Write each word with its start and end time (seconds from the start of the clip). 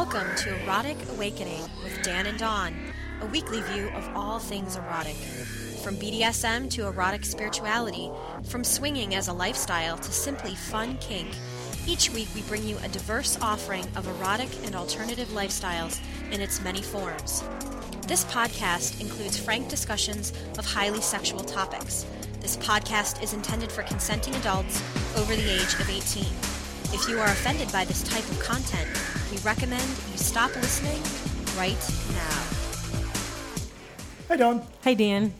Welcome 0.00 0.34
to 0.36 0.62
Erotic 0.62 0.96
Awakening 1.10 1.60
with 1.84 2.02
Dan 2.02 2.24
and 2.24 2.38
Dawn, 2.38 2.74
a 3.20 3.26
weekly 3.26 3.60
view 3.60 3.90
of 3.90 4.08
all 4.16 4.38
things 4.38 4.76
erotic. 4.76 5.14
From 5.84 5.94
BDSM 5.96 6.70
to 6.70 6.86
erotic 6.86 7.22
spirituality, 7.22 8.10
from 8.44 8.64
swinging 8.64 9.14
as 9.14 9.28
a 9.28 9.32
lifestyle 9.34 9.98
to 9.98 10.10
simply 10.10 10.54
fun 10.54 10.96
kink, 11.02 11.28
each 11.86 12.08
week 12.14 12.28
we 12.34 12.40
bring 12.44 12.66
you 12.66 12.78
a 12.82 12.88
diverse 12.88 13.38
offering 13.42 13.84
of 13.94 14.08
erotic 14.08 14.48
and 14.64 14.74
alternative 14.74 15.28
lifestyles 15.28 16.00
in 16.32 16.40
its 16.40 16.62
many 16.62 16.80
forms. 16.80 17.44
This 18.06 18.24
podcast 18.24 19.02
includes 19.02 19.38
frank 19.38 19.68
discussions 19.68 20.32
of 20.56 20.64
highly 20.64 21.02
sexual 21.02 21.40
topics. 21.40 22.06
This 22.40 22.56
podcast 22.56 23.22
is 23.22 23.34
intended 23.34 23.70
for 23.70 23.82
consenting 23.82 24.34
adults 24.36 24.82
over 25.18 25.36
the 25.36 25.50
age 25.50 25.74
of 25.74 25.90
18. 25.90 26.24
If 26.92 27.06
you 27.06 27.20
are 27.20 27.26
offended 27.26 27.70
by 27.70 27.84
this 27.84 28.02
type 28.02 28.28
of 28.30 28.40
content, 28.40 28.88
we 29.30 29.38
recommend 29.38 29.82
you 29.82 30.18
stop 30.18 30.54
listening 30.56 31.00
right 31.56 31.78
now. 32.12 32.42
Hi, 34.28 34.36
Dawn. 34.36 34.62
Hi, 34.84 34.94
Dan. 34.94 35.32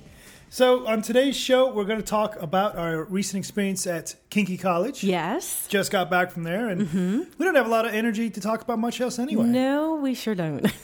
So, 0.53 0.87
on 0.87 1.01
today's 1.03 1.37
show, 1.37 1.73
we're 1.73 1.85
going 1.85 2.01
to 2.01 2.05
talk 2.05 2.35
about 2.43 2.77
our 2.77 3.05
recent 3.05 3.39
experience 3.39 3.87
at 3.87 4.17
Kinky 4.31 4.57
College. 4.57 5.05
Yes. 5.05 5.67
Just 5.69 5.93
got 5.93 6.11
back 6.11 6.33
from 6.33 6.43
there, 6.43 6.69
and 6.69 6.83
mm-hmm. 6.83 7.19
we 7.39 7.45
don't 7.45 7.55
have 7.55 7.67
a 7.67 7.71
lot 7.71 7.85
of 7.87 7.95
energy 7.95 8.31
to 8.31 8.41
talk 8.41 8.61
about 8.61 8.81
much 8.81 9.01
else 9.01 9.21
anyway. 9.21 9.45
No, 9.45 9.95
we 9.95 10.15
sure 10.15 10.35
don't. 10.35 10.67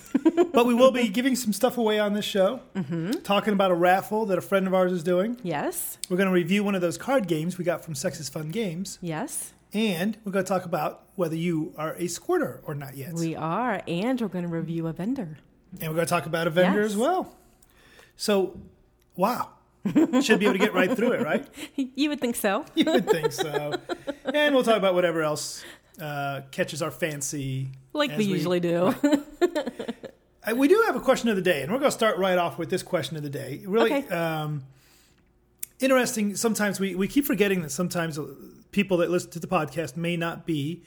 But 0.53 0.65
we 0.65 0.75
will 0.75 0.91
be 0.91 1.09
giving 1.09 1.37
some 1.37 1.53
stuff 1.53 1.77
away 1.77 1.99
on 1.99 2.15
this 2.15 2.25
show, 2.25 2.61
mm-hmm. 2.75 3.11
talking 3.23 3.53
about 3.53 3.71
a 3.71 3.75
raffle 3.75 4.25
that 4.27 4.39
a 4.39 4.41
friend 4.41 4.67
of 4.67 4.73
ours 4.73 4.91
is 4.91 5.03
doing. 5.03 5.39
yes. 5.43 5.99
We're 6.09 6.17
going 6.17 6.29
to 6.29 6.33
review 6.33 6.65
one 6.65 6.75
of 6.75 6.81
those 6.81 6.97
card 6.97 7.29
games 7.29 7.59
we 7.59 7.65
got 7.65 7.85
from 7.85 7.95
Sex's 7.95 8.29
Fun 8.31 8.49
Games, 8.49 8.99
Yes. 9.03 9.53
And 9.77 10.17
we're 10.25 10.33
going 10.33 10.45
to 10.45 10.49
talk 10.49 10.65
about 10.65 11.05
whether 11.17 11.37
you 11.37 11.75
are 11.77 11.95
a 11.99 12.07
squirter 12.09 12.61
or 12.65 12.75
not 12.75 12.97
yet. 12.97 13.13
We 13.13 13.37
are. 13.37 13.83
And 13.87 14.19
we're 14.19 14.29
going 14.29 14.45
to 14.45 14.51
review 14.51 14.87
a 14.87 14.93
vendor. 14.95 15.37
And 15.81 15.91
we're 15.91 15.97
going 15.97 16.07
to 16.07 16.11
talk 16.11 16.25
about 16.25 16.47
a 16.47 16.51
vendor 16.51 16.81
Yes. 16.81 16.93
as 16.93 16.97
well. 16.97 17.37
So, 18.17 18.59
wow. 19.17 19.51
Should 20.23 20.39
be 20.41 20.47
able 20.47 20.55
to 20.55 20.59
get 20.59 20.73
right 20.73 20.91
through 20.91 21.13
it, 21.13 21.21
right? 21.23 21.47
You 21.77 22.09
would 22.09 22.21
think 22.23 22.37
so. 22.37 22.65
You 22.75 22.91
would 22.91 23.07
think 23.09 23.33
so. 23.33 23.75
And 24.25 24.55
we'll 24.55 24.65
talk 24.65 24.79
about 24.79 24.95
whatever 24.95 25.23
else 25.23 25.63
uh, 26.01 26.41
catches 26.51 26.81
our 26.81 26.91
fancy. 26.91 27.69
Like 27.93 28.13
as 28.13 28.19
we 28.19 28.25
usually 28.25 28.61
do. 28.61 28.95
Uh, 30.49 30.55
we 30.55 30.69
do 30.69 30.83
have 30.87 30.97
a 30.97 31.01
question 31.01 31.29
of 31.29 31.37
the 31.37 31.43
day, 31.43 31.61
and 31.63 31.71
we're 31.73 31.79
going 31.79 31.91
to 31.91 31.97
start 31.97 32.17
right 32.19 32.39
off 32.39 32.57
with 32.59 32.71
this 32.71 32.83
question 32.83 33.17
of 33.17 33.23
the 33.23 33.29
day. 33.31 33.63
Really 33.67 33.93
Okay. 33.93 34.09
um, 34.15 34.63
interesting. 35.81 36.37
Sometimes 36.37 36.79
we, 36.81 36.95
we 36.95 37.09
keep 37.09 37.25
forgetting 37.27 37.63
that 37.63 37.71
sometimes 37.71 38.19
people 38.73 38.99
that 38.99 39.11
listen 39.11 39.31
to 39.31 39.41
the 39.41 39.47
podcast 39.47 39.97
may 39.97 40.17
not 40.17 40.47
be 40.47 40.83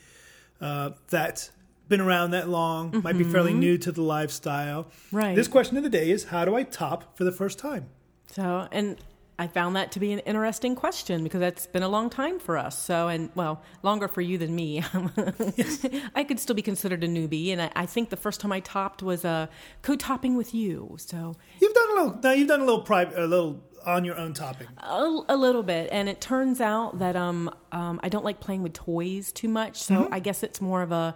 uh, 0.61 0.91
that 1.09 1.49
been 1.87 2.01
around 2.01 2.31
that 2.31 2.47
long, 2.47 3.01
might 3.03 3.17
be 3.17 3.23
fairly 3.23 3.53
new 3.53 3.77
to 3.79 3.91
the 3.91 4.01
lifestyle. 4.01 4.83
Mm-hmm. 4.83 5.17
Right. 5.17 5.35
This 5.35 5.47
question 5.47 5.75
of 5.75 5.83
the 5.83 5.89
day 5.89 6.11
is 6.11 6.25
how 6.25 6.45
do 6.45 6.55
I 6.55 6.63
top 6.63 7.17
for 7.17 7.23
the 7.23 7.31
first 7.31 7.57
time? 7.59 7.87
So, 8.31 8.67
and 8.71 8.97
I 9.39 9.47
found 9.47 9.75
that 9.77 9.93
to 9.93 9.99
be 9.99 10.11
an 10.11 10.19
interesting 10.19 10.75
question 10.75 11.23
because 11.23 11.39
that's 11.39 11.65
been 11.65 11.81
a 11.81 11.87
long 11.87 12.09
time 12.09 12.39
for 12.39 12.57
us. 12.57 12.77
So, 12.77 13.07
and 13.07 13.29
well, 13.35 13.63
longer 13.83 14.07
for 14.09 14.19
you 14.19 14.37
than 14.37 14.53
me. 14.53 14.83
I 16.15 16.25
could 16.25 16.39
still 16.39 16.55
be 16.55 16.61
considered 16.61 17.03
a 17.03 17.07
newbie. 17.07 17.51
And 17.51 17.61
I, 17.61 17.71
I 17.75 17.85
think 17.85 18.09
the 18.09 18.17
first 18.17 18.41
time 18.41 18.51
I 18.51 18.59
topped 18.59 19.01
was 19.01 19.23
uh, 19.23 19.47
co 19.81 19.95
topping 19.95 20.35
with 20.35 20.53
you. 20.53 20.95
So, 20.99 21.37
You've 21.61 21.73
done 21.73 21.89
a 21.89 21.93
little. 21.93 22.19
Now 22.21 22.31
you've 22.33 22.49
done 22.49 22.59
a 22.61 22.65
little 22.65 22.81
private, 22.81 23.17
a 23.17 23.25
little 23.25 23.63
on 23.85 24.05
your 24.05 24.17
own 24.17 24.33
topping. 24.33 24.67
A, 24.77 25.19
a 25.29 25.35
little 25.37 25.63
bit, 25.63 25.89
and 25.91 26.07
it 26.09 26.21
turns 26.21 26.59
out 26.61 26.99
that 26.99 27.15
um, 27.15 27.49
um, 27.71 27.99
I 28.03 28.09
don't 28.09 28.25
like 28.25 28.39
playing 28.39 28.63
with 28.63 28.73
toys 28.73 29.31
too 29.31 29.47
much. 29.49 29.77
So 29.81 30.07
I 30.11 30.19
guess 30.19 30.43
it's 30.43 30.59
more 30.61 30.81
of 30.81 30.91
a 30.91 31.15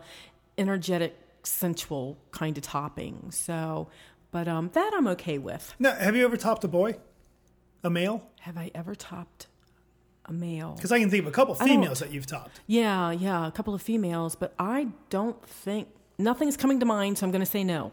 energetic, 0.58 1.16
sensual 1.44 2.18
kind 2.32 2.58
of 2.58 2.64
topping. 2.64 3.32
So, 3.32 3.88
but 4.32 4.48
um, 4.48 4.70
that 4.74 4.92
I'm 4.96 5.08
okay 5.08 5.38
with. 5.38 5.76
Now, 5.80 5.94
have 5.94 6.16
you 6.16 6.24
ever 6.26 6.38
topped 6.38 6.64
a 6.64 6.68
boy, 6.68 6.96
a 7.84 7.90
male? 7.90 8.30
Have 8.42 8.58
I 8.58 8.72
ever 8.76 8.96
topped 8.96 9.48
a 10.26 10.34
male? 10.34 10.74
Because 10.76 10.92
I 10.92 11.00
can 11.00 11.10
think 11.10 11.24
of 11.24 11.28
a 11.28 11.32
couple 11.32 11.56
females 11.56 12.00
that 12.00 12.12
you've 12.12 12.26
topped. 12.28 12.62
Yeah, 12.68 13.12
yeah, 13.12 13.48
a 13.48 13.52
couple 13.52 13.74
of 13.74 13.82
females, 13.82 14.36
but 14.36 14.54
I 14.58 14.88
don't 15.10 15.44
think 15.46 15.88
nothing's 16.18 16.58
coming 16.58 16.80
to 16.80 16.86
mind. 16.86 17.18
So 17.18 17.26
I'm 17.26 17.32
going 17.32 17.44
to 17.44 17.50
say 17.50 17.64
no. 17.64 17.92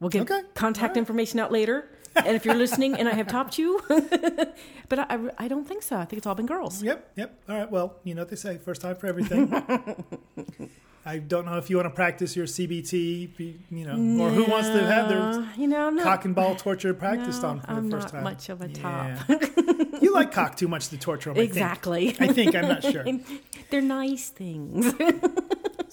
We'll 0.00 0.10
get 0.10 0.22
Okay, 0.22 0.42
contact 0.54 0.90
right. 0.90 0.96
information 0.98 1.38
out 1.40 1.52
later. 1.52 1.88
And 2.16 2.36
if 2.36 2.44
you're 2.44 2.54
listening 2.54 2.94
and 2.94 3.08
I 3.08 3.12
have 3.14 3.26
topped 3.26 3.58
you, 3.58 3.80
but 3.88 4.98
I, 4.98 5.06
I, 5.08 5.18
I 5.38 5.48
don't 5.48 5.66
think 5.66 5.82
so. 5.82 5.96
I 5.96 6.04
think 6.04 6.18
it's 6.18 6.26
all 6.26 6.34
been 6.34 6.46
girls. 6.46 6.82
Yep, 6.82 7.12
yep. 7.16 7.40
All 7.48 7.56
right. 7.56 7.70
Well, 7.70 7.96
you 8.04 8.14
know 8.14 8.22
what 8.22 8.28
they 8.30 8.36
say: 8.36 8.58
first 8.58 8.80
time 8.80 8.96
for 8.96 9.06
everything. 9.06 9.52
I 11.06 11.18
don't 11.18 11.44
know 11.44 11.58
if 11.58 11.68
you 11.68 11.76
want 11.76 11.86
to 11.86 11.94
practice 11.94 12.34
your 12.34 12.46
CBT, 12.46 13.58
you 13.70 13.84
know, 13.86 14.22
or 14.24 14.30
who 14.30 14.44
wants 14.44 14.68
to 14.68 14.86
have 14.86 15.08
their 15.08 15.46
you 15.60 15.68
know, 15.68 15.90
not, 15.90 16.02
cock 16.04 16.24
and 16.24 16.34
ball 16.34 16.54
torture 16.54 16.94
practiced 17.06 17.42
No, 17.42 17.48
on 17.50 17.60
for 17.60 17.70
I'm 17.70 17.90
the 17.90 17.96
first 18.00 18.06
not 18.14 18.22
time. 18.22 18.24
much 18.24 18.48
of 18.48 18.62
a 18.62 18.68
Yeah. 18.70 19.18
top. 19.28 19.42
you 20.02 20.14
like 20.14 20.32
cock 20.32 20.56
too 20.56 20.68
much 20.68 20.88
to 20.88 20.96
torture 20.98 21.30
them. 21.30 21.36
I 21.36 21.40
think. 21.40 21.50
Exactly. 21.50 22.16
I 22.20 22.28
think 22.28 22.54
I'm 22.54 22.68
not 22.68 22.82
sure. 22.82 23.04
They're 23.70 23.80
nice 23.82 24.30
things. 24.30 24.94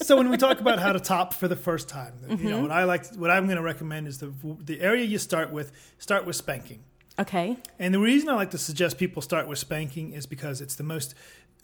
so 0.02 0.16
when 0.18 0.30
we 0.30 0.38
talk 0.38 0.62
about 0.62 0.80
how 0.80 0.94
to 0.94 1.00
top 1.00 1.34
for 1.34 1.48
the 1.48 1.56
first 1.56 1.90
time, 1.90 2.14
you 2.30 2.36
Mm-hmm. 2.38 2.50
know 2.50 2.62
what 2.62 2.72
I 2.72 2.86
like, 2.86 3.14
what 3.16 3.30
I'm 3.32 3.46
going 3.46 3.58
to 3.58 3.64
recommend 3.64 4.08
is 4.08 4.20
the 4.20 4.32
the 4.64 4.80
area 4.82 5.04
you 5.04 5.18
start 5.18 5.52
with. 5.52 5.72
Start 5.98 6.26
with 6.26 6.36
spanking. 6.38 6.84
Okay. 7.20 7.58
And 7.80 7.94
the 7.94 8.00
reason 8.00 8.30
I 8.30 8.36
like 8.36 8.52
to 8.52 8.58
suggest 8.58 8.98
people 8.98 9.22
start 9.22 9.48
with 9.48 9.60
spanking 9.60 10.14
is 10.14 10.26
because 10.26 10.62
it's 10.62 10.76
the 10.76 10.84
most 10.84 11.16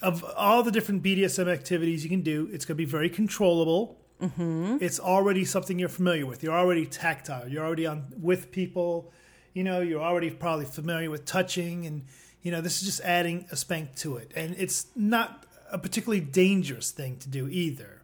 of 0.02 0.24
all 0.36 0.64
the 0.64 0.72
different 0.72 1.04
BDSM 1.04 1.52
activities 1.52 2.04
you 2.04 2.10
can 2.10 2.22
do. 2.22 2.50
It's 2.52 2.66
going 2.66 2.76
to 2.76 2.84
be 2.84 2.86
very 2.86 3.10
controllable. 3.10 4.00
Mm-hmm. 4.22 4.78
It's 4.82 5.00
already 5.00 5.46
something 5.46 5.80
you're 5.80 5.90
familiar 5.90 6.26
with. 6.26 6.44
You're 6.44 6.58
already 6.58 6.86
tactile. 6.86 7.48
You're 7.48 7.66
already 7.66 7.86
on 7.86 8.14
with 8.20 8.52
people. 8.52 9.12
You 9.54 9.64
know, 9.64 9.82
you're 9.82 10.02
already 10.02 10.30
probably 10.30 10.66
familiar 10.66 11.10
with 11.10 11.26
touching, 11.26 11.86
and 11.86 12.06
you 12.42 12.52
know 12.52 12.62
this 12.62 12.82
is 12.82 12.88
just 12.88 13.02
adding 13.02 13.48
a 13.52 13.56
spank 13.56 13.96
to 13.98 14.18
it. 14.18 14.32
And 14.36 14.56
it's 14.58 14.88
not 14.96 15.46
a 15.72 15.78
particularly 15.78 16.22
dangerous 16.22 16.92
thing 16.92 17.18
to 17.18 17.30
do 17.30 17.48
either. 17.48 17.97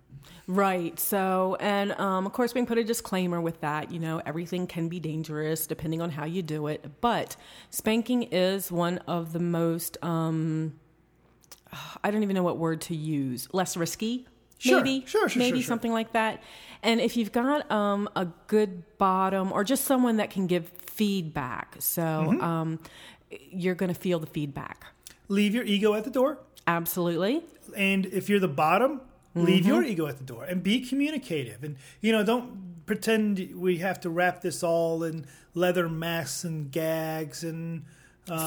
Right. 0.45 0.99
So, 0.99 1.55
and 1.59 1.93
um, 1.93 2.25
of 2.25 2.33
course, 2.33 2.53
we 2.53 2.59
can 2.59 2.65
put 2.65 2.77
a 2.77 2.83
disclaimer 2.83 3.39
with 3.39 3.61
that. 3.61 3.91
You 3.91 3.99
know, 3.99 4.21
everything 4.25 4.67
can 4.67 4.89
be 4.89 4.99
dangerous 4.99 5.67
depending 5.67 6.01
on 6.01 6.09
how 6.11 6.25
you 6.25 6.41
do 6.41 6.67
it. 6.67 6.85
But 7.01 7.37
spanking 7.69 8.23
is 8.23 8.71
one 8.71 8.97
of 9.07 9.31
the 9.31 9.39
most, 9.39 9.97
um, 10.03 10.73
I 12.03 12.11
don't 12.11 12.23
even 12.23 12.35
know 12.35 12.43
what 12.43 12.57
word 12.57 12.81
to 12.81 12.95
use, 12.95 13.47
less 13.53 13.77
risky. 13.77 14.27
Sure, 14.59 14.77
Maybe, 14.77 15.05
sure, 15.05 15.27
sure, 15.27 15.39
maybe 15.41 15.61
something 15.61 15.91
like 15.91 16.13
that. 16.13 16.41
And 16.83 17.01
if 17.01 17.17
you've 17.17 17.31
got 17.33 17.69
um, 17.71 18.07
a 18.15 18.25
good 18.47 18.83
bottom 18.97 19.51
or 19.51 19.63
just 19.65 19.83
someone 19.85 20.17
that 20.17 20.29
can 20.29 20.47
give 20.47 20.69
feedback, 20.87 21.75
so 21.79 22.01
Mm-hmm. 22.01 22.41
um, 22.41 22.79
you're 23.49 23.75
going 23.75 23.93
to 23.93 23.99
feel 23.99 24.19
the 24.19 24.27
feedback. 24.27 24.85
Leave 25.27 25.53
your 25.55 25.63
ego 25.65 25.93
at 25.95 26.03
the 26.05 26.09
door. 26.11 26.37
Absolutely. 26.67 27.43
and 27.75 28.05
if 28.05 28.29
you're 28.29 28.39
the 28.39 28.47
bottom 28.47 29.01
leave 29.35 29.61
Mm-hmm. 29.63 29.67
your 29.73 29.83
ego 29.83 30.07
at 30.07 30.17
the 30.17 30.23
door 30.23 30.43
and 30.43 30.61
be 30.63 30.79
communicative 30.81 31.63
and 31.63 31.75
you 32.01 32.11
know 32.11 32.23
don't 32.23 32.85
pretend 32.85 33.51
we 33.55 33.77
have 33.77 33.99
to 34.01 34.09
wrap 34.09 34.41
this 34.41 34.61
all 34.63 35.03
in 35.03 35.25
leather 35.53 35.87
masks 35.89 36.43
and 36.43 36.71
gags 36.71 37.43
and 37.43 37.83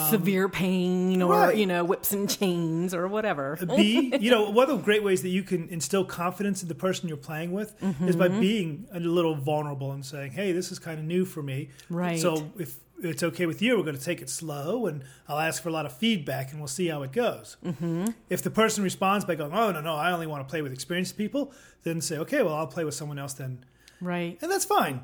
Severe 0.08 0.48
pain 0.48 1.20
or, 1.20 1.34
Um, 1.34 1.40
right. 1.40 1.56
you 1.56 1.66
know, 1.66 1.84
whips 1.84 2.10
and 2.12 2.30
chains 2.30 2.94
or 2.94 3.06
whatever. 3.08 3.58
be 3.76 4.10
you 4.20 4.30
know 4.30 4.48
one 4.50 4.70
of 4.70 4.78
the 4.78 4.82
great 4.82 5.02
ways 5.04 5.20
that 5.20 5.28
you 5.28 5.42
can 5.42 5.68
instill 5.68 6.02
confidence 6.02 6.62
in 6.62 6.68
the 6.68 6.74
person 6.74 7.08
you're 7.08 7.16
playing 7.18 7.52
with 7.52 7.74
is 8.02 8.16
by 8.16 8.28
Mm-hmm. 8.28 8.40
being 8.40 8.86
a 8.92 9.00
little 9.00 9.34
vulnerable 9.34 9.92
and 9.92 10.02
saying 10.04 10.32
hey 10.32 10.52
this 10.52 10.72
is 10.72 10.78
kind 10.78 10.98
of 10.98 11.04
new 11.04 11.26
for 11.26 11.42
me 11.42 11.68
Right. 11.90 12.18
so 12.18 12.50
if 12.58 12.78
it's 13.02 13.22
okay 13.22 13.46
with 13.46 13.60
you 13.60 13.76
we're 13.76 13.84
going 13.84 13.96
to 13.96 14.04
take 14.04 14.22
it 14.22 14.30
slow 14.30 14.86
and 14.86 15.02
i'll 15.28 15.38
ask 15.38 15.62
for 15.62 15.68
a 15.68 15.72
lot 15.72 15.86
of 15.86 15.96
feedback 15.96 16.50
and 16.50 16.60
we'll 16.60 16.68
see 16.68 16.88
how 16.88 17.02
it 17.02 17.12
goes 17.12 17.56
mm-hmm. 17.64 18.06
if 18.30 18.42
the 18.42 18.50
person 18.50 18.82
responds 18.82 19.24
by 19.24 19.34
going 19.34 19.52
oh 19.52 19.70
no 19.70 19.80
no 19.80 19.94
i 19.94 20.10
only 20.12 20.26
want 20.26 20.46
to 20.46 20.50
play 20.50 20.62
with 20.62 20.72
experienced 20.72 21.16
people 21.16 21.52
then 21.82 22.00
say 22.00 22.16
okay 22.18 22.42
well 22.42 22.54
i'll 22.54 22.66
play 22.66 22.84
with 22.84 22.94
someone 22.94 23.18
else 23.18 23.34
then 23.34 23.64
Right. 24.00 24.38
and 24.42 24.50
that's 24.50 24.66
fine 24.66 25.02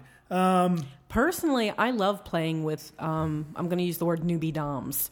Personally, 1.08 1.70
I 1.76 1.90
love 1.90 2.24
playing 2.24 2.64
with. 2.64 2.90
Um, 2.98 3.46
I'm 3.54 3.66
going 3.68 3.76
to 3.78 3.84
use 3.84 3.98
the 3.98 4.06
word 4.06 4.22
newbie 4.22 4.52
doms. 4.52 5.10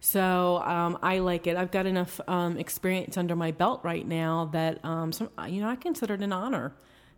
So 0.00 0.58
um, 0.58 0.98
I 1.00 1.20
like 1.20 1.46
it. 1.46 1.56
I've 1.56 1.70
got 1.70 1.86
enough 1.86 2.20
um, 2.26 2.58
experience 2.58 3.16
under 3.16 3.36
my 3.36 3.52
belt 3.52 3.82
right 3.84 4.04
now 4.06 4.46
that 4.52 4.84
um, 4.84 5.12
some, 5.12 5.30
you 5.48 5.60
know 5.60 5.68
I 5.68 5.76
consider 5.76 6.14
it 6.14 6.22
an 6.22 6.32
honor 6.32 6.72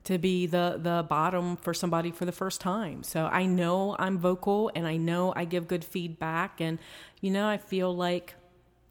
to 0.05 0.19
be 0.19 0.47
the 0.47 0.79
the 0.82 1.05
bottom 1.08 1.56
for 1.56 1.75
somebody 1.75 2.11
for 2.11 2.25
the 2.25 2.32
first 2.32 2.61
time. 2.61 3.02
So 3.02 3.26
I 3.26 3.47
know 3.47 3.97
I'm 3.99 4.19
vocal 4.19 4.70
and 4.75 4.87
I 4.87 4.97
know 4.97 5.32
I 5.37 5.44
give 5.44 5.69
good 5.69 5.85
feedback, 5.85 6.61
and 6.61 6.79
you 7.20 7.31
know 7.31 7.49
I 7.49 7.58
feel 7.58 7.94
like 7.94 8.35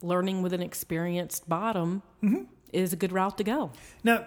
learning 0.02 0.42
with 0.42 0.52
an 0.52 0.62
experienced 0.62 1.48
bottom 1.48 2.02
is 2.72 2.92
a 2.92 2.96
good 2.96 3.12
route 3.12 3.36
to 3.38 3.44
go. 3.44 3.70
Now, 4.04 4.24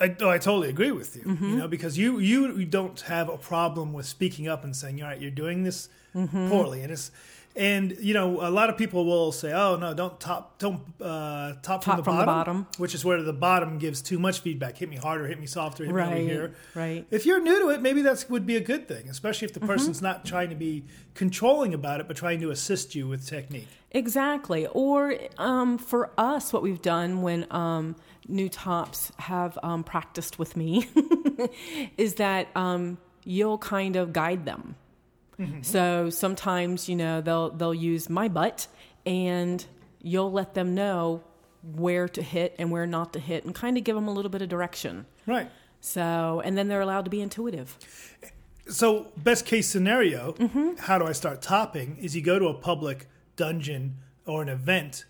I, 0.00 0.14
oh, 0.20 0.28
I 0.28 0.38
totally 0.38 0.68
agree 0.68 0.90
with 0.92 1.16
you. 1.16 1.22
Mm-hmm. 1.22 1.48
You 1.50 1.56
know, 1.56 1.68
because 1.68 1.96
you 1.96 2.18
you 2.18 2.64
don't 2.64 3.00
have 3.02 3.28
a 3.28 3.38
problem 3.38 3.92
with 3.92 4.06
speaking 4.06 4.48
up 4.48 4.64
and 4.64 4.74
saying, 4.74 5.02
"All 5.02 5.08
right, 5.08 5.20
you're 5.20 5.30
doing 5.30 5.62
this 5.64 5.88
Mm-hmm. 6.14 6.48
poorly," 6.48 6.82
and 6.82 6.90
it's 6.90 7.10
And 7.58 7.96
you 8.00 8.14
know, 8.14 8.40
a 8.40 8.50
lot 8.50 8.70
of 8.70 8.76
people 8.78 9.04
will 9.04 9.32
say, 9.32 9.52
"Oh 9.52 9.74
no, 9.76 9.92
don't 9.92 10.18
top, 10.20 10.58
don't 10.60 10.80
uh, 11.02 11.54
top, 11.60 11.82
from, 11.82 11.96
the, 11.96 12.04
from 12.04 12.18
the 12.18 12.24
bottom, 12.24 12.62
bottom. 12.62 12.66
which 12.78 12.94
is 12.94 13.04
where 13.04 13.20
the 13.20 13.32
bottom 13.32 13.78
gives 13.78 14.00
too 14.00 14.20
much 14.20 14.38
feedback. 14.40 14.78
Hit 14.78 14.88
me 14.88 14.94
harder, 14.96 15.26
hit 15.26 15.40
me 15.40 15.46
softer, 15.46 15.84
hit 15.84 15.92
me 15.92 16.00
over 16.00 16.14
here. 16.16 16.54
right. 16.76 17.04
If 17.10 17.26
you're 17.26 17.40
new 17.40 17.58
to 17.58 17.70
it, 17.70 17.82
maybe 17.82 18.00
that 18.02 18.24
would 18.30 18.46
be 18.46 18.54
a 18.54 18.60
good 18.60 18.86
thing, 18.86 19.08
especially 19.08 19.46
if 19.46 19.54
the 19.54 19.58
Mm-hmm. 19.58 19.68
person's 19.70 20.00
not 20.00 20.24
trying 20.24 20.50
to 20.50 20.54
be 20.54 20.84
controlling 21.14 21.74
about 21.74 21.98
it, 22.00 22.06
but 22.06 22.16
trying 22.16 22.38
to 22.42 22.50
assist 22.50 22.94
you 22.94 23.08
with 23.08 23.26
technique. 23.26 23.66
Exactly. 23.90 24.68
Or 24.68 25.16
um, 25.36 25.78
for 25.78 26.10
us, 26.16 26.52
what 26.52 26.62
we've 26.62 26.80
done 26.80 27.22
when 27.22 27.44
um, 27.50 27.96
new 28.28 28.48
tops 28.48 29.10
have 29.18 29.58
um, 29.64 29.82
practiced 29.82 30.38
with 30.38 30.56
me 30.56 30.88
is 31.96 32.14
that 32.14 32.48
um, 32.54 32.98
you'll 33.24 33.58
kind 33.58 33.96
of 33.96 34.12
guide 34.12 34.44
them. 34.44 34.76
So 35.62 36.10
sometimes, 36.10 36.88
you 36.88 36.96
know, 36.96 37.20
they'll 37.20 37.50
they'll 37.50 37.74
use 37.74 38.10
my 38.10 38.28
butt, 38.28 38.66
and 39.06 39.64
you'll 40.02 40.32
let 40.32 40.54
them 40.54 40.74
know 40.74 41.22
where 41.62 42.08
to 42.08 42.22
hit 42.22 42.54
and 42.58 42.70
where 42.72 42.86
not 42.86 43.12
to 43.12 43.18
hit, 43.20 43.44
and 43.44 43.54
kind 43.54 43.76
of 43.78 43.84
give 43.84 43.94
them 43.94 44.08
a 44.08 44.12
little 44.12 44.30
bit 44.30 44.42
of 44.42 44.48
direction. 44.48 45.06
Right. 45.26 45.48
So, 45.80 46.42
and 46.44 46.58
then 46.58 46.66
they're 46.68 46.80
allowed 46.80 47.04
to 47.04 47.10
be 47.10 47.20
intuitive. 47.20 47.76
So, 48.68 49.12
best 49.16 49.46
case 49.46 49.68
scenario, 49.68 50.32
Mm-hmm. 50.32 50.76
how 50.78 50.98
do 50.98 51.04
I 51.06 51.12
start 51.12 51.40
topping? 51.40 51.96
Is 52.00 52.14
you 52.16 52.22
go 52.22 52.38
to 52.38 52.46
a 52.48 52.54
public 52.54 53.08
dungeon 53.36 53.96
or 54.26 54.42
an 54.42 54.48
event 54.48 55.04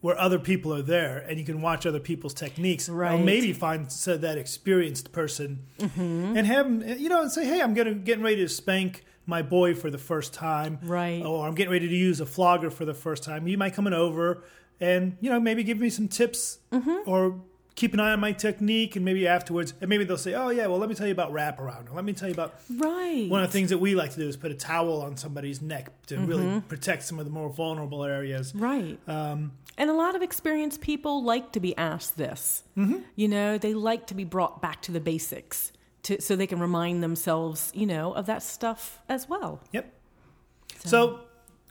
where 0.00 0.18
other 0.18 0.38
people 0.38 0.72
are 0.74 0.82
there 0.82 1.18
and 1.28 1.38
you 1.38 1.44
can 1.44 1.60
watch 1.60 1.84
other 1.86 2.00
people's 2.00 2.32
techniques. 2.34 2.88
Or 2.88 2.94
Right. 2.94 3.16
Mm-hmm. 3.16 3.24
maybe 3.24 3.52
find 3.52 3.90
so 3.92 4.16
that 4.16 4.38
experienced 4.38 5.12
person 5.12 5.64
and 5.78 6.46
have 6.46 6.64
them, 6.66 6.98
you 6.98 7.08
know, 7.08 7.20
and 7.22 7.30
say, 7.32 7.44
hey, 7.46 7.60
I'm 7.60 7.74
gonna, 7.74 7.94
getting 7.94 8.24
ready 8.24 8.36
to 8.36 8.48
spank 8.48 9.04
my 9.26 9.42
boy 9.42 9.74
for 9.74 9.90
the 9.90 9.98
first 9.98 10.32
time. 10.34 10.78
Right. 10.82 11.22
Or 11.24 11.46
I'm 11.46 11.54
getting 11.54 11.72
ready 11.72 11.88
to 11.88 11.94
use 11.96 12.20
a 12.20 12.26
flogger 12.26 12.70
for 12.70 12.84
the 12.84 12.94
first 12.94 13.22
time. 13.22 13.46
You 13.46 13.56
might 13.58 13.74
coming 13.74 13.92
over 13.92 14.42
and, 14.80 15.16
you 15.20 15.30
know, 15.30 15.38
maybe 15.40 15.62
give 15.62 15.78
me 15.78 15.90
some 15.90 16.08
tips 16.08 16.58
Mm-hmm. 16.72 17.08
or 17.08 17.40
keep 17.76 17.94
an 17.94 18.00
eye 18.00 18.12
on 18.12 18.20
my 18.20 18.32
technique 18.32 18.94
and 18.96 19.04
maybe 19.04 19.26
afterwards, 19.26 19.72
and 19.80 19.88
maybe 19.88 20.04
they'll 20.04 20.18
say, 20.18 20.34
oh, 20.34 20.50
yeah, 20.50 20.66
well, 20.66 20.78
let 20.78 20.88
me 20.88 20.94
tell 20.94 21.06
you 21.06 21.12
about 21.12 21.32
wraparound. 21.32 21.90
Or 21.90 21.94
let 21.94 22.04
me 22.04 22.12
tell 22.12 22.28
you 22.28 22.34
about 22.34 22.54
Right. 22.68 23.26
one 23.30 23.42
of 23.42 23.48
the 23.48 23.52
things 23.52 23.70
that 23.70 23.78
we 23.78 23.94
like 23.94 24.10
to 24.12 24.18
do 24.18 24.28
is 24.28 24.36
put 24.36 24.50
a 24.50 24.54
towel 24.54 25.00
on 25.00 25.16
somebody's 25.16 25.62
neck 25.62 25.90
to 26.08 26.16
Mm-hmm. 26.16 26.26
really 26.26 26.60
protect 26.62 27.04
some 27.04 27.18
of 27.18 27.24
the 27.24 27.30
more 27.30 27.48
vulnerable 27.48 28.04
areas. 28.04 28.52
Right. 28.54 28.98
Um, 29.08 29.52
And 29.78 29.88
a 29.88 29.94
lot 29.94 30.14
of 30.14 30.20
experienced 30.20 30.80
people 30.82 31.22
like 31.24 31.52
to 31.52 31.60
be 31.60 31.74
asked 31.76 32.18
this. 32.18 32.64
Mm-hmm. 32.76 32.98
You 33.16 33.28
know, 33.28 33.56
they 33.56 33.72
like 33.72 34.06
to 34.08 34.14
be 34.14 34.24
brought 34.24 34.60
back 34.60 34.82
to 34.82 34.92
the 34.92 35.00
basics 35.00 35.72
to, 36.04 36.20
so 36.20 36.36
they 36.36 36.46
can 36.46 36.60
remind 36.60 37.02
themselves, 37.02 37.70
you 37.74 37.86
know, 37.86 38.12
of 38.12 38.26
that 38.26 38.42
stuff 38.42 39.00
as 39.08 39.28
well. 39.28 39.60
Yep. 39.72 39.92
So, 40.84 41.20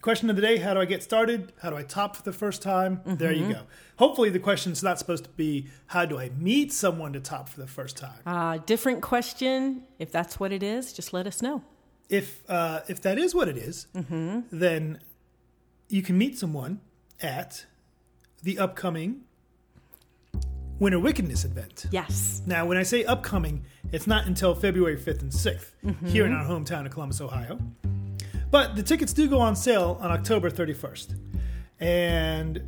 question 0.01 0.29
of 0.29 0.35
the 0.35 0.41
day 0.41 0.57
how 0.57 0.73
do 0.73 0.79
I 0.79 0.85
get 0.85 1.01
started? 1.03 1.51
How 1.61 1.69
do 1.71 1.75
I 1.75 1.83
top 1.83 2.15
for 2.15 2.23
the 2.23 2.33
first 2.33 2.61
time? 2.61 3.01
There 3.05 3.31
Mm-hmm. 3.31 3.49
you 3.49 3.53
go. 3.55 3.61
Hopefully, 3.97 4.29
the 4.29 4.39
question's 4.39 4.81
not 4.83 4.99
supposed 4.99 5.23
to 5.25 5.29
be 5.31 5.67
how 5.87 6.05
do 6.05 6.19
I 6.19 6.29
meet 6.37 6.71
someone 6.71 7.13
to 7.13 7.19
top 7.19 7.49
for 7.49 7.59
the 7.59 7.67
first 7.67 7.97
time? 7.97 8.19
Uh, 8.25 8.57
different 8.65 9.01
question. 9.01 9.83
If 9.97 10.11
that's 10.11 10.39
what 10.39 10.51
it 10.51 10.63
is, 10.63 10.93
just 10.93 11.11
let 11.13 11.25
us 11.27 11.41
know. 11.41 11.63
If, 12.09 12.41
uh, 12.49 12.81
if 12.87 13.01
that 13.01 13.17
is 13.19 13.35
what 13.35 13.47
it 13.47 13.57
is, 13.57 13.87
Mm-hmm. 13.95 14.39
then 14.51 14.99
you 15.89 16.01
can 16.01 16.17
meet 16.17 16.37
someone 16.37 16.81
at 17.21 17.65
the 18.43 18.57
upcoming 18.59 19.21
Winter 20.79 20.99
Wickedness 20.99 21.43
event. 21.45 21.85
Yes. 21.91 22.41
Now, 22.45 22.65
when 22.65 22.77
I 22.77 22.83
say 22.83 23.03
upcoming, 23.03 23.65
it's 23.91 24.07
not 24.07 24.25
until 24.27 24.55
February 24.55 24.97
5th 24.97 25.21
and 25.21 25.31
6th 25.31 25.65
Mm-hmm. 25.85 26.07
here 26.07 26.25
in 26.25 26.33
our 26.33 26.45
hometown 26.45 26.85
of 26.85 26.91
Columbus, 26.91 27.21
Ohio. 27.21 27.59
But 28.51 28.75
the 28.75 28.83
tickets 28.83 29.13
do 29.13 29.27
go 29.29 29.39
on 29.39 29.55
sale 29.55 29.97
on 30.01 30.11
October 30.11 30.49
31st. 30.49 31.15
And 31.79 32.61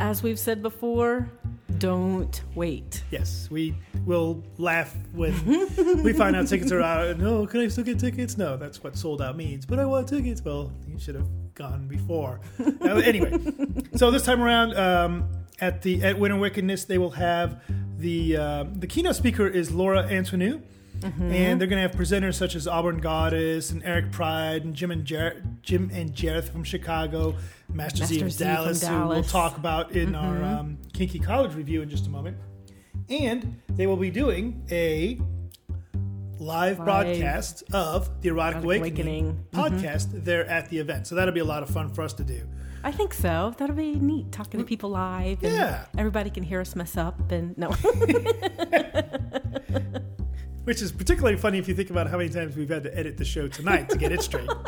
As 0.00 0.22
we've 0.22 0.38
said 0.38 0.62
before, 0.62 1.30
don't 1.78 2.42
wait. 2.54 3.02
yes, 3.10 3.48
we 3.50 3.74
will 4.06 4.42
laugh 4.58 4.94
when 5.12 5.32
we 6.02 6.12
find 6.12 6.34
out 6.36 6.46
tickets 6.46 6.72
are 6.72 6.80
out. 6.80 7.18
No, 7.18 7.46
can 7.46 7.60
I 7.60 7.68
still 7.68 7.84
get 7.84 7.98
tickets? 7.98 8.36
No, 8.38 8.56
that's 8.56 8.82
what 8.82 8.96
sold 8.96 9.22
out 9.22 9.36
means. 9.36 9.66
But 9.66 9.78
I 9.78 9.84
want 9.84 10.08
tickets. 10.08 10.42
Well, 10.44 10.72
you 10.86 10.98
should 10.98 11.14
have 11.14 11.28
gone 11.54 11.86
before. 11.88 12.40
Uh, 12.84 12.96
anyway, 12.96 13.32
so 13.96 14.10
this 14.10 14.24
time 14.24 14.42
around 14.42 14.74
um, 14.76 15.28
at 15.64 15.82
the 15.82 16.02
at 16.02 16.18
Winter 16.18 16.36
Wickedness, 16.36 16.84
they 16.84 16.98
will 16.98 17.12
have 17.12 17.62
the 17.98 18.36
uh, 18.36 18.64
the 18.72 18.86
keynote 18.86 19.16
speaker 19.16 19.46
is 19.46 19.70
Laura 19.72 20.02
Antoniou. 20.02 20.60
And 21.02 21.60
they're 21.60 21.68
going 21.68 21.82
to 21.82 21.86
have 21.86 21.92
presenters 21.92 22.36
such 22.36 22.54
as 22.54 22.66
Auburn 22.66 22.98
Goddess 22.98 23.70
and 23.70 23.82
Eric 23.84 24.10
Pride 24.10 24.64
and 24.64 24.74
Jim 24.74 24.90
and 24.90 25.04
Jer- 25.04 25.42
Jim 25.60 25.90
and 25.92 26.14
Jareth 26.14 26.48
from 26.48 26.64
Chicago, 26.64 27.34
Master, 27.68 28.06
Z 28.06 28.22
of 28.22 28.32
Z 28.32 28.38
from 28.44 28.54
Dallas, 28.54 28.86
who 28.86 29.08
we'll 29.08 29.22
talk 29.22 29.58
about 29.58 29.92
in 29.92 30.14
our 30.14 30.42
um, 30.42 30.78
Kinky 30.94 31.18
College 31.18 31.54
review 31.56 31.82
in 31.82 31.90
just 31.90 32.06
a 32.06 32.10
moment. 32.10 32.38
And 33.10 33.60
they 33.68 33.86
will 33.86 33.98
be 33.98 34.10
doing 34.10 34.64
a 34.70 35.18
live, 36.38 36.78
Live. 36.78 36.84
broadcast 36.86 37.64
of 37.74 38.22
the 38.22 38.30
Erotic, 38.30 38.62
Erotic 38.62 38.64
Awakening, 38.64 39.46
Awakening. 39.52 39.80
podcast 39.82 40.24
there 40.24 40.46
at 40.46 40.70
the 40.70 40.78
event. 40.78 41.06
So 41.06 41.16
that'll 41.16 41.34
be 41.34 41.40
a 41.40 41.44
lot 41.44 41.62
of 41.62 41.68
fun 41.68 41.92
for 41.92 42.00
us 42.00 42.14
to 42.14 42.24
do. 42.24 42.48
I 42.84 42.92
think 42.92 43.14
so. 43.14 43.54
That'll 43.58 43.74
be 43.74 43.94
neat 43.94 44.30
talking 44.30 44.60
to 44.60 44.66
people 44.66 44.90
live. 44.90 45.42
And 45.42 45.52
Yeah. 45.54 45.86
Everybody 45.96 46.28
can 46.30 46.42
hear 46.42 46.60
us 46.60 46.76
mess 46.76 46.96
up. 46.96 47.32
And 47.32 47.56
no. 47.58 47.70
which 50.64 50.80
is 50.80 50.92
particularly 50.92 51.36
funny 51.36 51.58
if 51.58 51.66
you 51.68 51.74
think 51.74 51.90
about 51.90 52.08
how 52.08 52.16
many 52.18 52.28
times 52.30 52.56
we've 52.56 52.68
had 52.68 52.84
to 52.84 52.96
edit 52.96 53.16
the 53.16 53.24
show 53.24 53.48
tonight 53.48 53.88
to 53.90 53.98
get 53.98 54.12
it 54.12 54.22
straight. 54.22 54.48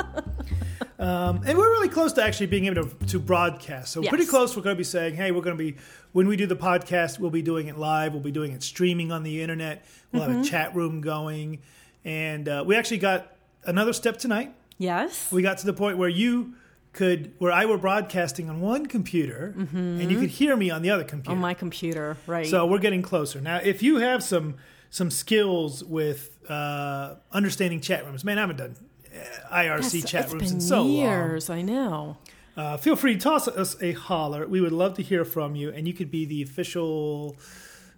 Um, 0.99 1.43
and 1.47 1.59
we're 1.59 1.69
really 1.69 1.91
close 1.91 2.15
to 2.15 2.23
actually 2.25 2.47
being 2.47 2.65
able 2.65 2.87
to, 2.89 3.07
to 3.09 3.19
broadcast. 3.19 3.93
So 3.93 4.01
Yes. 4.01 4.09
pretty 4.09 4.25
close. 4.25 4.57
We're 4.57 4.63
going 4.63 4.77
to 4.77 4.79
be 4.79 4.85
saying, 4.85 5.15
hey, 5.15 5.31
we're 5.31 5.43
going 5.43 5.57
to 5.57 5.63
be 5.63 5.77
when 6.13 6.27
we 6.27 6.37
do 6.37 6.47
the 6.47 6.57
podcast, 6.57 7.19
we'll 7.19 7.29
be 7.31 7.43
doing 7.43 7.67
it 7.67 7.77
live. 7.77 8.15
We'll 8.15 8.23
be 8.23 8.31
doing 8.31 8.53
it 8.53 8.63
streaming 8.63 9.13
on 9.13 9.23
the 9.23 9.43
internet. 9.43 9.85
We'll 10.11 10.23
have 10.23 10.41
a 10.41 10.43
chat 10.43 10.75
room 10.75 11.03
going, 11.03 11.59
and 12.07 12.49
uh, 12.49 12.65
we 12.67 12.77
actually 12.77 12.97
got 12.99 13.31
another 13.67 13.93
step 13.93 14.17
tonight. 14.17 14.55
yes. 14.79 15.31
We 15.31 15.43
got 15.43 15.59
to 15.59 15.67
the 15.67 15.75
point 15.75 15.99
where 15.99 16.09
you 16.09 16.55
could, 16.97 17.33
where 17.39 17.53
I 17.53 17.65
were 17.67 17.79
broadcasting 17.79 18.51
on 18.51 18.61
one 18.61 18.87
computer, 18.87 19.55
and 19.73 20.11
you 20.11 20.19
could 20.19 20.31
hear 20.31 20.57
me 20.57 20.71
on 20.71 20.83
the 20.83 20.91
other 20.91 21.05
computer. 21.05 21.31
on 21.31 21.39
my 21.39 21.55
computer. 21.55 22.17
Right. 22.27 22.47
So 22.47 22.67
we're 22.67 22.79
getting 22.81 23.03
closer 23.03 23.41
now. 23.41 23.59
If 23.63 23.83
you 23.83 23.99
have 23.99 24.25
some 24.25 24.57
some 24.91 25.11
skills 25.11 25.85
with 25.85 26.37
uh, 26.51 27.15
understanding 27.31 27.81
chat 27.81 28.05
rooms, 28.05 28.25
man, 28.25 28.39
I 28.39 28.41
haven't 28.41 28.57
done 28.57 28.77
uh, 29.15 29.55
IRC 29.55 29.95
Yes, 30.01 30.11
chat 30.11 30.33
rooms 30.33 30.51
in 30.53 30.61
so 30.61 30.79
long. 30.83 30.91
years. 30.91 31.51
I 31.51 31.63
know. 31.63 32.17
Uh, 32.57 32.77
feel 32.79 32.97
free 32.97 33.15
to 33.15 33.21
toss 33.21 33.47
us 33.49 33.77
a 33.83 33.93
holler. 33.93 34.47
We 34.47 34.61
would 34.63 34.73
love 34.73 34.95
to 34.95 35.03
hear 35.03 35.25
from 35.25 35.55
you, 35.55 35.71
and 35.71 35.87
you 35.87 35.93
could 35.93 36.11
be 36.11 36.25
the 36.25 36.41
official 36.43 37.37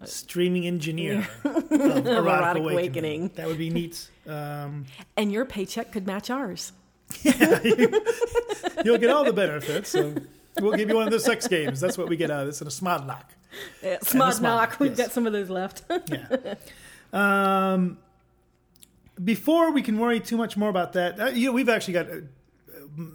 streaming 0.05 0.65
engineer 0.67 1.27
of 1.45 1.71
Erotic, 1.71 2.05
Erotic 2.05 2.63
Awakening. 2.63 2.67
Awakening. 2.73 3.31
That 3.35 3.47
would 3.47 3.57
be 3.57 3.69
neat. 3.69 4.09
Um, 4.27 4.85
And 5.17 5.31
your 5.31 5.45
paycheck 5.45 5.91
could 5.91 6.05
match 6.07 6.29
ours. 6.29 6.71
you'll 8.83 8.97
get 8.97 9.09
all 9.09 9.23
the 9.23 9.33
benefits. 9.33 9.89
So 9.89 10.13
we'll 10.59 10.77
give 10.77 10.89
you 10.89 10.95
one 10.95 11.05
of 11.05 11.11
those 11.11 11.25
sex 11.25 11.47
games. 11.47 11.79
That's 11.79 11.97
what 11.97 12.07
we 12.07 12.17
get 12.17 12.31
out 12.31 12.41
of 12.41 12.47
this, 12.47 12.61
and 12.61 12.67
a 12.67 12.73
smod 12.73 13.05
knock. 13.05 13.31
Yeah, 13.83 13.97
Smart 14.03 14.35
smart, 14.35 14.71
knock. 14.71 14.79
We've 14.79 14.91
yes. 14.91 15.07
got 15.07 15.11
some 15.11 15.25
of 15.25 15.33
those 15.33 15.49
left. 15.49 15.83
yeah. 16.07 16.55
Um, 17.11 17.97
before 19.23 19.71
we 19.71 19.81
can 19.81 19.97
worry 19.97 20.19
too 20.19 20.37
much 20.37 20.55
more 20.55 20.69
about 20.69 20.93
that, 20.93 21.19
uh, 21.19 21.25
you 21.27 21.47
know, 21.47 21.53
we've 21.53 21.69
actually 21.69 21.95
got 21.95 22.07
a, 22.07 22.23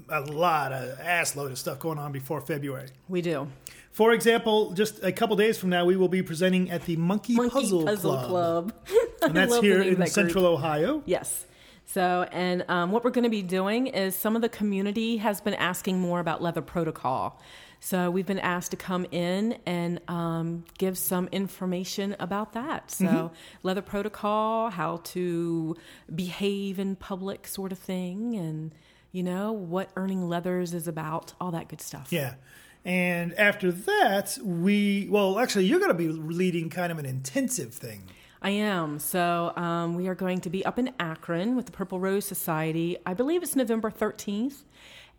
a 0.08 0.20
lot 0.20 0.72
of 0.72 0.98
ass 1.00 1.36
load 1.36 1.52
of 1.52 1.58
stuff 1.58 1.78
going 1.78 1.98
on 1.98 2.12
before 2.12 2.40
February. 2.40 2.88
we 3.08 3.22
do. 3.22 3.48
For 3.92 4.12
example, 4.12 4.72
just 4.72 5.04
a 5.04 5.12
couple 5.12 5.36
days 5.36 5.56
from 5.56 5.70
now, 5.70 5.84
we 5.84 5.96
will 5.96 6.08
be 6.08 6.20
presenting 6.20 6.68
at 6.68 6.84
the 6.84 6.96
Monkey, 6.96 7.34
Monkey 7.34 7.52
Puzzle, 7.52 7.84
Puzzle 7.84 8.16
Club, 8.16 8.26
Club. 8.26 8.72
and 9.22 9.36
that's 9.36 9.56
here 9.60 9.82
in 9.82 10.00
that. 10.00 10.08
Central 10.08 10.46
Ohio. 10.46 11.04
Yes. 11.06 11.46
So, 11.86 12.26
and 12.32 12.64
um, 12.68 12.90
what 12.90 13.04
we're 13.04 13.10
going 13.10 13.24
to 13.24 13.30
be 13.30 13.42
doing 13.42 13.86
is 13.88 14.16
some 14.16 14.36
of 14.36 14.42
the 14.42 14.48
community 14.48 15.18
has 15.18 15.40
been 15.40 15.54
asking 15.54 16.00
more 16.00 16.18
about 16.20 16.42
Leather 16.42 16.62
Protocol. 16.62 17.40
So, 17.78 18.10
we've 18.10 18.26
been 18.26 18.38
asked 18.38 18.70
to 18.70 18.76
come 18.78 19.06
in 19.10 19.58
and 19.66 20.00
um, 20.08 20.64
give 20.78 20.96
some 20.96 21.28
information 21.30 22.16
about 22.18 22.52
that. 22.54 22.90
So, 22.90 23.04
Mm-hmm. 23.04 23.34
Leather 23.62 23.82
Protocol, 23.82 24.70
how 24.70 25.00
to 25.04 25.76
behave 26.14 26.78
in 26.78 26.96
public, 26.96 27.46
sort 27.46 27.70
of 27.70 27.78
thing, 27.78 28.34
and 28.34 28.72
you 29.12 29.22
know 29.22 29.52
what 29.52 29.90
earning 29.94 30.28
leathers 30.28 30.72
is 30.74 30.88
about, 30.88 31.34
all 31.40 31.50
that 31.52 31.68
good 31.68 31.80
stuff. 31.80 32.08
Yeah. 32.10 32.34
And 32.84 33.32
after 33.34 33.72
that, 33.72 34.36
we, 34.42 35.06
well, 35.10 35.38
actually, 35.38 35.66
you're 35.66 35.78
going 35.78 35.90
to 35.90 35.94
be 35.96 36.08
leading 36.08 36.68
kind 36.68 36.92
of 36.92 36.98
an 36.98 37.06
intensive 37.06 37.72
thing. 37.72 38.04
I 38.44 38.50
am. 38.50 38.98
So 38.98 39.52
um, 39.56 39.94
we 39.94 40.06
are 40.06 40.14
going 40.14 40.40
to 40.42 40.50
be 40.50 40.64
up 40.66 40.78
in 40.78 40.90
Akron 41.00 41.56
with 41.56 41.64
the 41.66 41.72
Purple 41.72 41.98
Rose 41.98 42.26
Society. 42.26 42.98
I 43.06 43.14
believe 43.14 43.42
it's 43.42 43.56
November 43.56 43.90
13th. 43.90 44.64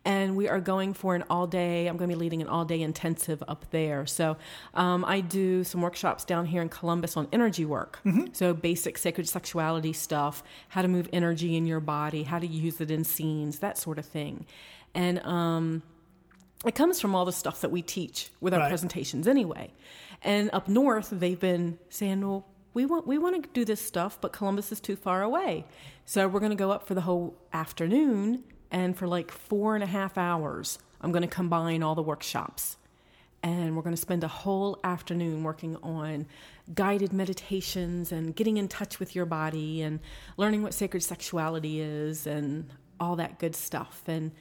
And 0.04 0.36
we 0.36 0.48
are 0.48 0.60
going 0.60 0.94
for 0.94 1.16
an 1.16 1.24
all 1.28 1.48
day, 1.48 1.88
I'm 1.88 1.96
going 1.96 2.08
to 2.08 2.14
be 2.14 2.20
leading 2.20 2.40
an 2.40 2.46
all 2.46 2.64
day 2.64 2.80
intensive 2.80 3.42
up 3.48 3.68
there. 3.72 4.06
So 4.06 4.36
um, 4.74 5.04
I 5.04 5.20
do 5.20 5.64
some 5.64 5.82
workshops 5.82 6.24
down 6.24 6.46
here 6.46 6.62
in 6.62 6.68
Columbus 6.68 7.16
on 7.16 7.26
energy 7.32 7.64
work. 7.64 7.98
So 8.32 8.54
basic 8.54 8.98
sacred 8.98 9.28
sexuality 9.28 9.92
stuff, 9.92 10.44
how 10.68 10.82
to 10.82 10.86
move 10.88 11.08
energy 11.12 11.56
in 11.56 11.66
your 11.66 11.80
body, 11.80 12.22
how 12.22 12.38
to 12.38 12.46
use 12.46 12.80
it 12.80 12.92
in 12.92 13.02
scenes, 13.02 13.58
that 13.58 13.76
sort 13.78 13.98
of 13.98 14.06
thing. 14.06 14.46
and 14.94 15.18
um, 15.26 15.82
it 16.64 16.74
comes 16.76 17.00
from 17.00 17.14
all 17.16 17.24
the 17.24 17.32
stuff 17.32 17.60
that 17.62 17.70
we 17.72 17.82
teach 17.82 18.30
with 18.40 18.54
our 18.54 18.60
Right. 18.60 18.68
presentations 18.68 19.26
anyway. 19.28 19.72
And 20.22 20.48
up 20.52 20.68
north, 20.68 21.10
they've 21.12 21.38
been 21.38 21.78
saying, 21.90 22.20
"Well, 22.26 22.46
we 22.76 22.84
want 22.84 23.06
we 23.06 23.16
want 23.16 23.42
to 23.42 23.48
do 23.54 23.64
this 23.64 23.80
stuff, 23.80 24.18
but 24.20 24.34
Columbus 24.34 24.70
is 24.70 24.80
too 24.80 24.96
far 24.96 25.22
away, 25.22 25.64
so 26.04 26.28
we're 26.28 26.40
going 26.40 26.50
to 26.50 26.56
go 26.56 26.70
up 26.70 26.86
for 26.86 26.92
the 26.92 27.00
whole 27.00 27.34
afternoon, 27.50 28.44
and 28.70 28.94
for 28.94 29.08
like 29.08 29.30
four 29.30 29.74
and 29.74 29.82
a 29.82 29.86
half 29.86 30.18
hours, 30.18 30.78
I'm 31.00 31.10
going 31.10 31.22
to 31.22 31.28
combine 31.28 31.82
all 31.82 31.96
the 31.96 32.02
workshops." 32.02 32.76
and 33.42 33.76
we're 33.76 33.82
going 33.82 33.94
to 33.94 34.00
spend 34.00 34.24
a 34.24 34.28
whole 34.28 34.80
afternoon 34.82 35.44
working 35.44 35.76
on 35.76 36.26
guided 36.74 37.12
meditations 37.12 38.10
and 38.10 38.34
getting 38.34 38.56
in 38.56 38.66
touch 38.66 38.98
with 38.98 39.14
your 39.14 39.26
body 39.26 39.82
and 39.82 40.00
learning 40.36 40.62
what 40.64 40.74
sacred 40.74 41.00
sexuality 41.02 41.80
is 41.80 42.26
and 42.26 42.68
all 42.98 43.14
that 43.14 43.38
good 43.38 43.54
stuff. 43.54 44.02
And 44.08 44.32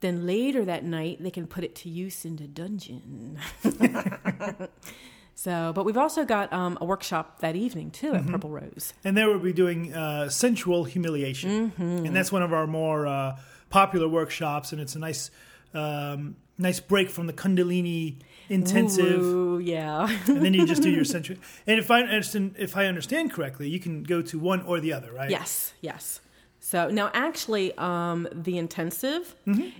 then 0.00 0.26
later 0.26 0.64
that 0.64 0.84
night 0.84 1.18
they 1.20 1.30
can 1.30 1.46
put 1.46 1.64
it 1.64 1.74
to 1.74 1.90
use 1.90 2.24
in 2.24 2.36
the 2.36 2.46
dungeon 2.46 3.38
so 5.38 5.70
but 5.74 5.84
we've 5.84 5.96
also 5.98 6.24
got 6.24 6.50
um, 6.52 6.76
a 6.80 6.84
workshop 6.84 7.38
that 7.40 7.54
evening 7.54 7.90
too 7.90 8.14
at 8.14 8.26
purple 8.26 8.50
rose 8.50 8.92
And 9.04 9.16
there 9.16 9.28
we'll 9.28 9.38
be 9.38 9.52
doing 9.52 9.92
uh, 9.94 10.28
sensual 10.30 10.84
humiliation, 10.84 11.70
Mm-hmm. 11.70 12.06
and 12.06 12.16
that's 12.16 12.32
one 12.32 12.42
of 12.42 12.52
our 12.52 12.66
more 12.66 13.06
uh, 13.06 13.36
popular 13.70 14.08
workshops. 14.08 14.72
And 14.72 14.80
it's 14.80 14.94
a 14.96 14.98
nice, 14.98 15.30
um, 15.74 16.36
nice 16.58 16.80
break 16.80 17.10
from 17.10 17.26
the 17.26 17.32
Kundalini 17.34 18.16
intensive. 18.48 19.22
Ooh, 19.22 19.58
yeah 19.58 20.08
and 20.26 20.42
then 20.44 20.54
you 20.54 20.66
just 20.66 20.82
do 20.82 20.90
your 20.90 21.04
sensual. 21.16 21.36
And 21.66 21.78
if 21.78 21.90
I 21.90 22.00
understand, 22.02 22.54
if 22.58 22.76
I 22.76 22.86
understand 22.86 23.32
correctly, 23.32 23.68
you 23.68 23.80
can 23.80 24.02
go 24.04 24.22
to 24.22 24.38
one 24.38 24.62
or 24.62 24.80
the 24.80 24.92
other, 24.92 25.12
right? 25.12 25.30
Yes, 25.30 25.74
yes. 25.80 26.20
So 26.60 26.88
now, 26.90 27.10
actually, 27.14 27.76
um, 27.78 28.26
the 28.32 28.56
intensive 28.58 29.36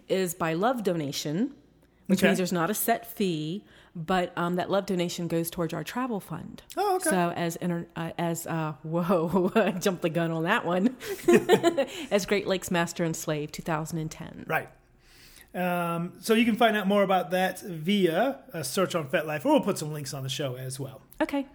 is 0.09 0.35
by 0.35 0.53
love 0.55 0.83
donation, 0.85 1.55
which 2.07 2.21
Okay. 2.21 2.29
means 2.29 2.39
there's 2.39 2.53
not 2.53 2.71
a 2.71 2.75
set 2.75 3.03
fee, 3.17 3.65
but 3.97 4.31
um, 4.37 4.57
that 4.57 4.71
love 4.71 4.85
donation 4.85 5.27
goes 5.27 5.51
towards 5.51 5.73
our 5.73 5.83
travel 5.83 6.21
fund. 6.21 6.63
Oh, 6.77 6.97
okay. 6.97 7.09
So 7.09 7.33
as 7.35 7.57
inter- 7.57 7.87
uh, 7.97 8.11
as 8.19 8.47
uh, 8.47 8.75
whoa, 8.83 9.51
I 9.57 9.71
jumped 9.73 10.03
the 10.03 10.11
gun 10.11 10.31
on 10.31 10.45
that 10.45 10.67
one. 10.67 10.97
as 12.11 12.27
Great 12.27 12.47
Lakes 12.47 12.71
Master 12.71 13.03
and 13.03 13.17
Slave, 13.17 13.51
2010. 13.53 14.45
Right. 14.47 14.69
Um, 15.55 16.13
so 16.21 16.35
you 16.35 16.45
can 16.45 16.57
find 16.57 16.77
out 16.77 16.87
more 16.87 17.03
about 17.03 17.31
that 17.31 17.63
via 17.63 18.41
a 18.53 18.63
search 18.63 18.95
on 18.95 19.09
FetLife, 19.09 19.47
or 19.47 19.53
we'll 19.53 19.61
put 19.63 19.79
some 19.79 19.91
links 19.91 20.13
on 20.13 20.23
the 20.23 20.29
show 20.29 20.57
as 20.57 20.79
well. 20.79 21.01
Okay. 21.23 21.47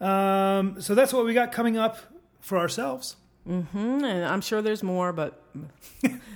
Um, 0.00 0.80
so 0.80 0.96
that's 0.96 1.12
what 1.12 1.24
we 1.24 1.32
got 1.32 1.52
coming 1.52 1.76
up 1.76 1.98
for 2.40 2.58
ourselves. 2.58 3.14
Mm, 3.48 4.02
and 4.02 4.24
I'm 4.24 4.40
sure 4.40 4.60
there's 4.60 4.82
more, 4.82 5.12
but 5.12 5.40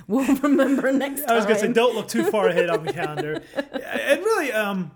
we'll 0.07 0.37
remember 0.37 0.93
next 0.93 1.23
time. 1.23 1.31
I 1.31 1.37
was 1.37 1.45
going 1.45 1.57
to 1.57 1.67
say, 1.67 1.73
don't 1.73 1.97
look 1.97 2.07
too 2.07 2.25
far 2.31 2.49
ahead 2.49 2.71
on 2.71 2.85
the 2.85 2.93
calendar. 2.93 3.43
And 3.55 4.21
really, 4.21 4.53
um, 4.53 4.93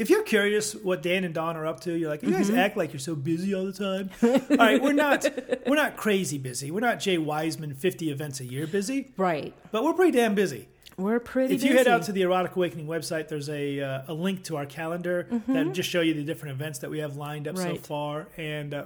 if 0.00 0.10
you're 0.10 0.22
curious 0.22 0.74
what 0.74 1.02
Dan 1.02 1.24
and 1.24 1.34
Dawn 1.34 1.56
are 1.56 1.66
up 1.66 1.80
to, 1.80 1.92
you're 1.96 2.08
like, 2.10 2.22
you 2.22 2.30
guys 2.30 2.48
Mm-hmm. 2.48 2.58
act 2.58 2.76
like 2.76 2.92
you're 2.92 3.00
so 3.00 3.14
busy 3.14 3.54
all 3.54 3.64
the 3.64 3.72
time. 3.72 4.10
all 4.50 4.56
right, 4.56 4.82
we're 4.82 4.92
not, 4.92 5.24
we're 5.66 5.76
not 5.76 5.96
crazy 5.96 6.38
busy. 6.38 6.70
We're 6.70 6.80
not 6.80 6.98
Jay 7.00 7.18
Wiseman 7.18 7.74
50 7.74 8.10
events 8.10 8.40
a 8.40 8.44
year 8.44 8.66
busy, 8.66 9.12
Right. 9.16 9.54
but 9.70 9.84
we're 9.84 9.92
pretty 9.92 10.12
damn 10.16 10.34
busy. 10.34 10.68
We're 10.96 11.20
pretty 11.20 11.54
busy. 11.54 11.66
if 11.66 11.70
you 11.72 11.78
head 11.78 11.88
out 11.88 12.02
to 12.04 12.12
the 12.12 12.22
Erotic 12.22 12.56
Awakening 12.56 12.86
website, 12.86 13.28
there's 13.28 13.48
a 13.48 13.80
uh, 13.80 14.02
a 14.08 14.12
link 14.12 14.44
to 14.44 14.56
our 14.58 14.66
calendar 14.66 15.26
that 15.48 15.72
just 15.72 15.88
show 15.88 16.02
you 16.02 16.12
the 16.12 16.24
different 16.24 16.54
events 16.56 16.80
that 16.80 16.90
we 16.90 16.98
have 16.98 17.16
lined 17.16 17.48
up 17.48 17.56
so 17.56 17.64
Mm-hmm. 17.64 17.76
Far, 17.76 18.28
and 18.36 18.74
uh, 18.74 18.84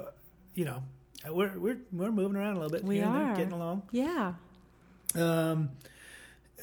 you 0.54 0.64
know, 0.64 0.85
we're 1.28 1.59
we're 1.59 1.78
we're 1.92 2.12
moving 2.12 2.37
around 2.37 2.56
a 2.56 2.61
little 2.61 2.71
bit. 2.71 2.85
We 2.85 2.97
here 2.97 3.06
and 3.06 3.14
there, 3.16 3.23
are. 3.33 3.37
getting 3.37 3.52
along. 3.52 3.83
Yeah. 3.90 4.35
Um, 5.16 5.71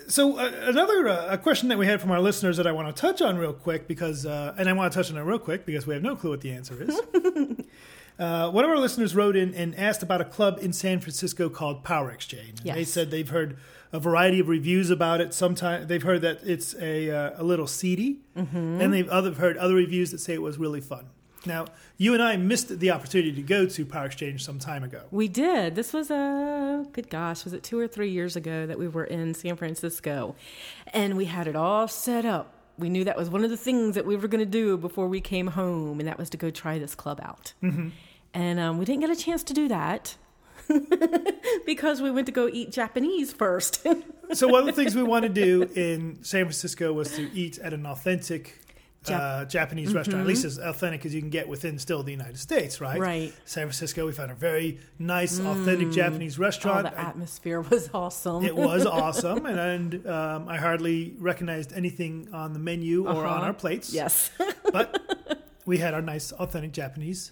so 0.07 0.37
uh, 0.37 0.51
another 0.63 1.07
uh, 1.07 1.27
a 1.33 1.37
question 1.37 1.69
that 1.69 1.77
we 1.77 1.85
had 1.85 2.01
from 2.01 2.11
our 2.11 2.19
listeners 2.19 2.57
that 2.57 2.67
I 2.67 2.71
want 2.71 2.93
to 2.93 2.99
touch 2.99 3.21
on 3.21 3.37
real 3.37 3.53
quick 3.53 3.87
because, 3.87 4.25
uh, 4.25 4.53
and 4.57 4.69
I 4.69 4.73
want 4.73 4.91
to 4.91 4.97
touch 4.97 5.11
on 5.11 5.17
it 5.17 5.21
real 5.21 5.39
quick 5.39 5.65
because 5.65 5.87
we 5.87 5.93
have 5.93 6.03
no 6.03 6.15
clue 6.15 6.31
what 6.31 6.41
the 6.41 6.51
answer 6.51 6.81
is. 6.81 6.99
uh, 8.19 8.49
one 8.51 8.63
of 8.63 8.69
our 8.69 8.77
listeners 8.77 9.15
wrote 9.15 9.35
in 9.35 9.53
and 9.55 9.75
asked 9.75 10.03
about 10.03 10.21
a 10.21 10.25
club 10.25 10.59
in 10.61 10.73
San 10.73 10.99
Francisco 10.99 11.49
called 11.49 11.83
Power 11.83 12.11
Exchange. 12.11 12.59
And 12.59 12.65
They 12.75 12.83
said 12.83 13.11
they've 13.11 13.29
heard 13.29 13.57
a 13.93 13.99
variety 13.99 14.39
of 14.39 14.47
reviews 14.47 14.89
about 14.89 15.19
it. 15.21 15.33
Sometimes 15.33 15.87
they've 15.87 16.03
heard 16.03 16.21
that 16.21 16.39
it's 16.43 16.73
a 16.75 17.09
uh, 17.11 17.41
a 17.41 17.43
little 17.43 17.67
seedy, 17.67 18.19
and 18.35 18.93
they've 18.93 19.09
other 19.09 19.33
heard 19.33 19.57
other 19.57 19.75
reviews 19.75 20.11
that 20.11 20.19
say 20.19 20.33
it 20.33 20.41
was 20.41 20.57
really 20.57 20.81
fun. 20.81 21.07
Now, 21.45 21.65
you 21.97 22.13
and 22.13 22.21
I 22.21 22.37
missed 22.37 22.79
the 22.79 22.91
opportunity 22.91 23.31
to 23.33 23.41
go 23.41 23.65
to 23.65 23.85
Power 23.85 24.05
Exchange 24.05 24.45
some 24.45 24.59
time 24.59 24.83
ago. 24.83 25.03
We 25.11 25.27
did. 25.27 25.75
This 25.75 25.93
was 25.93 26.11
a 26.11 26.85
good 26.91 27.09
gosh, 27.09 27.43
was 27.43 27.53
it 27.53 27.63
two 27.63 27.79
or 27.79 27.87
three 27.87 28.09
years 28.09 28.35
ago 28.35 28.65
that 28.67 28.77
we 28.77 28.87
were 28.87 29.05
in 29.05 29.33
San 29.33 29.55
Francisco, 29.55 30.35
and 30.93 31.17
we 31.17 31.25
had 31.25 31.47
it 31.47 31.55
all 31.55 31.87
set 31.87 32.25
up. 32.25 32.53
We 32.77 32.89
knew 32.89 33.03
that 33.03 33.17
was 33.17 33.29
one 33.29 33.43
of 33.43 33.49
the 33.49 33.57
things 33.57 33.95
that 33.95 34.05
we 34.05 34.15
were 34.15 34.27
going 34.27 34.43
to 34.43 34.49
do 34.49 34.77
before 34.77 35.07
we 35.07 35.21
came 35.21 35.47
home, 35.47 35.99
and 35.99 36.07
that 36.07 36.17
was 36.17 36.29
to 36.31 36.37
go 36.37 36.49
try 36.49 36.79
this 36.79 36.95
club 36.95 37.19
out. 37.23 37.53
Mm-hmm. 37.61 37.89
And 38.33 38.59
um, 38.59 38.77
we 38.77 38.85
didn't 38.85 39.01
get 39.01 39.09
a 39.09 39.15
chance 39.15 39.43
to 39.43 39.53
do 39.53 39.67
that 39.67 40.15
because 41.65 42.01
we 42.01 42.11
went 42.11 42.27
to 42.27 42.31
go 42.31 42.47
eat 42.47 42.71
Japanese 42.71 43.33
first. 43.33 43.85
So 44.33 44.47
one 44.47 44.61
of 44.61 44.65
the 44.65 44.71
things 44.71 44.95
we 44.95 45.03
want 45.03 45.23
to 45.23 45.29
do 45.29 45.63
in 45.75 46.23
San 46.23 46.45
Francisco 46.45 46.93
was 46.93 47.13
to 47.17 47.29
eat 47.33 47.59
at 47.59 47.73
an 47.73 47.85
authentic 47.85 48.60
Jap- 49.05 49.19
uh, 49.41 49.45
Japanese 49.45 49.95
restaurant, 49.95 50.21
at 50.21 50.27
least 50.27 50.45
as 50.45 50.59
authentic 50.59 51.05
as 51.07 51.15
you 51.15 51.21
can 51.21 51.31
get 51.31 51.47
within 51.47 51.79
still 51.79 52.03
the 52.03 52.11
United 52.11 52.37
States, 52.37 52.79
right? 52.79 52.99
Right. 52.99 53.33
San 53.45 53.63
Francisco, 53.63 54.05
we 54.05 54.11
found 54.11 54.29
a 54.29 54.35
very 54.35 54.77
nice, 54.99 55.39
authentic 55.39 55.89
Japanese 55.91 56.37
oh, 56.37 56.43
restaurant. 56.43 56.83
the 56.83 56.99
I- 56.99 57.05
atmosphere 57.09 57.61
was 57.69 57.89
awesome. 57.95 58.45
it 58.45 58.55
was 58.55 58.85
awesome, 59.01 59.47
and, 59.47 59.59
and 59.59 60.07
um, 60.07 60.47
I 60.47 60.57
hardly 60.57 61.15
recognized 61.17 61.73
anything 61.73 62.29
on 62.31 62.53
the 62.53 62.59
menu 62.59 63.05
or 63.07 63.25
on 63.25 63.37
Uh-huh. 63.37 63.45
our 63.47 63.53
plates. 63.53 63.91
yes. 63.91 64.29
but 64.71 65.01
we 65.65 65.79
had 65.79 65.95
our 65.95 66.01
nice, 66.03 66.31
authentic 66.33 66.71
Japanese 66.71 67.31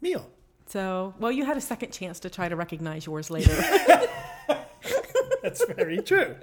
meal. 0.00 0.30
So, 0.66 1.14
well, 1.18 1.32
you 1.32 1.44
had 1.46 1.56
a 1.56 1.60
second 1.60 1.90
chance 1.92 2.20
to 2.20 2.30
try 2.30 2.48
to 2.48 2.54
recognize 2.54 3.06
yours 3.06 3.28
later. 3.30 3.56
That's 5.42 5.64
very 5.64 6.00
true. 6.02 6.36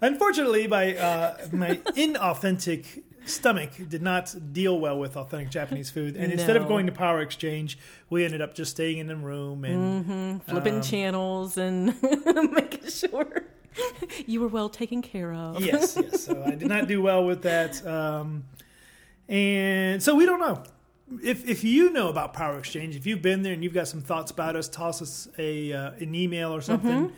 Unfortunately, 0.00 0.66
by 0.66 0.94
uh, 0.96 1.36
my 1.52 1.76
inauthentic 1.96 3.02
stomach 3.26 3.70
did 3.88 4.02
not 4.02 4.34
deal 4.52 4.78
well 4.78 4.98
with 4.98 5.16
authentic 5.16 5.50
Japanese 5.50 5.90
food, 5.90 6.16
and 6.16 6.32
instead 6.32 6.56
of 6.56 6.68
going 6.68 6.86
to 6.86 6.92
Power 6.92 7.20
Exchange, 7.20 7.78
we 8.10 8.24
ended 8.24 8.40
up 8.40 8.54
just 8.54 8.70
staying 8.72 8.98
in 8.98 9.06
the 9.06 9.16
room 9.16 9.64
and 9.64 10.42
flipping 10.44 10.76
Um, 10.76 10.82
channels 10.82 11.56
and 11.56 11.94
making 12.52 12.88
sure 12.88 13.44
you 14.26 14.40
were 14.40 14.48
well 14.48 14.68
taken 14.68 15.02
care 15.02 15.32
of. 15.34 15.60
yes, 15.64 15.96
yes. 16.00 16.24
So 16.24 16.42
I 16.46 16.54
did 16.54 16.68
not 16.68 16.86
do 16.88 17.02
well 17.02 17.24
with 17.26 17.42
that, 17.42 17.84
um, 17.86 18.44
and 19.28 20.02
so 20.02 20.14
we 20.14 20.26
don't 20.26 20.40
know. 20.40 20.62
If, 21.22 21.46
if 21.48 21.62
you 21.64 21.90
know 21.90 22.08
about 22.08 22.32
Power 22.32 22.58
Exchange, 22.58 22.96
if 22.96 23.06
you've 23.06 23.20
been 23.22 23.42
there 23.42 23.52
and 23.52 23.62
you've 23.62 23.74
got 23.74 23.88
some 23.88 24.00
thoughts 24.00 24.30
about 24.30 24.56
us, 24.56 24.68
toss 24.68 25.02
us 25.02 25.28
a 25.38 25.72
uh, 25.72 25.90
an 26.00 26.14
email 26.14 26.54
or 26.54 26.60
something, 26.60 27.12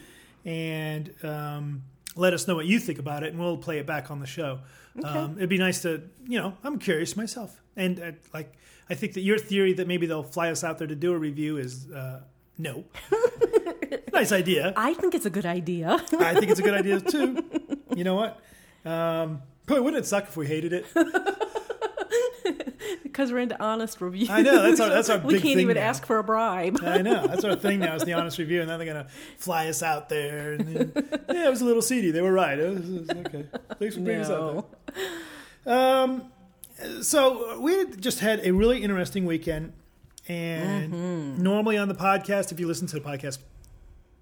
and 0.45 1.13
um, 1.23 1.83
let 2.17 2.35
us 2.35 2.49
know 2.49 2.55
what 2.55 2.67
you 2.67 2.79
think 2.81 2.99
about 2.99 3.23
it, 3.23 3.33
and 3.33 3.39
we'll 3.39 3.57
play 3.57 3.79
it 3.79 3.87
back 3.87 4.11
on 4.11 4.19
the 4.21 4.27
show. 4.27 4.61
Um, 5.05 5.37
it'd 5.37 5.51
be 5.51 5.59
nice 5.59 5.83
to, 5.83 6.03
you 6.27 6.41
know, 6.41 6.57
I'm 6.65 6.79
curious 6.79 7.17
myself, 7.17 7.61
and 7.77 8.01
uh, 8.01 8.13
like 8.33 8.55
I 8.89 8.95
think 8.95 9.13
that 9.15 9.21
your 9.21 9.39
theory 9.39 9.75
that 9.75 9.87
maybe 9.87 10.07
they'll 10.07 10.23
fly 10.23 10.51
us 10.51 10.65
out 10.65 10.79
there 10.79 10.89
to 10.89 10.95
do 10.95 11.13
a 11.13 11.19
review 11.19 11.59
is 11.59 11.91
uh, 11.91 12.23
no. 12.59 12.85
nice 14.13 14.33
idea. 14.33 14.73
I 14.77 14.95
think 14.95 15.15
it's 15.15 15.27
a 15.27 15.31
good 15.31 15.47
idea. 15.47 16.03
I 16.19 16.35
think 16.35 16.51
it's 16.51 16.61
a 16.61 16.63
good 16.63 16.75
idea 16.75 17.01
too. 17.01 17.45
You 17.95 18.05
know 18.05 18.15
what? 18.15 18.41
Um, 18.91 19.43
boy, 19.67 19.83
wouldn't 19.83 20.03
it 20.03 20.07
suck 20.07 20.25
if 20.25 20.37
we 20.37 20.47
hated 20.47 20.73
it? 20.73 20.87
because 23.17 23.33
we're 23.33 23.39
into 23.39 23.59
honest 23.63 24.01
reviews. 24.03 24.29
I 24.29 24.43
know, 24.43 24.63
that's 24.63 24.79
our- 24.79 24.91
that's 24.91 25.09
our 25.09 25.19
we 25.25 25.33
can't 25.35 25.43
thing 25.45 25.61
even 25.61 25.77
now. 25.77 25.83
ask 25.85 26.05
for 26.05 26.19
a 26.19 26.23
bribe. 26.25 26.79
I 26.83 27.01
know 27.01 27.27
that's 27.27 27.45
our 27.45 27.57
thing 27.57 27.79
now. 27.81 27.95
Is 27.95 28.03
the 28.05 28.13
honest 28.19 28.37
review, 28.39 28.61
and 28.61 28.69
then 28.69 28.79
they're 28.79 28.87
gonna 28.87 29.09
fly 29.39 29.69
us 29.69 29.83
out 29.83 30.11
there. 30.11 30.53
And 30.53 30.93
yeah, 31.31 31.47
it 31.47 31.51
was 31.51 31.63
a 31.63 31.65
little 31.65 31.81
seedy. 31.81 32.11
They 32.11 32.21
were 32.21 32.33
right. 32.33 32.59
It 32.59 32.69
was, 32.79 32.89
it 32.91 33.01
was 33.01 33.11
okay. 33.11 33.45
Thanks 33.79 33.95
for 33.95 34.03
bringing 34.03 34.23
us 34.23 34.31
out. 34.31 34.69
There. 35.65 35.75
Um, 35.75 36.31
so 37.03 37.59
we 37.59 37.87
just 37.97 38.21
had 38.21 38.41
a 38.47 38.53
really 38.53 38.83
interesting 38.83 39.25
weekend, 39.25 39.73
and 40.29 40.93
Mm-hmm. 40.93 41.43
normally 41.43 41.79
on 41.79 41.89
the 41.89 41.95
podcast, 41.95 42.53
if 42.53 42.61
you 42.61 42.67
listen 42.67 42.87
to 42.89 43.01
the 43.01 43.01
podcast 43.01 43.39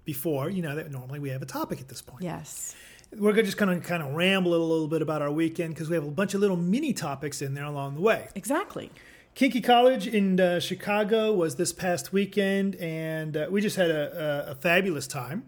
before, 0.05 0.49
you 0.49 0.61
know 0.61 0.75
that 0.75 0.89
normally 0.91 1.19
we 1.19 1.29
have 1.31 1.41
a 1.41 1.45
topic 1.45 1.81
at 1.81 1.87
this 1.89 2.01
point. 2.01 2.23
Yes. 2.23 2.75
We're 3.17 3.31
gonna 3.31 3.43
just 3.43 3.57
kind 3.57 3.71
of 3.71 3.83
kind 3.83 4.03
of 4.03 4.13
ramble 4.13 4.53
a 4.53 4.57
little 4.57 4.87
bit 4.87 5.01
about 5.01 5.21
our 5.21 5.31
weekend 5.31 5.73
because 5.73 5.89
we 5.89 5.95
have 5.95 6.05
a 6.05 6.11
bunch 6.11 6.33
of 6.33 6.41
little 6.41 6.57
mini 6.57 6.93
topics 6.93 7.41
in 7.41 7.53
there 7.53 7.65
along 7.65 7.95
the 7.95 8.01
way. 8.01 8.29
Exactly. 8.35 8.91
Kinky 9.35 9.59
College 9.59 10.07
in 10.07 10.39
uh, 10.39 10.61
Chicago 10.61 11.33
was 11.33 11.57
this 11.57 11.73
past 11.73 12.13
weekend, 12.13 12.75
and 12.75 13.35
uh, 13.35 13.47
we 13.49 13.59
just 13.59 13.75
had 13.75 13.91
a, 13.91 14.45
a, 14.47 14.51
a 14.51 14.55
fabulous 14.55 15.07
time. 15.07 15.43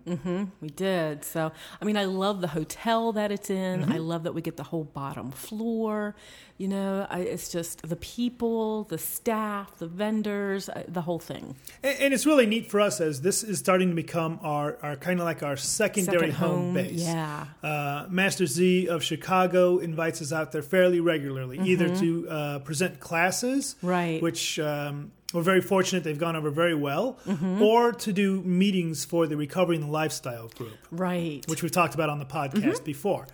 We 0.59 0.67
did. 0.67 1.23
So, 1.23 1.53
I 1.81 1.85
mean, 1.85 1.95
I 1.95 2.03
love 2.03 2.41
the 2.41 2.49
hotel 2.49 3.13
that 3.13 3.31
it's 3.31 3.49
in. 3.49 3.83
Mm-hmm. 3.83 3.93
I 3.93 3.97
love 3.99 4.23
that 4.23 4.33
we 4.33 4.41
get 4.41 4.57
the 4.57 4.63
whole 4.63 4.83
bottom 4.83 5.31
floor. 5.31 6.15
You 6.57 6.67
know, 6.67 7.05
I, 7.09 7.19
it's 7.19 7.49
just 7.49 7.87
the 7.87 7.95
people, 7.95 8.85
the 8.85 8.97
staff, 8.97 9.77
the 9.77 9.85
vendors, 9.87 10.69
uh, 10.69 10.83
the 10.87 11.01
whole 11.01 11.19
thing. 11.19 11.55
And, 11.83 11.99
and 11.99 12.13
it's 12.15 12.25
really 12.25 12.47
neat 12.47 12.71
for 12.71 12.79
us 12.81 12.99
as 12.99 13.21
this 13.21 13.43
is 13.43 13.59
starting 13.59 13.89
to 13.89 13.95
become 13.95 14.39
our, 14.41 14.77
our 14.81 14.95
kind 14.95 15.19
of 15.19 15.25
like 15.25 15.43
our 15.43 15.55
secondary 15.55 16.17
Second 16.31 16.31
home, 16.33 16.49
home, 16.57 16.73
base. 16.73 17.03
yeah. 17.03 17.45
Uh, 17.61 18.07
Master 18.09 18.47
Z 18.47 18.87
of 18.87 19.03
Chicago 19.03 19.77
invites 19.77 20.19
us 20.21 20.33
out 20.33 20.51
there 20.51 20.63
fairly 20.63 20.99
regularly, 20.99 21.59
either 21.59 21.95
to 21.97 22.27
uh, 22.29 22.59
present 22.59 22.99
classes, 22.99 23.75
Mm-hmm. 23.77 23.87
Right. 23.87 24.21
which 24.23 24.57
um, 24.59 25.11
we're 25.33 25.43
very 25.43 25.61
fortunate 25.61 26.03
they've 26.03 26.17
gone 26.17 26.35
over 26.35 26.49
very 26.49 26.73
well, 26.73 27.19
Mm-hmm. 27.27 27.61
or 27.61 27.91
to 27.91 28.11
do 28.11 28.41
meetings 28.41 29.05
for 29.05 29.27
the 29.27 29.37
Recovery 29.37 29.75
and 29.75 29.85
the 29.85 29.91
Lifestyle 29.91 30.47
group. 30.47 30.77
Right. 30.89 31.45
which 31.47 31.61
we've 31.61 31.71
talked 31.71 31.93
about 31.93 32.09
on 32.09 32.17
the 32.17 32.25
podcast 32.25 32.53
Mm-hmm. 32.63 32.83
before. 32.83 33.27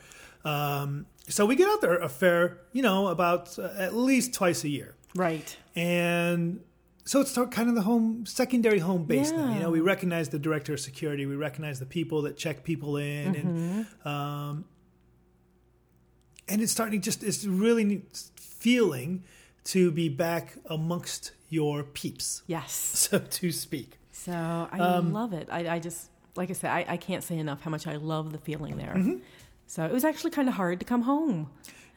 Um, 0.45 1.05
so 1.27 1.45
we 1.45 1.55
get 1.55 1.67
out 1.69 1.81
there 1.81 1.97
a 1.97 2.09
fair, 2.09 2.59
you 2.73 2.81
know, 2.81 3.07
about 3.07 3.57
uh, 3.59 3.69
at 3.77 3.95
least 3.95 4.33
twice 4.33 4.63
a 4.63 4.69
year, 4.69 4.95
right. 5.15 5.55
and 5.75 6.59
so 7.05 7.19
it's 7.21 7.33
kind 7.33 7.67
of 7.69 7.75
the 7.75 7.81
home 7.81 8.25
secondary 8.25 8.79
home 8.79 9.03
base 9.05 9.31
now. 9.31 9.53
You 9.53 9.59
know, 9.59 9.69
we 9.71 9.79
recognize 9.81 10.29
the 10.29 10.39
director 10.39 10.73
of 10.73 10.79
security, 10.79 11.25
we 11.25 11.35
recognize 11.35 11.79
the 11.79 11.85
people 11.85 12.21
that 12.23 12.37
check 12.37 12.63
people 12.63 12.97
in, 12.97 13.35
and 13.35 13.85
Mm-hmm. 13.85 14.07
um, 14.07 14.65
and 16.49 16.61
it's 16.61 16.71
starting 16.71 17.01
just 17.01 17.23
it's 17.23 17.45
really 17.45 17.83
neat 17.83 18.29
feeling 18.35 19.23
to 19.65 19.91
be 19.91 20.09
back 20.09 20.55
amongst 20.65 21.31
your 21.49 21.83
peeps, 21.83 22.43
Yes. 22.47 22.71
so 22.73 23.19
to 23.19 23.51
speak. 23.51 23.97
So 24.11 24.33
I 24.33 24.77
Um, 24.79 25.13
love 25.13 25.31
it. 25.33 25.47
I, 25.51 25.75
I 25.75 25.79
just, 25.79 26.09
like 26.35 26.49
I 26.49 26.53
said, 26.53 26.69
I, 26.71 26.85
I 26.87 26.97
can't 26.97 27.23
say 27.23 27.37
enough 27.37 27.61
how 27.61 27.69
much 27.71 27.87
I 27.87 27.95
love 27.95 28.31
the 28.31 28.39
feeling 28.39 28.77
there. 28.77 28.93
Mm-hmm. 28.95 29.17
So 29.73 29.83
it 29.83 29.91
was 29.91 30.05
actually 30.05 30.29
kind 30.29 30.47
of 30.47 30.53
hard 30.53 30.79
to 30.81 30.85
come 30.85 31.01
home. 31.01 31.49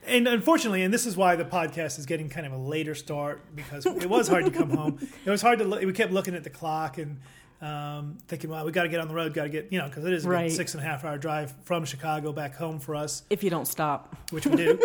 And 0.06 0.26
unfortunately, 0.26 0.82
and 0.82 0.94
this 0.94 1.04
is 1.04 1.14
why 1.14 1.36
the 1.36 1.44
podcast 1.44 1.98
is 1.98 2.06
getting 2.06 2.30
kind 2.30 2.46
of 2.46 2.54
a 2.54 2.56
later 2.56 2.94
start 2.94 3.54
because 3.54 3.84
it 3.84 4.08
was 4.08 4.28
hard 4.28 4.46
to 4.46 4.50
come 4.50 4.70
home. 4.70 4.98
It 5.26 5.28
was 5.28 5.42
hard 5.42 5.58
to. 5.58 5.66
Look, 5.66 5.82
we 5.82 5.92
kept 5.92 6.10
looking 6.10 6.34
at 6.34 6.42
the 6.42 6.48
clock 6.48 6.96
and 6.96 7.20
um, 7.60 8.16
thinking, 8.28 8.48
"Well, 8.48 8.64
we 8.64 8.72
got 8.72 8.84
to 8.84 8.88
get 8.88 9.00
on 9.00 9.08
the 9.08 9.14
road. 9.14 9.34
Got 9.34 9.42
to 9.42 9.48
get 9.50 9.70
you 9.70 9.78
know 9.78 9.88
because 9.88 10.06
it 10.06 10.14
is 10.14 10.24
a 10.24 10.28
Right. 10.30 10.50
six 10.50 10.72
and 10.72 10.82
a 10.82 10.86
half 10.86 11.04
hour 11.04 11.18
drive 11.18 11.52
from 11.64 11.84
Chicago 11.84 12.32
back 12.32 12.54
home 12.54 12.78
for 12.78 12.94
us, 12.94 13.24
If 13.28 13.44
you 13.44 13.50
don't 13.50 13.68
stop. 13.68 14.16
which 14.30 14.46
we 14.46 14.56
do." 14.56 14.80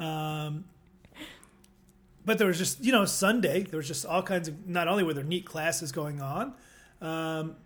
um, 0.00 0.64
but 2.24 2.38
there 2.38 2.46
was 2.46 2.56
just 2.56 2.82
you 2.82 2.92
know 2.92 3.04
Sunday. 3.04 3.64
There 3.64 3.76
was 3.76 3.86
just 3.88 4.06
all 4.06 4.22
kinds 4.22 4.48
of. 4.48 4.66
Not 4.66 4.88
only 4.88 5.02
were 5.02 5.12
there 5.12 5.24
neat 5.24 5.44
classes 5.44 5.92
going 5.92 6.22
on. 6.22 6.54
Um, 7.02 7.56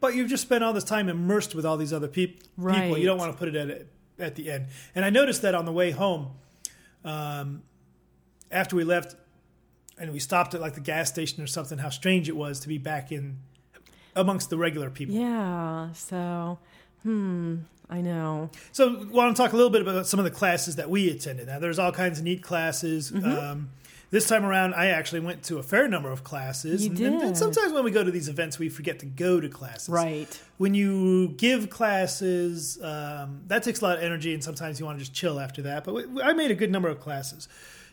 but 0.00 0.14
you've 0.14 0.28
just 0.28 0.42
spent 0.42 0.64
all 0.64 0.72
this 0.72 0.84
time 0.84 1.08
immersed 1.08 1.54
with 1.54 1.64
all 1.66 1.76
these 1.76 1.92
other 1.92 2.08
peop- 2.08 2.40
people. 2.40 2.54
Right. 2.56 2.98
You 2.98 3.06
don't 3.06 3.18
want 3.18 3.32
to 3.32 3.38
put 3.38 3.48
it 3.48 3.54
at 3.54 3.86
at 4.18 4.34
the 4.34 4.50
end. 4.50 4.66
And 4.94 5.04
I 5.04 5.10
noticed 5.10 5.42
that 5.42 5.54
on 5.54 5.64
the 5.64 5.72
way 5.72 5.90
home, 5.90 6.32
um, 7.04 7.62
after 8.50 8.76
we 8.76 8.84
left, 8.84 9.16
and 9.98 10.12
we 10.12 10.18
stopped 10.18 10.54
at 10.54 10.60
like 10.60 10.74
the 10.74 10.80
gas 10.80 11.08
station 11.08 11.42
or 11.42 11.46
something. 11.46 11.78
How 11.78 11.90
strange 11.90 12.28
it 12.28 12.36
was 12.36 12.60
to 12.60 12.68
be 12.68 12.78
back 12.78 13.12
in 13.12 13.38
amongst 14.16 14.50
the 14.50 14.56
regular 14.56 14.90
people. 14.90 15.14
Yeah. 15.14 15.92
So, 15.92 16.58
hmm, 17.02 17.58
I 17.88 18.00
know. 18.00 18.50
So, 18.72 19.00
I 19.00 19.04
want 19.04 19.36
to 19.36 19.42
talk 19.42 19.52
a 19.52 19.56
little 19.56 19.70
bit 19.70 19.82
about 19.82 20.06
some 20.06 20.18
of 20.18 20.24
the 20.24 20.30
classes 20.30 20.76
that 20.76 20.90
we 20.90 21.10
attended. 21.10 21.48
Now, 21.48 21.58
there's 21.58 21.78
all 21.78 21.92
kinds 21.92 22.18
of 22.18 22.24
neat 22.24 22.42
classes. 22.42 23.10
Mm-hmm. 23.10 23.30
Um, 23.30 23.70
this 24.10 24.26
time 24.28 24.44
around, 24.44 24.74
I 24.74 24.86
actually 24.86 25.20
went 25.20 25.42
to 25.44 25.58
a 25.58 25.62
fair 25.62 25.86
number 25.88 26.10
of 26.10 26.24
classes. 26.24 26.84
You 26.84 26.90
and, 26.90 27.00
and- 27.00 27.14
and 27.22 27.22
did. 27.34 27.36
sometimes 27.36 27.72
when 27.72 27.84
we 27.84 27.90
go 27.90 28.02
to 28.02 28.10
these 28.10 28.28
events, 28.28 28.58
we 28.58 28.68
forget 28.68 28.98
to 29.00 29.06
go 29.06 29.40
to 29.40 29.48
classes. 29.48 29.88
Right. 29.88 30.40
When 30.58 30.74
you 30.74 31.28
give 31.28 31.70
classes, 31.70 32.80
um, 32.82 33.42
that 33.46 33.62
takes 33.62 33.80
a 33.80 33.84
lot 33.84 33.98
of 33.98 34.02
energy, 34.02 34.34
and 34.34 34.42
sometimes 34.42 34.80
you 34.80 34.86
want 34.86 34.98
to 34.98 35.04
just 35.04 35.14
chill 35.14 35.38
after 35.38 35.62
that. 35.62 35.84
But 35.84 35.94
we, 35.94 36.22
I 36.22 36.32
made 36.32 36.50
a 36.50 36.54
good 36.54 36.70
number 36.70 36.88
of 36.88 37.00
classes. 37.00 37.48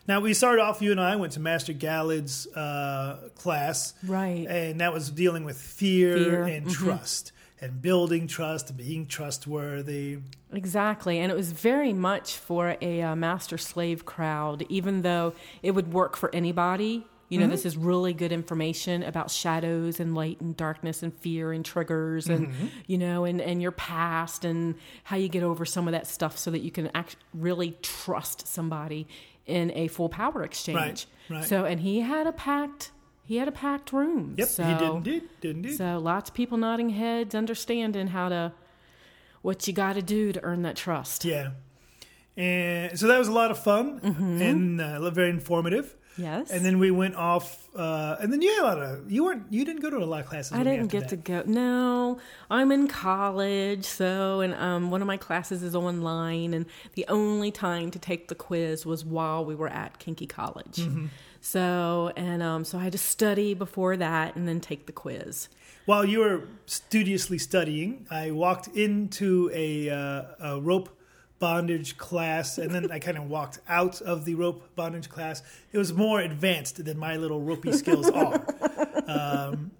Now, 0.06 0.20
we 0.20 0.32
started 0.32 0.62
off, 0.62 0.80
you 0.80 0.90
and 0.90 1.00
I 1.00 1.16
went 1.16 1.34
to 1.34 1.40
Master 1.40 1.74
Gallad's 1.74 2.46
uh, 2.54 3.28
class. 3.34 3.92
Right. 4.02 4.46
And 4.48 4.80
that 4.80 4.92
was 4.94 5.10
dealing 5.10 5.44
with 5.44 5.58
fear, 5.60 6.16
Fear, 6.16 6.42
and 6.44 6.66
mhm. 6.66 6.72
trust, 6.72 7.32
and 7.60 7.82
building 7.82 8.26
trust, 8.26 8.70
and 8.70 8.78
being 8.78 9.06
trustworthy. 9.06 10.18
Exactly. 10.52 11.18
And 11.18 11.32
it 11.32 11.34
was 11.34 11.52
very 11.52 11.92
much 11.92 12.36
for 12.36 12.76
a 12.80 13.02
uh, 13.02 13.16
master 13.16 13.58
slave 13.58 14.04
crowd, 14.04 14.64
even 14.68 15.02
though 15.02 15.34
it 15.62 15.72
would 15.72 15.92
work 15.92 16.16
for 16.16 16.34
anybody. 16.34 17.06
You 17.30 17.38
know, 17.40 17.46
this 17.46 17.66
is 17.66 17.76
really 17.76 18.14
good 18.14 18.32
information 18.32 19.02
about 19.02 19.30
shadows 19.30 20.00
and 20.00 20.14
light 20.14 20.40
and 20.40 20.56
darkness 20.56 21.02
and 21.02 21.12
fear 21.12 21.52
and 21.52 21.62
triggers 21.62 22.26
and, 22.28 22.54
you 22.86 22.96
know, 22.96 23.24
and, 23.26 23.42
and 23.42 23.60
your 23.60 23.72
past 23.72 24.46
and 24.46 24.76
how 25.04 25.16
you 25.18 25.28
get 25.28 25.42
over 25.42 25.66
some 25.66 25.86
of 25.86 25.92
that 25.92 26.06
stuff 26.06 26.38
so 26.38 26.50
that 26.50 26.60
you 26.60 26.70
can 26.70 26.90
act, 26.94 27.16
really 27.34 27.76
trust 27.82 28.46
somebody 28.46 29.06
in 29.44 29.70
a 29.74 29.88
full 29.88 30.08
power 30.08 30.42
exchange. 30.42 31.06
right. 31.28 31.44
So, 31.44 31.66
and 31.66 31.80
he 31.80 32.00
had 32.00 32.26
a 32.26 32.32
packed, 32.32 32.92
he 33.28 33.36
had 33.36 33.46
a 33.46 33.52
packed 33.52 33.92
room. 33.92 34.34
Yep, 34.38 34.48
so, 34.48 34.64
he 34.64 34.74
did 34.74 34.90
indeed. 34.90 35.22
Did 35.42 35.56
indeed. 35.56 35.76
So 35.76 35.98
lots 35.98 36.30
of 36.30 36.34
people 36.34 36.56
nodding 36.56 36.88
heads, 36.88 37.34
understanding 37.34 38.06
how 38.06 38.30
to, 38.30 38.52
what 39.42 39.66
you 39.68 39.74
got 39.74 39.96
to 39.96 40.02
do 40.02 40.32
to 40.32 40.42
earn 40.42 40.62
that 40.62 40.76
trust. 40.76 41.26
Yeah. 41.26 41.50
And 42.38 42.98
so 42.98 43.06
that 43.08 43.18
was 43.18 43.28
a 43.28 43.32
lot 43.32 43.50
of 43.50 43.62
fun 43.62 44.00
Mm-hmm. 44.00 44.40
and 44.42 44.80
uh, 44.80 45.10
very 45.10 45.28
informative. 45.28 45.94
Yes. 46.16 46.50
And 46.50 46.64
then 46.64 46.78
we 46.78 46.90
went 46.90 47.16
off, 47.16 47.68
uh, 47.76 48.16
and 48.18 48.32
then 48.32 48.40
you 48.42 48.48
had 48.50 48.62
a 48.62 48.66
lot 48.66 48.78
of 48.78 49.12
you 49.12 49.22
weren't 49.24 49.44
you 49.50 49.64
didn't 49.64 49.82
go 49.82 49.90
to 49.90 49.98
a 49.98 50.04
lot 50.04 50.20
of 50.20 50.26
classes. 50.26 50.52
I 50.52 50.64
didn't 50.64 50.88
get 50.88 51.10
to 51.10 51.16
go. 51.16 51.44
No, 51.46 52.18
I'm 52.50 52.72
in 52.72 52.88
college, 52.88 53.84
so 53.84 54.40
and 54.40 54.52
um, 54.54 54.90
one 54.90 55.00
of 55.00 55.06
my 55.06 55.16
classes 55.16 55.62
is 55.62 55.76
online, 55.76 56.54
and 56.54 56.66
the 56.94 57.04
only 57.08 57.52
time 57.52 57.92
to 57.92 58.00
take 58.00 58.26
the 58.28 58.34
quiz 58.34 58.84
was 58.84 59.04
while 59.04 59.44
we 59.44 59.54
were 59.54 59.68
at 59.68 60.00
Kinky 60.00 60.26
College. 60.26 60.78
Mm-hmm. 60.78 61.06
So 61.40 62.12
and 62.16 62.42
um, 62.42 62.64
so 62.64 62.78
I 62.78 62.84
had 62.84 62.92
to 62.92 62.98
study 62.98 63.54
before 63.54 63.96
that, 63.96 64.36
and 64.36 64.46
then 64.46 64.60
take 64.60 64.86
the 64.86 64.92
quiz. 64.92 65.48
While 65.88 66.04
you 66.04 66.18
were 66.18 66.42
studiously 66.66 67.38
studying, 67.38 68.06
I 68.10 68.30
walked 68.30 68.68
into 68.68 69.50
a, 69.54 69.88
uh, 69.88 70.22
a 70.38 70.60
rope 70.60 70.90
bondage 71.38 71.96
class, 71.96 72.58
and 72.58 72.74
then 72.74 72.90
I 72.90 72.98
kind 72.98 73.16
of 73.16 73.30
walked 73.30 73.60
out 73.66 74.02
of 74.02 74.26
the 74.26 74.34
rope 74.34 74.74
bondage 74.76 75.08
class. 75.08 75.42
It 75.72 75.78
was 75.78 75.94
more 75.94 76.20
advanced 76.20 76.84
than 76.84 76.98
my 76.98 77.16
little 77.16 77.40
ropey 77.40 77.72
skills 77.72 78.10
are. 78.10 78.44
Um, 79.08 79.70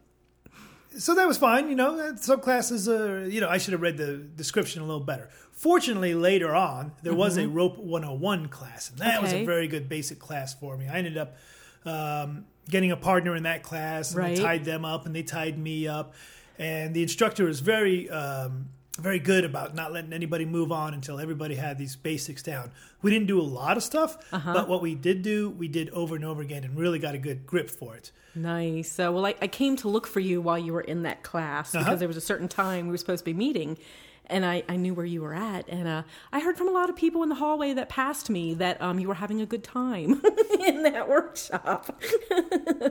so 0.96 1.14
that 1.14 1.26
was 1.28 1.36
fine, 1.38 1.68
you 1.68 1.76
know. 1.76 2.14
Some 2.16 2.40
classes, 2.40 2.88
uh, 2.88 3.26
you 3.30 3.40
know, 3.40 3.48
I 3.48 3.58
should 3.58 3.72
have 3.72 3.82
read 3.82 3.96
the 3.96 4.16
description 4.16 4.82
a 4.82 4.84
little 4.84 5.02
better. 5.04 5.28
Fortunately, 5.52 6.14
later 6.14 6.54
on, 6.54 6.92
there 7.02 7.14
was 7.14 7.36
a 7.36 7.48
rope 7.48 7.78
101 7.78 8.48
class, 8.48 8.90
and 8.90 8.98
that 9.00 9.20
was 9.22 9.32
a 9.32 9.44
very 9.44 9.68
good 9.68 9.88
basic 9.88 10.18
class 10.18 10.54
for 10.54 10.76
me. 10.76 10.86
I 10.88 10.98
ended 10.98 11.16
up 11.18 11.36
um, 11.84 12.44
getting 12.70 12.92
a 12.92 12.96
partner 12.96 13.34
in 13.36 13.42
that 13.44 13.62
class, 13.62 14.10
and 14.10 14.18
Right. 14.18 14.36
tied 14.36 14.64
them 14.64 14.84
up, 14.84 15.06
and 15.06 15.14
they 15.14 15.22
tied 15.22 15.58
me 15.58 15.88
up. 15.88 16.14
And 16.58 16.94
the 16.94 17.02
instructor 17.02 17.44
was 17.44 17.60
very, 17.60 18.08
um, 18.10 18.68
very 18.98 19.18
good 19.18 19.44
about 19.44 19.74
not 19.74 19.92
letting 19.92 20.12
anybody 20.12 20.44
move 20.44 20.72
on 20.72 20.92
until 20.94 21.18
everybody 21.20 21.54
had 21.54 21.78
these 21.78 21.94
basics 21.96 22.42
down. 22.42 22.70
We 23.02 23.10
didn't 23.10 23.28
do 23.28 23.40
a 23.40 23.42
lot 23.42 23.76
of 23.76 23.82
stuff, 23.82 24.18
Uh-huh. 24.32 24.52
but 24.52 24.68
what 24.68 24.82
we 24.82 24.94
did 24.94 25.22
do, 25.22 25.50
we 25.50 25.68
did 25.68 25.88
over 25.90 26.16
and 26.16 26.24
over 26.24 26.42
again, 26.42 26.64
and 26.64 26.76
really 26.76 26.98
got 26.98 27.14
a 27.14 27.18
good 27.18 27.46
grip 27.46 27.70
for 27.70 27.94
it. 27.96 28.10
Nice. 28.34 28.90
So, 28.90 29.12
well, 29.12 29.26
I, 29.26 29.34
I 29.40 29.46
came 29.46 29.76
to 29.76 29.88
look 29.88 30.06
for 30.06 30.20
you 30.20 30.40
while 30.40 30.58
you 30.58 30.72
were 30.72 30.80
in 30.80 31.02
that 31.04 31.22
class 31.22 31.72
because 31.72 31.86
Uh-huh. 31.86 31.96
there 31.96 32.08
was 32.08 32.16
a 32.16 32.20
certain 32.20 32.48
time 32.48 32.86
we 32.86 32.90
were 32.92 32.98
supposed 32.98 33.20
to 33.20 33.24
be 33.24 33.34
meeting, 33.34 33.78
and 34.26 34.44
I, 34.44 34.62
I 34.68 34.76
knew 34.76 34.92
where 34.94 35.06
you 35.06 35.22
were 35.22 35.32
at. 35.34 35.66
And 35.68 35.88
uh, 35.88 36.02
I 36.32 36.40
heard 36.40 36.58
from 36.58 36.68
a 36.68 36.72
lot 36.72 36.90
of 36.90 36.96
people 36.96 37.22
in 37.22 37.28
the 37.30 37.34
hallway 37.36 37.72
that 37.74 37.88
passed 37.88 38.28
me 38.28 38.52
that 38.54 38.80
um, 38.82 38.98
you 38.98 39.08
were 39.08 39.14
having 39.14 39.40
a 39.40 39.46
good 39.46 39.64
time 39.64 40.20
in 40.66 40.82
that 40.82 41.08
workshop 41.08 42.02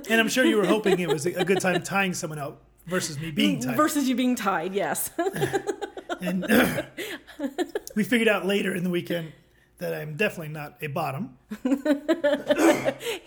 And 0.09 0.19
I'm 0.19 0.29
sure 0.29 0.45
you 0.45 0.57
were 0.57 0.65
hoping 0.65 0.99
it 0.99 1.09
was 1.09 1.25
a 1.27 1.33
a 1.33 1.45
good 1.45 1.59
time 1.61 1.83
tying 1.83 2.13
someone 2.15 2.39
out 2.39 2.61
versus 2.87 3.19
me 3.19 3.31
being 3.31 3.59
tied. 3.59 3.77
versus 3.77 4.07
you 4.09 4.15
being 4.15 4.35
tied. 4.35 4.73
Yes. 4.73 5.11
And 6.21 6.45
we 7.95 8.03
figured 8.03 8.27
out 8.27 8.45
later 8.45 8.73
in 8.73 8.83
the 8.83 8.89
weekend 8.89 9.33
that 9.77 9.93
I'm 9.93 10.15
definitely 10.15 10.53
not 10.53 10.77
a 10.81 10.87
bottom. 10.87 11.37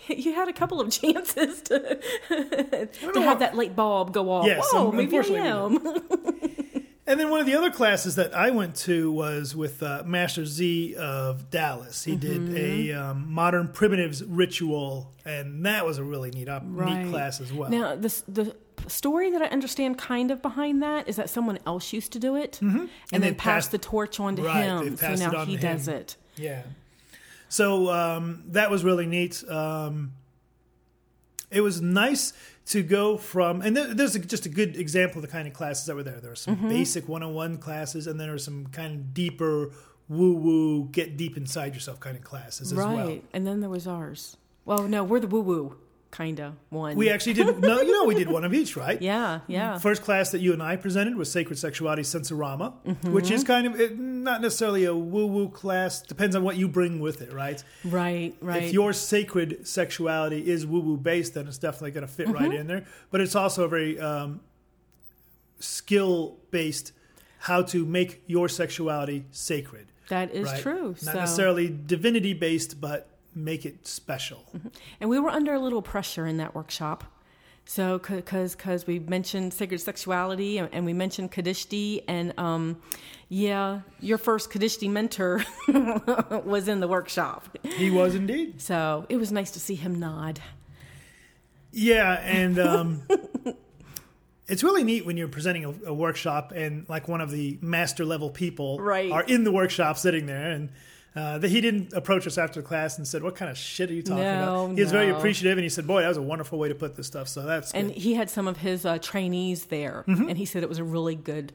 you 0.07 0.33
had 0.33 0.49
a 0.49 0.53
couple 0.53 0.81
of 0.81 0.91
chances 0.91 1.61
to, 1.63 1.99
to 2.27 3.21
have 3.21 3.39
that 3.39 3.55
late 3.55 3.75
bulb 3.75 4.13
go 4.13 4.29
off. 4.29 4.45
Yes, 4.45 4.67
oh, 4.73 4.85
Whoa, 4.85 4.91
maybe 4.91 5.17
I 5.17 5.21
am. 5.21 5.79
And 7.11 7.19
then 7.19 7.29
one 7.29 7.41
of 7.41 7.45
the 7.45 7.55
other 7.55 7.69
classes 7.71 8.15
that 8.15 8.33
I 8.33 8.51
went 8.51 8.73
to 8.87 9.11
was 9.11 9.53
with 9.53 9.83
uh, 9.83 10.03
Master 10.05 10.45
Z 10.45 10.95
of 10.95 11.49
Dallas. 11.49 12.05
He 12.05 12.13
Mm-hmm. 12.15 12.53
did 12.53 12.57
a 12.57 12.93
um, 12.93 13.25
modern 13.33 13.67
primitives 13.67 14.23
ritual, 14.23 15.11
and 15.25 15.65
that 15.65 15.85
was 15.85 15.97
a 15.97 16.05
really 16.05 16.31
neat, 16.31 16.47
op- 16.47 16.63
neat 16.63 17.09
class 17.09 17.41
as 17.41 17.51
well. 17.51 17.69
Now, 17.69 17.95
this, 17.97 18.21
the 18.29 18.55
story 18.87 19.29
that 19.31 19.41
I 19.41 19.47
understand 19.47 19.97
kind 19.97 20.31
of 20.31 20.41
behind 20.41 20.81
that 20.83 21.09
is 21.09 21.17
that 21.17 21.29
someone 21.29 21.59
else 21.67 21.91
used 21.91 22.13
to 22.13 22.19
do 22.19 22.37
it 22.37 22.61
and, 22.61 22.71
Mm-hmm. 22.71 22.85
they 23.11 23.17
then 23.17 23.35
passed 23.35 23.43
passed- 23.43 23.71
the 23.71 23.77
torch 23.79 24.17
on 24.21 24.37
to 24.37 24.43
Right, 24.43 24.63
him. 24.63 24.95
So 24.95 25.15
now 25.15 25.43
he 25.43 25.57
does 25.57 25.89
him. 25.89 25.95
it. 25.95 26.15
yeah. 26.37 26.61
So 27.49 27.89
um, 27.91 28.43
that 28.51 28.71
was 28.71 28.85
really 28.85 29.05
neat. 29.05 29.43
Um, 29.49 30.13
it 31.51 31.59
was 31.59 31.81
nice 31.81 32.31
to 32.67 32.83
go 32.83 33.17
from, 33.17 33.61
and 33.61 33.75
there, 33.75 33.93
there's 33.93 34.15
a, 34.15 34.19
just 34.19 34.45
a 34.45 34.49
good 34.49 34.77
example 34.77 35.17
of 35.17 35.23
the 35.23 35.27
kind 35.27 35.47
of 35.47 35.53
classes 35.53 35.85
that 35.87 35.95
were 35.95 36.03
there. 36.03 36.19
There 36.19 36.31
were 36.31 36.35
some 36.35 36.57
mm-hmm. 36.57 36.69
basic 36.69 37.07
101 37.07 37.57
classes, 37.57 38.07
and 38.07 38.19
then 38.19 38.27
there 38.27 38.35
were 38.35 38.39
some 38.39 38.67
kind 38.67 38.93
of 38.93 39.13
deeper 39.13 39.71
woo 40.07 40.33
woo, 40.33 40.89
get 40.91 41.17
deep 41.17 41.37
inside 41.37 41.73
yourself 41.73 41.99
kind 41.99 42.17
of 42.17 42.23
classes 42.23 42.71
as 42.71 42.77
right. 42.77 42.95
well. 42.95 43.19
And 43.33 43.47
then 43.47 43.61
there 43.61 43.69
was 43.69 43.87
ours. 43.87 44.37
Well, 44.65 44.87
no, 44.87 45.03
we're 45.03 45.19
the 45.19 45.27
woo 45.27 45.41
woo 45.41 45.77
kind 46.11 46.39
of 46.41 46.53
one. 46.69 46.95
We 46.97 47.09
actually 47.09 47.33
did, 47.33 47.59
no, 47.61 47.79
you 47.81 47.93
know, 47.93 48.03
we 48.05 48.15
did 48.15 48.29
one 48.29 48.43
of 48.43 48.53
each, 48.53 48.75
right? 48.75 49.01
yeah, 49.11 49.39
yeah. 49.47 49.77
First 49.79 50.03
class 50.03 50.31
that 50.31 50.39
you 50.41 50.51
and 50.53 50.61
I 50.61 50.75
presented 50.75 51.15
was 51.15 51.31
Sacred 51.31 51.57
Sexuality 51.57 52.01
Sensorama, 52.03 52.73
Mm-hmm. 52.85 53.13
which 53.13 53.31
is 53.31 53.43
kind 53.45 53.65
of 53.65 53.79
it, 53.79 53.97
not 53.97 54.41
necessarily 54.41 54.83
a 54.85 54.93
woo 54.93 55.25
woo 55.27 55.47
class. 55.49 56.01
Depends 56.01 56.35
on 56.35 56.43
what 56.43 56.57
you 56.57 56.67
bring 56.67 56.99
with 56.99 57.21
it, 57.21 57.31
right? 57.31 57.63
right, 57.85 58.35
right. 58.41 58.63
If 58.63 58.73
your 58.73 58.91
sacred 58.93 59.65
sexuality 59.65 60.47
is 60.49 60.65
woo 60.67 60.81
woo 60.81 60.97
based, 60.97 61.33
then 61.35 61.47
it's 61.47 61.57
definitely 61.57 61.91
going 61.91 62.05
to 62.05 62.11
fit 62.13 62.27
right 62.27 62.43
Mm-hmm. 62.43 62.53
in 62.59 62.67
there. 62.67 62.85
But 63.09 63.21
it's 63.21 63.35
also 63.35 63.63
a 63.63 63.67
very 63.69 63.97
um, 63.99 64.41
skill 65.59 66.37
based 66.51 66.91
how 67.39 67.61
to 67.63 67.85
make 67.85 68.21
your 68.27 68.47
sexuality 68.49 69.25
sacred. 69.31 69.87
that 70.09 70.31
is 70.31 70.45
right? 70.47 70.61
true. 70.61 70.89
Not 70.89 70.99
so. 70.99 71.13
necessarily 71.13 71.69
divinity 71.85 72.33
based, 72.33 72.79
but 72.81 73.07
make 73.35 73.65
it 73.65 73.87
special. 73.87 74.43
And 74.99 75.09
we 75.09 75.19
were 75.19 75.29
under 75.29 75.53
a 75.53 75.59
little 75.59 75.81
pressure 75.81 76.25
in 76.27 76.37
that 76.37 76.53
workshop. 76.55 77.03
So, 77.65 77.99
because 77.99 78.55
because 78.55 78.87
we 78.87 78.97
mentioned 78.99 79.53
sacred 79.53 79.79
sexuality 79.79 80.57
and, 80.57 80.67
and 80.73 80.83
we 80.85 80.93
mentioned 80.93 81.31
Qadishti, 81.31 82.03
and 82.07 82.33
um, 82.37 82.81
yeah, 83.29 83.81
your 83.99 84.17
first 84.17 84.49
Qadishti 84.49 84.89
mentor 84.89 85.43
was 86.43 86.67
in 86.67 86.79
the 86.79 86.87
workshop. 86.87 87.55
He 87.63 87.91
was 87.91 88.15
indeed. 88.15 88.59
So 88.61 89.05
it 89.09 89.17
was 89.17 89.31
nice 89.31 89.51
to 89.51 89.59
see 89.59 89.75
him 89.75 89.99
nod. 89.99 90.41
Yeah, 91.71 92.13
and 92.23 92.59
um, 92.59 93.03
it's 94.47 94.63
really 94.63 94.83
neat 94.83 95.05
when 95.05 95.15
you're 95.15 95.27
presenting 95.29 95.63
a, 95.65 95.73
a 95.91 95.93
workshop 95.93 96.51
and 96.53 96.89
like 96.89 97.07
one 97.07 97.21
of 97.21 97.31
the 97.31 97.57
master 97.61 98.03
level 98.05 98.29
people 98.31 98.79
Right. 98.79 99.11
are 99.11 99.23
in 99.23 99.43
the 99.43 99.51
workshop 99.51 99.97
sitting 99.97 100.25
there 100.25 100.49
and. 100.51 100.69
Uh, 101.13 101.37
that 101.39 101.49
he 101.51 101.59
didn't 101.59 101.91
approach 101.91 102.25
us 102.25 102.37
after 102.37 102.61
the 102.61 102.67
class 102.67 102.97
and 102.97 103.05
said, 103.05 103.21
"What 103.21 103.35
kind 103.35 103.51
of 103.51 103.57
shit 103.57 103.89
are 103.89 103.93
you 103.93 104.01
talking 104.01 104.23
No, 104.23 104.65
about?" 104.67 104.75
He 104.75 104.81
was 104.81 104.91
very 104.93 105.09
appreciative, 105.09 105.57
and 105.57 105.63
he 105.63 105.69
said, 105.69 105.85
"Boy, 105.85 106.01
that 106.03 106.07
was 106.07 106.15
a 106.17 106.21
wonderful 106.21 106.57
way 106.57 106.69
to 106.69 106.75
put 106.75 106.95
this 106.95 107.07
stuff." 107.07 107.27
So 107.27 107.41
that's 107.41 107.71
And 107.73 107.89
good. 107.93 107.97
he 108.01 108.13
had 108.13 108.29
some 108.29 108.47
of 108.47 108.57
his 108.57 108.85
uh, 108.85 108.97
trainees 108.99 109.65
there, 109.65 110.05
Mm-hmm. 110.07 110.29
and 110.29 110.37
he 110.37 110.45
said 110.45 110.63
it 110.63 110.69
was 110.69 110.79
a 110.79 110.85
really 110.85 111.15
good 111.15 111.51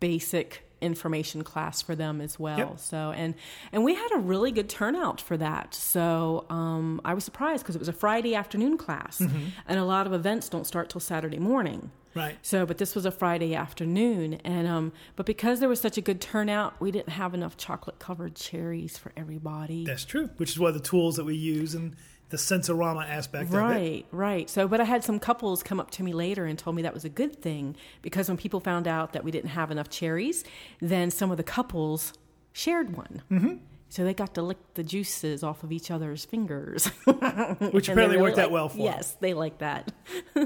basic 0.00 0.62
information 0.80 1.42
class 1.42 1.80
for 1.82 1.94
them 1.96 2.20
as 2.20 2.38
well. 2.38 2.58
Yep. 2.58 2.78
So 2.78 3.12
and 3.16 3.34
and 3.72 3.82
we 3.84 3.94
had 3.94 4.08
a 4.14 4.18
really 4.18 4.52
good 4.52 4.68
turnout 4.68 5.20
for 5.20 5.36
that. 5.38 5.74
So 5.74 6.46
um, 6.50 7.00
I 7.04 7.14
was 7.14 7.24
surprised 7.24 7.62
because 7.64 7.74
it 7.74 7.80
was 7.80 7.88
a 7.88 7.92
Friday 7.92 8.34
afternoon 8.34 8.76
class, 8.78 9.18
Mm-hmm. 9.18 9.44
and 9.66 9.78
a 9.80 9.84
lot 9.84 10.06
of 10.06 10.12
events 10.12 10.48
don't 10.48 10.66
start 10.66 10.88
till 10.90 11.00
Saturday 11.00 11.38
morning. 11.38 11.90
Right. 12.14 12.36
So, 12.42 12.66
but 12.66 12.78
this 12.78 12.94
was 12.94 13.04
a 13.04 13.10
Friday 13.10 13.54
afternoon, 13.54 14.34
and 14.44 14.66
um, 14.66 14.92
but 15.16 15.26
because 15.26 15.60
there 15.60 15.68
was 15.68 15.80
such 15.80 15.98
a 15.98 16.00
good 16.00 16.20
turnout, 16.20 16.80
we 16.80 16.90
didn't 16.90 17.10
have 17.10 17.34
enough 17.34 17.56
chocolate 17.56 17.98
covered 17.98 18.34
cherries 18.34 18.96
for 18.98 19.12
everybody. 19.16 19.84
That's 19.84 20.04
true. 20.04 20.30
Which 20.36 20.50
is 20.50 20.58
why 20.58 20.70
the 20.70 20.80
tools 20.80 21.16
that 21.16 21.24
we 21.24 21.34
use 21.34 21.74
and 21.74 21.96
the 22.30 22.36
sensorama 22.36 23.08
aspect 23.08 23.48
of 23.48 23.54
it. 23.54 23.58
Right, 23.58 24.06
right. 24.10 24.50
So, 24.50 24.66
but 24.66 24.80
I 24.80 24.84
had 24.84 25.04
some 25.04 25.18
couples 25.18 25.62
come 25.62 25.78
up 25.78 25.90
to 25.92 26.02
me 26.02 26.12
later 26.12 26.46
and 26.46 26.58
told 26.58 26.74
me 26.74 26.82
that 26.82 26.94
was 26.94 27.04
a 27.04 27.08
good 27.08 27.40
thing 27.40 27.76
because 28.02 28.28
when 28.28 28.36
people 28.36 28.60
found 28.60 28.88
out 28.88 29.12
that 29.12 29.24
we 29.24 29.30
didn't 29.30 29.50
have 29.50 29.70
enough 29.70 29.88
cherries, 29.88 30.42
then 30.80 31.10
some 31.10 31.30
of 31.30 31.36
the 31.36 31.44
couples 31.44 32.12
shared 32.52 32.96
one. 32.96 33.22
Mm-hmm. 33.30 33.54
So 33.94 34.02
they 34.02 34.12
got 34.12 34.34
to 34.34 34.42
lick 34.42 34.58
the 34.74 34.82
juices 34.82 35.44
off 35.44 35.62
of 35.62 35.70
each 35.70 35.88
other's 35.88 36.24
fingers. 36.24 36.86
Which 37.04 37.88
apparently 37.88 37.94
really 37.94 38.16
worked 38.18 38.38
out 38.38 38.50
well 38.50 38.68
for 38.68 38.78
them. 38.78 38.86
Yes, 38.86 39.16
they 39.20 39.34
like 39.34 39.58
that. 39.58 39.92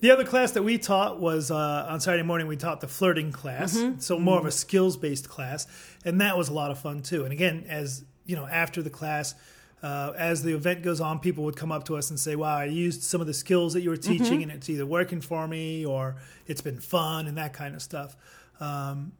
The 0.00 0.10
other 0.10 0.24
class 0.24 0.52
that 0.52 0.62
we 0.62 0.76
taught 0.76 1.18
was 1.18 1.50
uh, 1.50 1.86
on 1.88 1.98
Saturday 1.98 2.22
morning. 2.22 2.46
We 2.46 2.56
taught 2.58 2.80
the 2.82 2.86
flirting 2.88 3.32
class, 3.32 3.74
Mm-hmm. 3.76 3.98
so 4.00 4.18
more 4.18 4.38
of 4.38 4.44
a 4.44 4.50
skills 4.52 4.96
based 4.98 5.28
class, 5.28 5.66
and 6.04 6.20
that 6.20 6.36
was 6.36 6.48
a 6.48 6.52
lot 6.52 6.70
of 6.70 6.78
fun 6.78 7.00
too. 7.02 7.24
And 7.24 7.32
again, 7.32 7.64
as 7.68 8.04
you 8.26 8.36
know, 8.36 8.46
after 8.46 8.82
the 8.82 8.90
class, 8.90 9.34
uh, 9.82 10.12
as 10.16 10.42
the 10.42 10.54
event 10.54 10.82
goes 10.82 11.00
on, 11.00 11.20
people 11.20 11.42
would 11.44 11.56
come 11.56 11.72
up 11.72 11.84
to 11.86 11.96
us 11.96 12.10
and 12.10 12.20
say, 12.20 12.36
"Wow, 12.36 12.54
I 12.56 12.66
used 12.66 13.02
some 13.02 13.20
of 13.22 13.26
the 13.26 13.32
skills 13.34 13.72
that 13.72 13.80
you 13.80 13.90
were 13.90 13.96
Mm-hmm. 13.96 14.12
teaching, 14.24 14.42
and 14.42 14.52
it's 14.52 14.68
either 14.68 14.84
working 14.86 15.20
for 15.22 15.48
me 15.48 15.86
or 15.86 16.16
it's 16.46 16.60
been 16.60 16.78
fun 16.80 17.26
and 17.26 17.38
that 17.38 17.52
kind 17.54 17.74
of 17.74 17.80
stuff." 17.82 18.14
Um, 18.60 19.12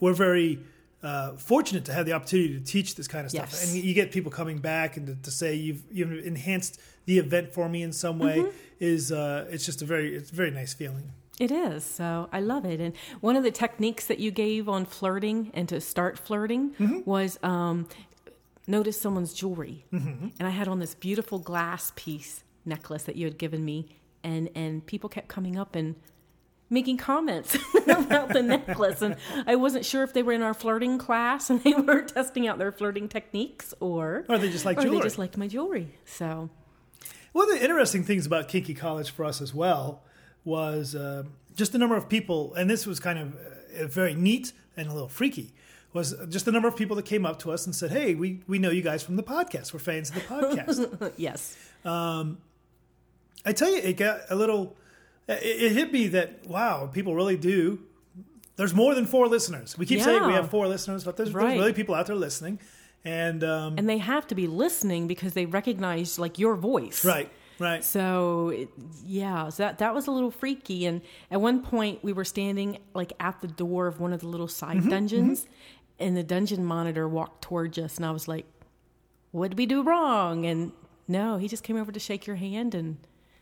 we're 0.00 0.14
very 0.14 0.60
uh, 1.04 1.36
fortunate 1.36 1.84
to 1.84 1.92
have 1.92 2.06
the 2.06 2.12
opportunity 2.14 2.54
to 2.58 2.64
teach 2.64 2.94
this 2.96 3.06
kind 3.06 3.24
of 3.26 3.30
stuff, 3.30 3.50
Yes. 3.52 3.74
and 3.74 3.84
you 3.84 3.94
get 3.94 4.10
people 4.10 4.32
coming 4.32 4.58
back 4.58 4.96
and 4.96 5.06
to, 5.06 5.14
to 5.26 5.30
say 5.30 5.54
you've 5.54 5.82
you've 5.92 6.26
enhanced 6.26 6.80
the 7.06 7.18
event 7.18 7.52
for 7.52 7.68
me 7.68 7.82
in 7.82 7.92
some 7.92 8.18
way 8.18 8.38
Mm-hmm. 8.38 8.56
is 8.94 9.12
uh, 9.12 9.46
it's 9.54 9.66
just 9.66 9.82
a 9.82 9.84
very 9.84 10.16
it's 10.16 10.32
a 10.32 10.34
very 10.34 10.50
nice 10.50 10.72
feeling. 10.74 11.10
It 11.40 11.50
is. 11.50 11.82
So 11.84 12.28
I 12.32 12.40
love 12.40 12.64
it. 12.64 12.80
And 12.80 12.94
one 13.20 13.34
of 13.36 13.42
the 13.42 13.50
techniques 13.50 14.06
that 14.06 14.18
you 14.20 14.30
gave 14.30 14.68
on 14.68 14.84
flirting 14.86 15.50
and 15.52 15.68
to 15.68 15.80
start 15.80 16.16
flirting 16.18 17.02
was 17.04 17.38
um, 17.42 17.88
notice 18.66 19.00
someone's 19.00 19.34
jewelry. 19.34 19.84
And 19.92 20.32
I 20.40 20.50
had 20.50 20.68
on 20.68 20.78
this 20.78 20.94
beautiful 20.94 21.38
glass 21.40 21.92
piece 21.96 22.44
necklace 22.64 23.02
that 23.02 23.16
you 23.16 23.26
had 23.26 23.36
given 23.36 23.64
me, 23.64 23.88
and 24.22 24.48
and 24.54 24.86
people 24.86 25.08
kept 25.10 25.28
coming 25.28 25.58
up 25.58 25.74
and 25.76 25.96
making 26.70 26.96
comments 26.96 27.56
about 27.86 28.30
the 28.30 28.42
necklace 28.42 29.02
and 29.02 29.16
I 29.46 29.54
wasn't 29.56 29.84
sure 29.84 30.02
if 30.02 30.12
they 30.12 30.22
were 30.22 30.32
in 30.32 30.42
our 30.42 30.54
flirting 30.54 30.98
class 30.98 31.50
and 31.50 31.62
they 31.64 31.74
were 31.74 32.02
testing 32.02 32.48
out 32.48 32.58
their 32.58 32.72
flirting 32.72 33.08
techniques 33.08 33.74
or 33.80 34.24
Or 34.28 34.38
they 34.38 34.50
just 34.50 34.64
like 34.64 34.78
or 34.78 34.82
jewelry. 34.82 34.98
they 34.98 35.02
just 35.04 35.18
liked 35.18 35.36
my 35.36 35.46
jewelry. 35.46 35.94
So 36.04 36.48
One 37.32 37.50
of 37.50 37.58
the 37.58 37.62
interesting 37.64 38.02
things 38.02 38.26
about 38.26 38.48
Kinky 38.48 38.74
College 38.74 39.10
for 39.10 39.24
us 39.24 39.40
as 39.42 39.54
well 39.54 40.02
was 40.44 40.94
uh, 40.94 41.24
just 41.54 41.72
the 41.72 41.78
number 41.78 41.96
of 41.96 42.08
people, 42.08 42.54
and 42.54 42.68
this 42.68 42.86
was 42.86 42.98
kind 43.00 43.18
of 43.18 43.34
uh, 43.34 43.86
very 43.86 44.14
neat 44.14 44.52
and 44.76 44.88
a 44.88 44.92
little 44.92 45.08
freaky. 45.08 45.52
Was 45.92 46.14
just 46.28 46.44
the 46.44 46.50
number 46.52 46.66
of 46.68 46.74
people 46.76 46.96
that 46.96 47.04
came 47.06 47.24
up 47.24 47.38
to 47.40 47.52
us 47.52 47.66
and 47.66 47.74
said, 47.74 47.92
"Hey, 47.92 48.14
we 48.16 48.40
we 48.48 48.58
know 48.58 48.70
you 48.70 48.82
guys 48.82 49.02
from 49.04 49.14
the 49.16 49.22
podcast. 49.22 49.72
We're 49.72 49.78
fans 49.78 50.08
of 50.10 50.16
the 50.16 50.20
podcast." 50.22 51.12
yes. 51.16 51.56
I 53.46 53.52
tell 53.52 53.70
you, 53.70 53.76
it 53.78 53.96
got 53.96 54.20
a 54.30 54.34
little. 54.34 54.76
It, 55.28 55.42
it 55.42 55.72
hit 55.72 55.92
me 55.92 56.08
that 56.08 56.46
wow, 56.46 56.88
people 56.92 57.14
really 57.14 57.36
do. 57.36 57.80
There's 58.56 58.74
more 58.74 58.94
than 58.94 59.06
four 59.06 59.26
listeners. 59.26 59.76
We 59.76 59.84
keep 59.86 60.00
saying 60.00 60.26
we 60.26 60.32
have 60.34 60.50
four 60.50 60.68
listeners, 60.68 61.02
but 61.04 61.16
there's, 61.16 61.32
there's 61.32 61.58
really 61.58 61.72
people 61.72 61.94
out 61.94 62.06
there 62.06 62.14
listening, 62.14 62.60
and 63.04 63.42
um, 63.42 63.74
And 63.78 63.88
they 63.88 63.98
have 63.98 64.26
to 64.28 64.34
be 64.36 64.46
listening 64.46 65.08
because 65.08 65.32
they 65.34 65.46
recognize 65.46 66.18
like 66.20 66.38
your 66.38 66.54
voice. 66.54 67.04
right, 67.04 67.28
right. 67.58 67.82
So 67.82 68.50
it, 68.50 68.68
yeah, 69.04 69.48
so 69.48 69.64
that 69.64 69.78
that 69.78 69.92
was 69.92 70.06
a 70.06 70.12
little 70.12 70.30
freaky. 70.30 70.86
And 70.86 71.00
at 71.32 71.40
one 71.40 71.62
point, 71.64 72.04
we 72.04 72.12
were 72.12 72.24
standing 72.24 72.78
like 72.94 73.12
at 73.18 73.40
the 73.40 73.48
door 73.48 73.88
of 73.88 73.98
one 73.98 74.12
of 74.12 74.20
the 74.20 74.28
little 74.28 74.46
side 74.48 74.76
Mm-hmm, 74.76 74.88
dungeons, 74.90 75.48
and 75.98 76.16
the 76.16 76.22
dungeon 76.22 76.64
monitor 76.64 77.08
walked 77.08 77.42
towards 77.42 77.76
us, 77.78 77.96
and 77.96 78.06
I 78.06 78.12
was 78.12 78.28
like, 78.28 78.46
"What 79.32 79.48
did 79.48 79.58
we 79.58 79.66
do 79.66 79.82
wrong?" 79.82 80.46
And 80.46 80.70
no, 81.08 81.38
he 81.38 81.48
just 81.48 81.64
came 81.64 81.76
over 81.76 81.90
to 81.90 81.98
shake 81.98 82.24
your 82.26 82.36
hand 82.36 82.72
and 82.74 82.98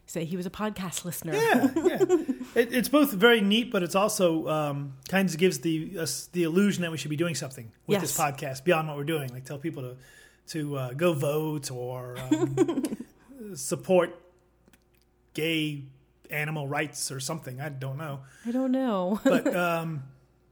say 0.07 0.25
he 0.25 0.37
was 0.37 0.47
a 0.47 0.51
podcast 0.51 1.05
listener. 1.05 1.33
Yeah, 1.35 1.69
yeah. 1.77 2.03
It, 2.55 2.73
it's 2.75 2.88
both 2.88 3.12
very 3.12 3.41
neat, 3.41 3.71
but 3.73 3.83
it's 3.83 3.95
also 3.95 4.47
um, 4.49 4.95
kind 5.09 5.29
of 5.29 5.37
gives 5.38 5.61
the 5.61 5.97
us 5.99 6.27
the 6.33 6.43
illusion 6.43 6.83
that 6.83 6.91
we 6.91 6.99
should 6.99 7.11
be 7.11 7.17
doing 7.17 7.35
something 7.35 7.73
with 7.87 8.01
this 8.01 8.17
podcast 8.19 8.65
beyond 8.65 8.88
what 8.88 8.97
we're 8.97 9.05
doing. 9.05 9.31
Like 9.33 9.45
tell 9.45 9.59
people 9.59 9.83
to 9.83 9.97
to 10.49 10.77
uh, 10.77 10.93
go 10.93 11.12
vote 11.15 11.71
or 11.71 12.17
um, 12.19 12.97
support 13.55 14.19
gay 15.35 15.85
animal 16.31 16.67
rights 16.69 17.11
or 17.11 17.21
something. 17.21 17.61
I 17.61 17.69
don't 17.69 17.97
know, 17.99 18.21
I 18.47 18.51
don't 18.51 18.73
know. 18.73 19.21
but 19.25 19.55
um, 19.57 20.03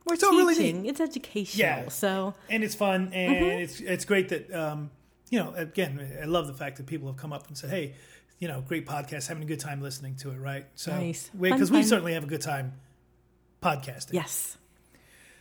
We're 0.07 0.17
really 0.17 0.55
teaching. 0.55 0.87
it's 0.87 1.01
educational. 1.01 1.67
Yeah. 1.67 1.89
So 1.89 2.35
and 2.49 2.63
it's 2.65 2.75
fun 2.75 3.11
and 3.13 3.35
Mm-hmm. 3.37 3.61
it's 3.63 3.81
it's 3.81 4.05
great 4.05 4.29
that 4.31 4.53
um, 4.55 4.91
you 5.31 5.39
know 5.39 5.55
again 5.57 6.19
I 6.23 6.27
love 6.27 6.47
the 6.47 6.53
fact 6.55 6.77
that 6.77 6.87
people 6.87 7.09
have 7.09 7.17
come 7.17 7.33
up 7.33 7.47
and 7.49 7.57
said 7.57 7.71
hey 7.71 7.95
you 8.39 8.49
know 8.49 8.61
great 8.61 8.87
podcast 8.87 9.29
having 9.29 9.43
a 9.43 9.47
good 9.47 9.61
time 9.61 9.81
listening 9.81 10.17
to 10.17 10.31
it 10.33 10.39
right? 10.39 10.67
So 10.75 10.93
Nice. 10.93 11.31
because 11.41 11.71
we 11.71 11.83
certainly 11.83 12.13
have 12.15 12.25
a 12.25 12.29
good 12.29 12.43
time 12.43 12.73
podcasting. 13.63 14.15
Yes, 14.15 14.57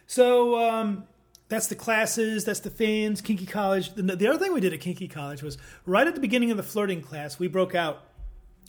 so 0.08 0.60
um, 0.70 1.04
that's 1.48 1.68
the 1.68 1.76
classes 1.76 2.46
that's 2.46 2.60
the 2.60 2.70
fans 2.70 3.22
kinky 3.22 3.46
college. 3.46 3.94
The, 3.94 4.04
the 4.04 4.28
other 4.28 4.38
thing 4.40 4.54
we 4.54 4.60
did 4.62 4.74
at 4.74 4.82
kinky 4.82 5.08
college 5.08 5.42
was 5.44 5.58
right 5.86 6.06
at 6.08 6.16
the 6.16 6.22
beginning 6.22 6.52
of 6.52 6.58
the 6.58 6.64
flirting 6.64 7.02
class 7.02 7.40
we 7.40 7.48
broke 7.48 7.76
out 7.76 8.04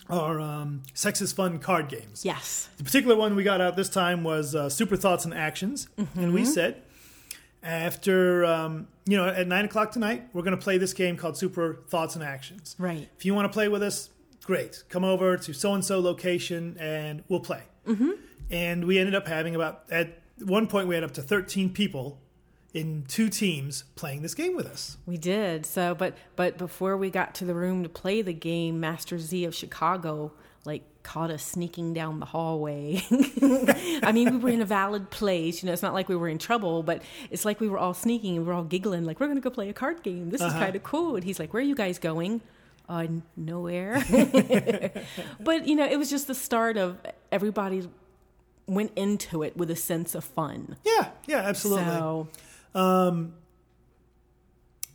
our 0.09 0.41
um, 0.41 0.83
sex 0.95 1.21
is 1.21 1.33
fun 1.33 1.59
card 1.59 1.89
games. 1.89 2.25
Yes, 2.25 2.69
the 2.79 2.85
particular 2.85 3.15
one 3.17 3.37
we 3.37 3.45
got 3.45 3.61
out 3.61 3.77
this 3.77 3.89
time 3.89 4.25
was 4.25 4.55
uh, 4.55 4.69
Super 4.69 4.97
Thoughts 4.97 5.25
and 5.25 5.35
Actions, 5.35 5.89
and 5.97 6.07
Mm-hmm. 6.09 6.33
we 6.33 6.45
said 6.45 6.83
after 7.63 8.45
um, 8.45 8.89
you 9.07 9.17
know 9.17 9.29
at 9.29 9.47
nine 9.47 9.65
o'clock 9.65 9.93
tonight 9.93 10.29
we're 10.33 10.43
going 10.43 10.57
to 10.57 10.63
play 10.63 10.79
this 10.79 10.93
game 10.93 11.17
called 11.17 11.37
Super 11.37 11.81
Thoughts 11.89 12.15
and 12.15 12.25
Actions. 12.25 12.77
right. 12.79 13.09
If 13.17 13.25
you 13.25 13.35
want 13.35 13.51
to 13.51 13.53
play 13.53 13.69
with 13.69 13.83
us, 13.83 14.11
great. 14.45 14.85
Come 14.89 15.05
over 15.05 15.37
to 15.37 15.53
so 15.53 15.75
and 15.75 15.85
so 15.85 16.01
location 16.01 16.77
and 16.79 17.23
we'll 17.29 17.41
play. 17.41 17.63
Mm-hmm. 17.87 18.11
And 18.51 18.85
we 18.87 18.99
ended 18.99 19.15
up 19.15 19.29
having 19.29 19.55
about 19.55 19.85
at 19.91 20.19
one 20.39 20.67
point 20.67 20.89
we 20.89 20.95
had 20.95 21.05
up 21.05 21.13
to 21.13 21.23
thirteen 21.23 21.71
people 21.71 22.19
in 22.73 23.05
two 23.09 23.29
teams 23.29 23.85
playing 23.97 24.23
this 24.23 24.35
game 24.35 24.55
with 24.55 24.67
us. 24.67 24.97
We 25.07 25.17
did. 25.19 25.67
So, 25.67 25.95
but 25.95 26.17
but 26.37 26.57
before 26.59 26.97
we 26.97 27.11
got 27.11 27.35
to 27.37 27.45
the 27.45 27.55
room 27.55 27.83
to 27.83 27.89
play 27.89 28.23
the 28.23 28.33
game, 28.33 28.81
Master 28.81 29.19
Z 29.19 29.45
of 29.45 29.55
Chicago 29.55 30.33
like 30.65 30.83
caught 31.03 31.31
us 31.31 31.43
sneaking 31.43 31.95
down 31.95 32.21
the 32.21 32.27
hallway. 32.27 33.03
I 34.03 34.13
mean, 34.13 34.35
we 34.35 34.39
were 34.39 34.51
in 34.51 34.61
a 34.61 34.67
valid 34.67 35.11
place. 35.11 35.63
You 35.63 35.67
know, 35.67 35.73
it's 35.73 35.83
not 35.83 35.95
like 35.95 36.09
we 36.09 36.17
were 36.17 36.29
in 36.29 36.39
trouble, 36.39 36.83
but 36.83 37.03
it's 37.31 37.45
like 37.45 37.61
we 37.61 37.69
were 37.69 37.79
all 37.79 37.95
sneaking 37.95 38.37
and 38.37 38.45
we 38.45 38.49
were 38.49 38.55
all 38.55 38.65
giggling, 38.65 39.05
like, 39.05 39.21
we're 39.21 39.27
going 39.27 39.39
to 39.39 39.43
go 39.43 39.51
play 39.51 39.69
a 39.71 39.73
card 39.73 40.03
game. 40.03 40.31
This 40.31 40.43
is 40.43 40.53
kind 40.53 40.77
of 40.77 40.83
cool. 40.83 41.17
And 41.17 41.25
he's 41.25 41.39
like, 41.39 41.53
where 41.55 41.63
are 41.63 41.65
you 41.65 41.75
guys 41.75 41.99
going? 41.99 42.43
Uh, 42.89 43.07
nowhere. 43.37 44.03
but, 45.41 45.67
you 45.67 45.77
know, 45.77 45.87
it 45.87 45.99
was 45.99 46.11
just 46.11 46.27
the 46.27 46.35
start 46.35 46.77
of 46.77 46.99
everybody 47.33 47.89
went 48.67 48.93
into 48.97 49.43
it 49.43 49.57
with 49.57 49.71
a 49.71 49.77
sense 49.77 50.15
of 50.15 50.25
fun. 50.25 50.77
Yeah, 50.85 51.09
yeah, 51.27 51.39
absolutely. 51.39 51.85
So, 51.87 52.29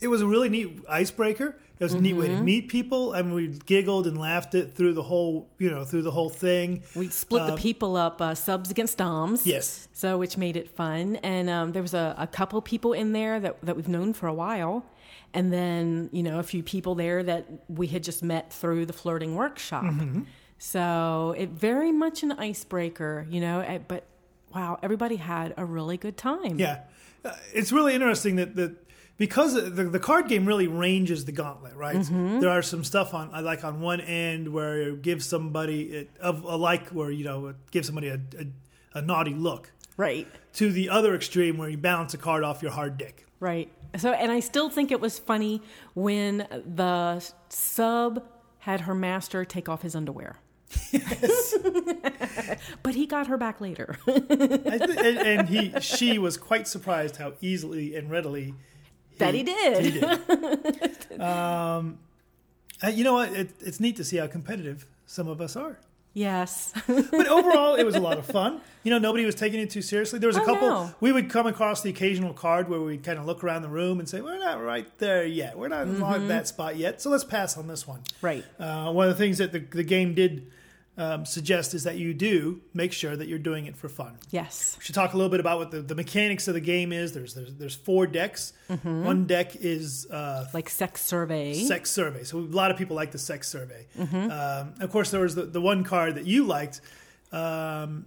it 0.05 0.09
was 0.09 0.21
a 0.21 0.27
really 0.27 0.49
neat 0.49 0.69
icebreaker. 0.87 1.49
It 1.79 1.83
was 1.83 1.93
a 1.93 1.99
neat 1.99 2.13
way 2.13 2.27
to 2.27 2.33
Mm-hmm. 2.35 2.45
meet 2.53 2.69
people, 2.69 3.11
and 3.17 3.33
we 3.33 3.43
giggled 3.65 4.05
and 4.07 4.17
laughed 4.17 4.53
it 4.55 4.75
through 4.75 4.93
the 4.93 5.03
whole, 5.03 5.49
you 5.57 5.69
know, 5.69 5.83
through 5.83 6.03
the 6.03 6.11
whole 6.17 6.29
thing. 6.29 6.83
we 6.95 7.09
split 7.09 7.47
the 7.47 7.57
people 7.57 7.97
up, 7.97 8.21
uh, 8.21 8.33
subs 8.33 8.71
against 8.71 8.97
doms. 8.97 9.45
Yes, 9.45 9.87
So, 9.91 10.17
which 10.17 10.37
made 10.37 10.55
it 10.55 10.69
fun. 10.69 11.17
And 11.17 11.49
um, 11.49 11.71
there 11.73 11.81
was 11.81 11.93
a, 11.93 12.15
a 12.17 12.27
couple 12.27 12.61
people 12.61 12.93
in 12.93 13.11
there 13.11 13.39
that, 13.41 13.53
that 13.65 13.75
we've 13.75 13.89
known 13.97 14.13
for 14.13 14.27
a 14.27 14.33
while. 14.33 14.85
And 15.33 15.51
then, 15.51 16.09
you 16.13 16.23
know, 16.23 16.39
a 16.39 16.43
few 16.43 16.63
people 16.63 16.95
there 16.95 17.21
that 17.23 17.43
we 17.67 17.87
had 17.87 18.03
just 18.03 18.23
met 18.23 18.53
through 18.53 18.85
the 18.85 18.93
flirting 18.93 19.35
workshop. 19.35 19.83
Mm-hmm. 19.83 20.21
So, 20.59 21.35
it 21.37 21.49
very 21.49 21.91
much 21.91 22.23
an 22.23 22.31
icebreaker, 22.31 23.27
you 23.29 23.41
know, 23.41 23.59
eh, 23.59 23.79
but 23.85 24.05
wow, 24.53 24.79
everybody 24.81 25.17
had 25.17 25.53
a 25.57 25.65
really 25.65 25.97
good 25.97 26.15
time. 26.15 26.57
yeah, 26.57 26.83
Uh, 27.25 27.33
it's 27.53 27.71
really 27.73 27.93
interesting 27.93 28.37
that 28.37 28.55
that 28.55 28.71
because 29.17 29.53
the 29.53 29.83
the 29.85 29.99
card 29.99 30.27
game 30.27 30.45
really 30.45 30.67
ranges 30.67 31.25
the 31.25 31.31
gauntlet, 31.31 31.75
right? 31.75 31.95
Mm-hmm. 31.95 32.39
There 32.39 32.49
are 32.49 32.61
some 32.61 32.83
stuff 32.83 33.13
on 33.13 33.29
I 33.33 33.39
like 33.39 33.63
on 33.63 33.81
one 33.81 34.01
end 34.01 34.51
where 34.51 34.81
it 34.89 35.01
gives 35.01 35.25
somebody 35.25 35.83
it, 35.83 36.09
of 36.19 36.43
a 36.43 36.55
like 36.55 36.89
where 36.89 37.11
you 37.11 37.23
know 37.23 37.47
it 37.47 37.55
gives 37.71 37.87
somebody 37.87 38.09
a, 38.09 38.19
a, 38.39 38.99
a 38.99 39.01
naughty 39.01 39.33
look 39.33 39.71
Right. 39.97 40.27
to 40.55 40.71
the 40.71 40.89
other 40.89 41.15
extreme 41.15 41.57
where 41.57 41.69
you 41.69 41.77
bounce 41.77 42.13
a 42.13 42.17
card 42.17 42.43
off 42.43 42.61
your 42.61 42.71
hard 42.71 42.97
dick. 42.97 43.25
Right. 43.39 43.71
So, 43.97 44.11
and 44.11 44.29
I 44.29 44.41
still 44.41 44.69
think 44.69 44.91
it 44.91 44.99
was 44.99 45.17
funny 45.19 45.61
when 45.93 46.47
the 46.75 47.23
sub 47.47 48.23
had 48.59 48.81
her 48.81 48.95
master 48.95 49.45
take 49.45 49.69
off 49.69 49.83
his 49.83 49.95
underwear. 49.95 50.35
Yes. 50.91 51.55
but 52.83 52.95
he 52.95 53.05
got 53.05 53.27
her 53.27 53.37
back 53.37 53.61
later. 53.61 53.97
And, 54.05 54.81
and 54.81 55.49
he 55.49 55.73
she 55.79 56.17
was 56.17 56.35
quite 56.35 56.67
surprised 56.67 57.17
how 57.17 57.33
easily 57.39 57.95
and 57.95 58.09
readily 58.09 58.53
that 59.19 59.33
he 59.33 59.43
did. 59.43 59.83
he 59.85 59.91
did. 59.99 61.21
um, 61.21 61.97
uh, 62.83 62.87
you 62.87 63.03
know 63.03 63.13
what? 63.13 63.31
It, 63.33 63.49
it's 63.61 63.79
neat 63.79 63.95
to 63.97 64.03
see 64.03 64.17
how 64.17 64.27
competitive 64.27 64.85
some 65.05 65.27
of 65.27 65.41
us 65.41 65.55
are. 65.55 65.77
Yes. 66.13 66.71
But 66.87 67.27
overall, 67.27 67.75
it 67.75 67.83
was 67.83 67.95
a 67.95 67.99
lot 67.99 68.17
of 68.17 68.25
fun. 68.37 68.61
You 68.83 68.91
know, 68.91 68.99
nobody 68.99 69.25
was 69.25 69.35
taking 69.35 69.59
it 69.59 69.69
too 69.69 69.81
seriously. 69.81 70.17
There 70.17 70.27
was 70.29 70.37
a 70.37 70.41
Oh, 70.41 70.45
couple. 70.45 70.69
no. 70.69 70.95
We 71.01 71.11
would 71.11 71.29
come 71.29 71.45
across 71.45 71.81
the 71.81 71.89
occasional 71.89 72.31
card 72.33 72.69
where 72.69 72.79
we'd 72.79 73.03
kind 73.03 73.19
of 73.19 73.25
look 73.25 73.43
around 73.43 73.63
the 73.63 73.67
room 73.67 73.99
and 73.99 74.07
say, 74.07 74.21
"We're 74.21 74.37
not 74.39 74.63
right 74.63 74.87
there 74.99 75.25
yet. 75.25 75.57
We're 75.57 75.67
not 75.67 75.81
on 75.81 75.95
Mm-hmm. 75.95 76.27
that 76.29 76.47
spot 76.47 76.77
yet. 76.77 77.01
So 77.01 77.09
let's 77.09 77.25
pass 77.25 77.57
on 77.57 77.67
this 77.67 77.85
one." 77.85 77.99
right. 78.21 78.45
Uh, 78.57 78.93
one 78.93 79.09
of 79.09 79.17
the 79.17 79.21
things 79.21 79.39
that 79.39 79.51
the, 79.51 79.59
the 79.59 79.83
game 79.83 80.13
did 80.13 80.49
um, 80.97 81.25
suggest 81.25 81.73
is 81.73 81.83
that 81.83 81.97
you 81.97 82.13
do 82.13 82.61
make 82.73 82.93
sure 82.93 83.15
that 83.15 83.27
you're 83.27 83.39
doing 83.39 83.65
it 83.65 83.75
for 83.75 83.89
fun. 83.89 84.17
Yes. 84.31 84.75
We 84.79 84.85
should 84.85 84.95
talk 84.95 85.13
a 85.13 85.17
little 85.17 85.29
bit 85.29 85.41
about 85.41 85.59
what 85.59 85.71
the, 85.71 85.81
the 85.81 85.95
mechanics 85.95 86.47
of 86.47 86.53
the 86.53 86.61
game 86.61 86.93
is. 86.93 87.13
There's 87.13 87.33
there's, 87.33 87.53
there's 87.55 87.75
four 87.75 88.07
decks. 88.07 88.53
Mm-hmm. 88.69 89.03
One 89.03 89.25
deck 89.25 89.57
is 89.57 90.09
uh, 90.09 90.47
Like 90.53 90.69
sex 90.69 91.01
survey. 91.01 91.53
sex 91.53 91.91
survey. 91.91 92.23
So 92.23 92.37
a 92.37 92.39
lot 92.39 92.71
of 92.71 92.77
people 92.77 92.95
like 92.95 93.11
the 93.11 93.19
sex 93.19 93.49
survey. 93.49 93.87
Mm-hmm. 93.97 94.31
Um, 94.31 94.75
of 94.79 94.89
course, 94.89 95.11
there 95.11 95.21
was 95.21 95.35
the, 95.35 95.43
the 95.43 95.61
one 95.61 95.83
card 95.83 96.15
that 96.15 96.25
you 96.25 96.45
liked. 96.45 96.79
Um, 97.31 98.05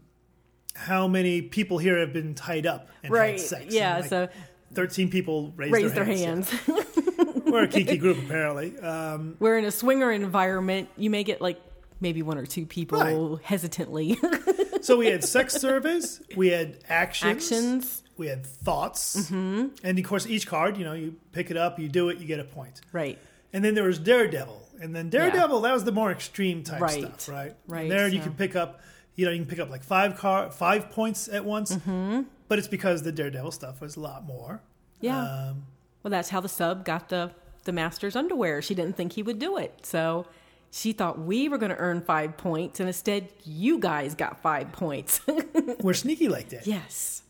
how 0.74 1.09
many 1.09 1.42
people 1.42 1.79
here 1.79 1.98
have 1.98 2.12
been 2.12 2.35
tied 2.35 2.64
up 2.64 2.88
and 3.03 3.12
right. 3.12 3.33
had 3.33 3.40
sex? 3.40 3.74
Yeah. 3.74 3.98
Like, 3.98 4.09
so 4.09 4.29
thirteen 4.72 5.11
people 5.11 5.53
raised, 5.57 5.74
raise 5.74 5.92
their 5.92 6.05
hands. 6.05 6.51
hands. 6.51 6.87
We're 7.44 7.64
a 7.64 7.68
kinky 7.68 7.96
group, 7.96 8.18
apparently. 8.24 8.79
Um, 8.79 9.37
We're 9.40 9.59
in 9.59 9.64
a 9.64 9.70
swinger 9.70 10.12
environment. 10.12 10.88
You 10.96 11.11
may 11.11 11.24
get 11.24 11.40
like 11.40 11.61
maybe 12.00 12.22
one 12.22 12.38
or 12.38 12.46
two 12.46 12.66
people 12.66 12.98
Right. 13.37 13.44
hesitantly. 13.44 14.18
so 14.82 14.96
we 14.96 15.06
had 15.06 15.24
sex 15.24 15.54
surveys, 15.54 16.20
we 16.37 16.48
had 16.48 16.78
actions, 16.88 17.44
Actions. 17.52 18.02
we 18.16 18.26
had 18.28 18.44
thoughts, 18.46 19.16
Mm-hmm. 19.30 19.66
and 19.84 19.98
of 19.98 20.04
course, 20.04 20.26
each 20.26 20.46
card, 20.46 20.76
you 20.76 20.84
know, 20.84 20.92
you 20.94 21.16
pick 21.32 21.50
it 21.50 21.56
up, 21.56 21.78
you 21.78 21.88
do 21.88 22.08
it, 22.08 22.18
you 22.18 22.26
get 22.26 22.40
a 22.40 22.44
point. 22.44 22.80
Right. 22.92 23.18
And 23.52 23.64
then 23.64 23.74
there 23.74 23.84
was 23.84 23.98
Daredevil, 23.98 24.62
and 24.80 24.94
then 24.94 25.08
Daredevil 25.11 25.61
that 25.62 25.72
was 25.72 25.84
the 25.84 25.92
more 25.92 26.11
extreme 26.12 26.62
type 26.62 26.80
Right. 26.80 27.00
stuff, 27.04 27.28
right? 27.28 27.54
Right, 27.66 27.82
And 27.82 27.90
there 27.90 28.08
you 28.08 28.18
so- 28.18 28.24
can 28.24 28.34
pick 28.34 28.54
up, 28.56 28.80
you 29.16 29.24
know, 29.24 29.32
you 29.32 29.38
can 29.38 29.48
pick 29.48 29.58
up 29.58 29.70
like 29.70 29.82
five 29.82 30.16
car 30.16 30.50
five 30.50 30.90
points 30.90 31.28
at 31.28 31.44
once, 31.44 31.74
mm-hmm. 31.74 32.22
but 32.48 32.58
it's 32.58 32.68
because 32.68 33.02
the 33.02 33.11
Daredevil 33.12 33.50
stuff 33.52 33.80
was 33.80 33.96
a 33.96 34.00
lot 34.00 34.24
more. 34.24 34.61
Yeah. 35.00 35.20
Um, 35.22 35.64
Well, 36.02 36.11
that's 36.12 36.28
how 36.28 36.40
the 36.40 36.48
sub 36.48 36.84
got 36.84 37.08
the 37.08 37.32
the 37.64 37.72
master's 37.72 38.14
underwear. 38.16 38.62
She 38.62 38.74
didn't 38.74 38.96
think 38.96 39.12
he 39.14 39.22
would 39.22 39.38
do 39.38 39.58
it, 39.58 39.80
so 39.84 40.26
she 40.70 40.92
thought 40.92 41.18
we 41.18 41.48
were 41.48 41.59
going 41.59 41.70
to 41.70 41.76
earn 41.78 42.00
five 42.02 42.37
points, 42.37 42.81
and 42.81 42.88
instead, 42.88 43.28
you 43.44 43.78
guys 43.78 44.14
got 44.14 44.42
five 44.42 44.72
points. 44.72 45.20
we're 45.81 45.94
sneaky 45.94 46.28
like 46.28 46.48
that. 46.50 46.66
yes, 46.66 47.22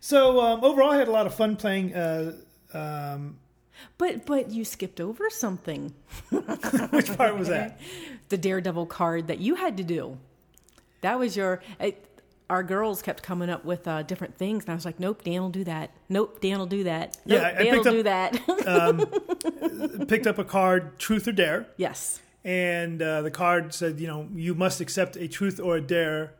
So 0.00 0.40
um, 0.40 0.64
overall, 0.64 0.90
I 0.90 0.96
had 0.96 1.08
a 1.08 1.12
lot 1.12 1.26
of 1.26 1.34
fun 1.34 1.56
playing. 1.56 1.94
Uh, 1.94 2.32
um, 2.74 3.38
but 3.98 4.24
but 4.26 4.50
you 4.50 4.64
skipped 4.64 5.00
over 5.00 5.28
something. 5.30 5.94
which 6.30 7.16
part 7.16 7.36
was 7.38 7.48
that? 7.48 7.80
The 8.28 8.36
daredevil 8.38 8.86
card 8.86 9.28
that 9.28 9.38
you 9.38 9.54
had 9.54 9.76
to 9.76 9.84
do. 9.84 10.18
That 11.02 11.16
was 11.18 11.36
your. 11.36 11.62
It, 11.78 12.02
our 12.50 12.62
girls 12.64 13.00
kept 13.02 13.22
coming 13.22 13.48
up 13.50 13.64
with 13.64 13.86
uh, 13.88 14.02
different 14.02 14.36
things, 14.36 14.64
and 14.64 14.72
I 14.72 14.74
was 14.74 14.84
like, 14.84 14.98
"Nope, 14.98 15.22
Dan 15.24 15.42
will 15.42 15.50
do 15.50 15.62
that. 15.64 15.90
Nope, 16.08 16.40
Dan 16.40 16.58
will 16.58 16.66
do 16.66 16.82
that. 16.84 17.16
Nope, 17.24 17.40
Yeah, 17.40 17.48
I- 17.48 17.60
I 17.60 17.64
Dan 17.64 17.78
will 17.78 17.86
up- 17.86 17.94
do 17.94 18.02
that." 18.04 18.32
Picked 20.08 20.26
up 20.26 20.38
a 20.38 20.44
card, 20.44 20.98
Truth 20.98 21.28
or 21.28 21.32
Dare, 21.32 21.66
yes, 21.76 22.20
and 22.46 23.02
uh, 23.02 23.22
the 23.22 23.30
card 23.30 23.74
said, 23.74 23.98
you 23.98 24.06
know, 24.06 24.28
you 24.32 24.54
must 24.54 24.80
accept 24.80 25.16
a 25.16 25.26
truth 25.26 25.58
or 25.58 25.78
a 25.78 25.80
dare 25.80 26.32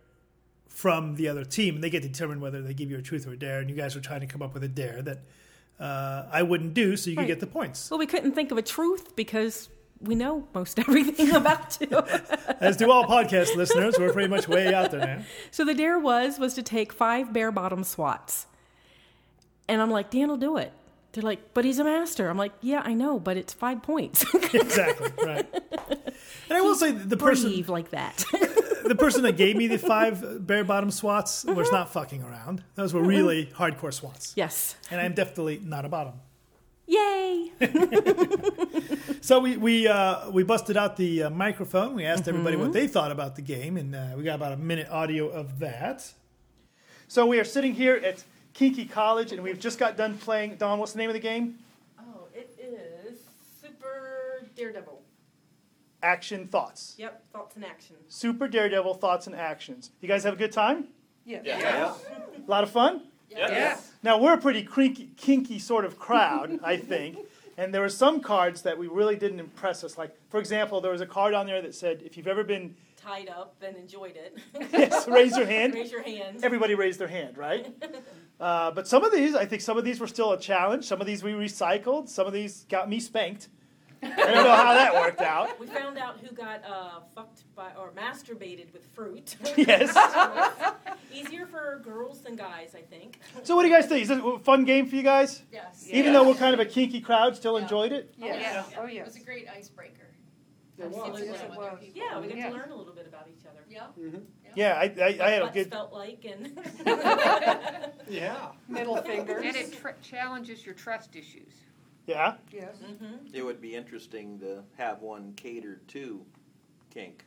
from 0.68 1.16
the 1.16 1.26
other 1.26 1.44
team, 1.44 1.74
and 1.74 1.82
they 1.82 1.90
get 1.90 2.02
to 2.02 2.08
determine 2.08 2.40
whether 2.40 2.62
they 2.62 2.74
give 2.74 2.88
you 2.88 2.96
a 2.96 3.02
truth 3.02 3.26
or 3.26 3.32
a 3.32 3.36
dare. 3.36 3.58
And 3.58 3.68
you 3.68 3.74
guys 3.74 3.96
were 3.96 4.00
trying 4.00 4.20
to 4.20 4.26
come 4.28 4.40
up 4.40 4.54
with 4.54 4.62
a 4.62 4.68
dare 4.68 5.02
that 5.02 5.18
uh, 5.80 6.26
I 6.30 6.44
wouldn't 6.44 6.74
do, 6.74 6.96
so 6.96 7.10
you 7.10 7.16
could 7.16 7.26
get 7.26 7.40
the 7.40 7.46
points. 7.48 7.90
well, 7.90 7.98
we 7.98 8.06
couldn't 8.06 8.32
think 8.32 8.52
of 8.52 8.56
a 8.56 8.62
truth 8.62 9.16
because 9.16 9.68
we 10.00 10.14
know 10.14 10.46
most 10.54 10.78
everything 10.88 11.32
about 11.34 11.76
you. 11.80 11.88
As 12.60 12.76
do 12.76 12.88
all 12.88 13.04
podcast 13.04 13.56
listeners, 13.56 13.98
we're 13.98 14.12
pretty 14.12 14.28
much 14.28 14.46
way 14.46 14.72
out 14.72 14.92
there 14.92 15.00
now. 15.00 15.22
So 15.50 15.64
the 15.64 15.74
dare 15.74 15.98
was 15.98 16.38
was 16.38 16.54
to 16.54 16.62
take 16.62 16.92
five 16.92 17.32
bare 17.32 17.50
bottom 17.50 17.82
swats. 17.82 18.46
And 19.66 19.82
I'm 19.82 19.90
like, 19.90 20.10
Dan 20.10 20.28
will 20.28 20.36
do 20.36 20.56
it. 20.56 20.72
They're 21.16 21.24
like, 21.24 21.54
but 21.54 21.64
he's 21.64 21.78
a 21.78 21.84
master. 21.84 22.28
I'm 22.28 22.36
like, 22.36 22.52
yeah, 22.60 22.82
I 22.84 22.92
know, 22.92 23.18
but 23.18 23.38
it's 23.38 23.54
five 23.54 23.82
points. 23.82 24.22
exactly 24.34 25.10
right. 25.24 25.46
And 26.50 26.58
I 26.58 26.60
will 26.60 26.74
say 26.74 26.92
the 26.92 27.16
person 27.16 27.64
like 27.68 27.90
that. 27.90 28.22
the 28.84 28.94
person 28.98 29.22
that 29.22 29.38
gave 29.38 29.56
me 29.56 29.66
the 29.66 29.78
five 29.78 30.46
bare 30.46 30.62
bottom 30.62 30.90
swats 30.90 31.46
was 31.46 31.72
not 31.72 31.90
fucking 31.90 32.22
around. 32.22 32.62
Those 32.74 32.92
were 32.92 33.02
really 33.02 33.46
hardcore 33.46 33.94
swats, 33.94 34.34
yes. 34.36 34.76
and 34.90 35.00
I'm 35.00 35.14
definitely 35.14 35.58
not 35.64 35.86
a 35.86 35.88
bottom. 35.88 36.20
Yay. 36.86 37.50
So 39.26 39.40
we 39.40 39.56
we 39.56 39.88
uh, 39.88 40.30
we 40.30 40.44
busted 40.44 40.76
out 40.76 40.96
the 40.96 41.24
uh, 41.24 41.30
microphone. 41.30 41.96
We 41.96 42.04
asked 42.04 42.28
everybody 42.28 42.54
what 42.54 42.72
they 42.72 42.86
thought 42.86 43.10
about 43.10 43.34
the 43.34 43.42
game, 43.42 43.76
and 43.76 43.92
uh, 43.92 44.10
we 44.16 44.22
got 44.22 44.36
about 44.36 44.52
a 44.52 44.56
minute 44.56 44.88
audio 44.88 45.28
of 45.28 45.58
that. 45.58 46.12
So 47.08 47.26
we 47.26 47.40
are 47.40 47.44
sitting 47.44 47.74
here 47.74 47.96
at 47.96 48.22
Kinky 48.56 48.86
College, 48.86 49.32
and 49.32 49.42
we've 49.42 49.60
just 49.60 49.78
got 49.78 49.98
done 49.98 50.16
playing. 50.16 50.56
Dawn, 50.56 50.78
what's 50.78 50.92
the 50.92 50.98
name 50.98 51.10
of 51.10 51.14
the 51.14 51.20
game? 51.20 51.58
Oh, 52.00 52.24
it 52.34 52.58
is 52.58 53.18
Super 53.60 54.46
Daredevil. 54.56 55.02
Action 56.02 56.46
Thoughts. 56.46 56.94
Yep, 56.96 57.22
thoughts 57.34 57.56
and 57.56 57.64
actions. 57.66 57.98
Super 58.08 58.48
Daredevil 58.48 58.94
Thoughts 58.94 59.26
and 59.26 59.36
Actions. 59.36 59.90
You 60.00 60.08
guys 60.08 60.24
have 60.24 60.32
a 60.32 60.38
good 60.38 60.52
time? 60.52 60.86
Yeah. 61.26 61.92
A 61.94 62.50
lot 62.50 62.62
of 62.62 62.70
fun? 62.70 63.02
Yeah. 63.28 63.76
Now 64.02 64.18
we're 64.18 64.34
a 64.34 64.38
pretty 64.38 64.62
kinky, 64.62 65.10
kinky 65.18 65.58
sort 65.58 65.84
of 65.84 65.98
crowd, 65.98 66.58
I 66.64 66.78
think. 66.78 67.18
And 67.58 67.74
there 67.74 67.82
were 67.82 67.90
some 67.90 68.20
cards 68.20 68.62
that 68.62 68.78
we 68.78 68.86
really 68.86 69.16
didn't 69.16 69.40
impress 69.40 69.84
us. 69.84 69.98
Like, 69.98 70.16
for 70.30 70.40
example, 70.40 70.80
there 70.80 70.92
was 70.92 71.02
a 71.02 71.06
card 71.06 71.34
on 71.34 71.46
there 71.46 71.60
that 71.60 71.74
said, 71.74 72.02
"If 72.04 72.16
you've 72.16 72.28
ever 72.28 72.44
been, 72.44 72.76
Tied 72.96 73.28
up 73.28 73.54
and 73.62 73.76
enjoyed 73.76 74.16
it. 74.16 74.38
yes, 74.72 75.06
raise 75.08 75.36
your 75.36 75.46
hand." 75.46 75.74
Raise 75.74 75.92
your 75.92 76.02
hand. 76.02 76.40
Everybody 76.42 76.74
raised 76.74 76.98
their 76.98 77.08
hand, 77.08 77.38
right? 77.38 77.66
Uh, 78.38 78.70
but 78.70 78.86
some 78.86 79.02
of 79.04 79.12
these, 79.12 79.34
I 79.34 79.46
think 79.46 79.62
some 79.62 79.78
of 79.78 79.84
these 79.84 79.98
were 79.98 80.06
still 80.06 80.32
a 80.32 80.38
challenge. 80.38 80.84
Some 80.84 81.00
of 81.00 81.06
these 81.06 81.22
we 81.22 81.32
recycled. 81.32 82.08
Some 82.08 82.26
of 82.26 82.32
these 82.32 82.64
got 82.68 82.88
me 82.88 83.00
spanked. 83.00 83.48
I 84.02 84.08
don't 84.08 84.44
know 84.44 84.54
how 84.54 84.74
that 84.74 84.94
worked 84.94 85.22
out. 85.22 85.58
We 85.58 85.66
found 85.66 85.96
out 85.96 86.18
who 86.20 86.34
got 86.34 86.62
uh, 86.64 87.00
fucked 87.14 87.42
by, 87.54 87.70
or 87.78 87.92
masturbated 87.92 88.72
with 88.72 88.84
fruit. 88.94 89.36
Yes. 89.56 89.96
Easier 91.14 91.46
for 91.46 91.80
girls 91.82 92.20
than 92.20 92.36
guys, 92.36 92.74
I 92.74 92.82
think. 92.82 93.20
so, 93.42 93.56
what 93.56 93.62
do 93.62 93.68
you 93.68 93.74
guys 93.74 93.86
think? 93.86 94.02
Is 94.02 94.10
it 94.10 94.18
a 94.22 94.38
fun 94.40 94.64
game 94.64 94.86
for 94.86 94.96
you 94.96 95.02
guys? 95.02 95.40
Yes. 95.50 95.88
Even 95.90 96.12
though 96.12 96.28
we're 96.28 96.34
kind 96.34 96.52
of 96.52 96.60
a 96.60 96.66
kinky 96.66 97.00
crowd, 97.00 97.34
still 97.36 97.56
enjoyed 97.56 97.92
it. 97.92 98.12
Yes. 98.18 98.66
Oh, 98.78 98.84
yes. 98.84 98.90
It 98.90 98.94
yes. 98.94 99.06
was 99.06 99.16
a 99.16 99.20
great 99.20 99.48
icebreaker. 99.48 100.08
It 100.78 100.90
was. 100.90 101.20
It 101.20 101.30
was. 101.56 101.78
Yeah, 101.94 102.20
we 102.20 102.28
got 102.28 102.36
Yeah. 102.36 102.50
to 102.50 102.54
learn 102.54 102.70
a 102.70 102.76
little 102.76 102.92
bit 102.92 103.06
about 103.06 103.28
each 103.28 103.46
other. 103.46 103.60
Yeah. 103.70 103.86
Yeah, 104.56 104.72
I, 104.74 104.84
I, 105.00 105.06
I 105.20 105.30
had 105.30 105.42
a 105.42 105.44
What 105.44 105.54
good. 105.54 105.70
felt 105.70 105.92
like 105.92 106.24
and 106.24 106.58
Yeah. 108.08 108.48
Middle 108.68 108.96
fingers. 109.02 109.44
And 109.44 109.54
it 109.56 109.72
tr- 109.72 109.88
challenges 110.02 110.64
your 110.64 110.74
trust 110.74 111.14
issues. 111.14 111.52
Yeah. 112.06 112.34
Yes. 112.50 112.76
Mhm. 112.82 113.32
It 113.34 113.44
would 113.44 113.60
be 113.60 113.74
interesting 113.74 114.38
to 114.40 114.62
have 114.78 115.02
one 115.02 115.34
catered 115.36 115.86
to 115.88 116.24
kink. 116.90 117.24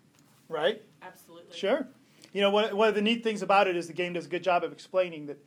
Right. 0.47 0.81
absolutely. 1.03 1.55
Sure. 1.55 1.87
You 2.33 2.41
know, 2.41 2.49
one, 2.49 2.75
one 2.75 2.89
of 2.89 2.95
the 2.95 3.01
neat 3.01 3.23
things 3.23 3.41
about 3.43 3.67
it 3.67 3.75
is 3.75 3.85
the 3.87 3.93
game 3.93 4.13
does 4.13 4.25
a 4.25 4.29
good 4.29 4.43
job 4.43 4.63
of 4.63 4.71
explaining 4.71 5.27
that 5.27 5.37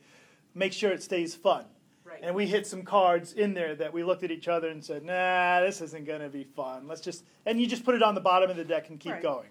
make 0.55 0.71
sure 0.71 0.91
it 0.91 1.03
stays 1.03 1.35
fun. 1.35 1.65
Right. 2.05 2.19
And 2.21 2.33
we 2.35 2.45
hit 2.47 2.65
some 2.67 2.83
cards 2.83 3.33
in 3.33 3.53
there 3.53 3.75
that 3.75 3.91
we 3.91 4.03
looked 4.03 4.23
at 4.23 4.31
each 4.31 4.47
other 4.47 4.69
and 4.69 4.83
said, 4.83 5.03
nah, 5.03 5.59
this 5.61 5.81
isn't 5.81 6.05
going 6.05 6.21
to 6.21 6.29
be 6.29 6.43
fun. 6.45 6.87
Let's 6.87 7.01
just, 7.01 7.25
and 7.45 7.59
you 7.59 7.67
just 7.67 7.83
put 7.83 7.95
it 7.95 8.03
on 8.03 8.15
the 8.15 8.21
bottom 8.21 8.49
of 8.49 8.55
the 8.55 8.63
deck 8.63 8.89
and 8.89 8.99
keep 8.99 9.13
Right. 9.13 9.21
going. 9.21 9.49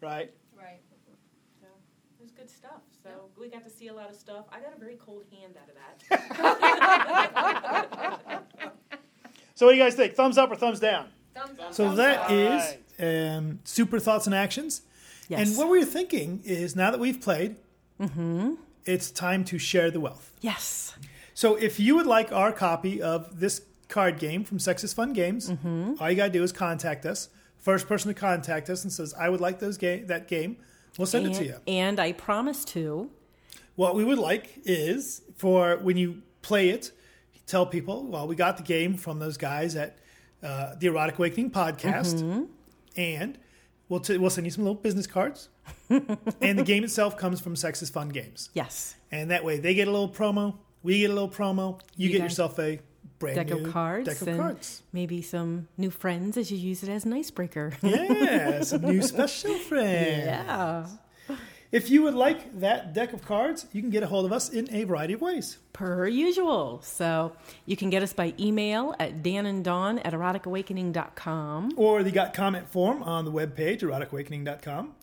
Right? 0.00 0.32
Right. 0.56 0.80
So, 1.60 1.66
it 2.20 2.22
was 2.22 2.30
good 2.44 2.50
stuff. 2.54 2.82
So 3.02 3.08
we 3.40 3.48
got 3.48 3.64
to 3.64 3.70
see 3.70 3.88
a 3.88 3.94
lot 3.94 4.10
of 4.10 4.16
stuff. 4.16 4.44
I 4.52 4.60
got 4.60 4.76
a 4.76 4.80
very 4.80 4.96
cold 4.96 5.22
hand 5.32 5.54
out 5.60 5.68
of 5.68 5.74
that. 6.10 6.20
So, 9.56 9.66
what 9.66 9.72
do 9.72 9.78
you 9.78 9.84
guys 9.84 9.94
think? 9.94 10.14
Thumbs 10.14 10.36
up 10.36 10.50
or 10.50 10.56
thumbs 10.56 10.80
down? 10.80 11.06
Thumbs 11.32 11.60
up. 11.60 11.72
So, 11.72 11.94
that 11.94 12.22
up. 12.22 12.30
is 12.32 12.74
um, 12.98 13.60
Super 13.62 14.00
Thoughts 14.00 14.26
and 14.26 14.34
Actions. 14.34 14.82
Yes. 15.28 15.46
And 15.48 15.56
what 15.56 15.68
we're 15.68 15.84
thinking 15.84 16.40
is 16.44 16.74
now 16.74 16.90
that 16.90 16.98
we've 16.98 17.20
played, 17.20 17.54
Mm-hmm. 18.00 18.54
it's 18.84 19.12
time 19.12 19.44
to 19.44 19.56
share 19.58 19.92
the 19.92 20.00
wealth. 20.00 20.32
yes. 20.40 20.96
So 21.34 21.54
if 21.54 21.78
you 21.78 21.94
would 21.94 22.06
like 22.06 22.32
our 22.32 22.50
copy 22.50 23.00
of 23.00 23.38
this 23.38 23.62
card 23.88 24.18
game 24.18 24.42
from 24.42 24.58
Sexist 24.58 24.96
Fun 24.96 25.12
Games, 25.12 25.50
Mm-hmm. 25.50 25.94
all 26.00 26.10
you 26.10 26.16
gotta 26.16 26.32
do 26.32 26.42
is 26.42 26.50
contact 26.50 27.06
us. 27.06 27.28
First 27.60 27.86
person 27.86 28.12
to 28.12 28.18
contact 28.18 28.68
us 28.68 28.82
and 28.82 28.92
says, 28.92 29.14
"I 29.16 29.28
would 29.28 29.40
like 29.40 29.60
those 29.60 29.78
game 29.78 30.08
that 30.08 30.26
game," 30.26 30.56
we'll 30.98 31.06
send 31.06 31.26
it 31.26 31.34
to 31.34 31.44
you. 31.44 31.56
and 31.66 31.98
I 32.00 32.12
promise 32.12 32.64
to. 32.66 33.10
What 33.76 33.94
we 33.96 34.04
would 34.04 34.18
like 34.18 34.60
is 34.64 35.22
for 35.36 35.76
when 35.78 35.96
you 35.96 36.22
play 36.42 36.68
it, 36.70 36.92
tell 37.46 37.66
people, 37.66 38.06
"Well, 38.06 38.26
we 38.28 38.36
got 38.36 38.56
the 38.56 38.62
game 38.62 38.96
from 38.96 39.18
those 39.18 39.36
guys 39.36 39.74
at 39.76 39.98
uh, 40.42 40.74
the 40.76 40.86
Erotic 40.86 41.18
Awakening 41.18 41.50
podcast," 41.50 42.16
Mm-hmm. 42.22 42.42
and 42.96 43.38
we'll 43.88 44.00
t- 44.00 44.16
we'll 44.18 44.30
send 44.30 44.46
you 44.46 44.50
some 44.52 44.62
little 44.64 44.80
business 44.80 45.06
cards. 45.06 45.48
and 45.88 46.58
the 46.58 46.62
game 46.64 46.84
itself 46.84 47.16
comes 47.16 47.40
from 47.40 47.54
Sexist 47.54 47.92
Fun 47.92 48.10
Games, 48.10 48.50
Yes. 48.54 48.96
and 49.10 49.30
that 49.30 49.42
way 49.44 49.58
they 49.58 49.74
get 49.74 49.88
a 49.88 49.90
little 49.90 50.08
promo, 50.10 50.56
we 50.82 51.00
get 51.00 51.10
a 51.10 51.14
little 51.14 51.28
promo, 51.28 51.80
you, 51.96 52.06
You 52.06 52.12
get 52.12 52.18
guys- 52.18 52.24
yourself 52.32 52.58
a 52.58 52.78
brand 53.24 53.36
Deck 53.48 53.58
new 53.58 53.66
of 53.66 53.72
cards. 53.72 54.08
deck 54.08 54.20
of 54.22 54.28
and 54.28 54.38
cards. 54.40 54.82
Maybe 54.92 55.20
some 55.22 55.68
new 55.76 55.90
friends 55.90 56.36
as 56.36 56.50
you 56.52 56.58
use 56.58 56.82
it 56.82 56.88
as 56.88 57.04
an 57.04 57.12
icebreaker. 57.12 57.72
Yeah, 57.82 58.62
some 58.62 58.82
new 58.82 59.02
special 59.02 59.54
friends. 59.70 60.26
yeah. 60.26 60.86
If 61.72 61.90
you 61.90 62.02
would 62.04 62.14
like 62.14 62.60
that 62.60 62.92
deck 62.92 63.12
of 63.12 63.22
cards, 63.24 63.66
you 63.72 63.80
can 63.82 63.90
get 63.90 64.04
a 64.04 64.06
hold 64.06 64.24
of 64.26 64.32
us 64.32 64.48
in 64.48 64.72
a 64.72 64.84
variety 64.84 65.14
of 65.14 65.20
ways. 65.20 65.58
Per 65.72 66.06
usual. 66.06 66.80
So 66.84 67.32
you 67.66 67.76
can 67.76 67.90
get 67.90 68.00
us 68.00 68.12
by 68.12 68.32
email 68.38 68.94
at 69.00 69.24
dananddawn 69.24 70.00
at 70.04 70.12
eroticawakening.com, 70.12 71.72
Or 71.76 72.02
the 72.04 72.12
Got 72.12 72.32
Comment 72.32 72.68
form 72.68 73.02
on 73.02 73.24
the 73.24 73.32
webpage, 73.32 73.80
eroticawakening.com. 73.80 74.94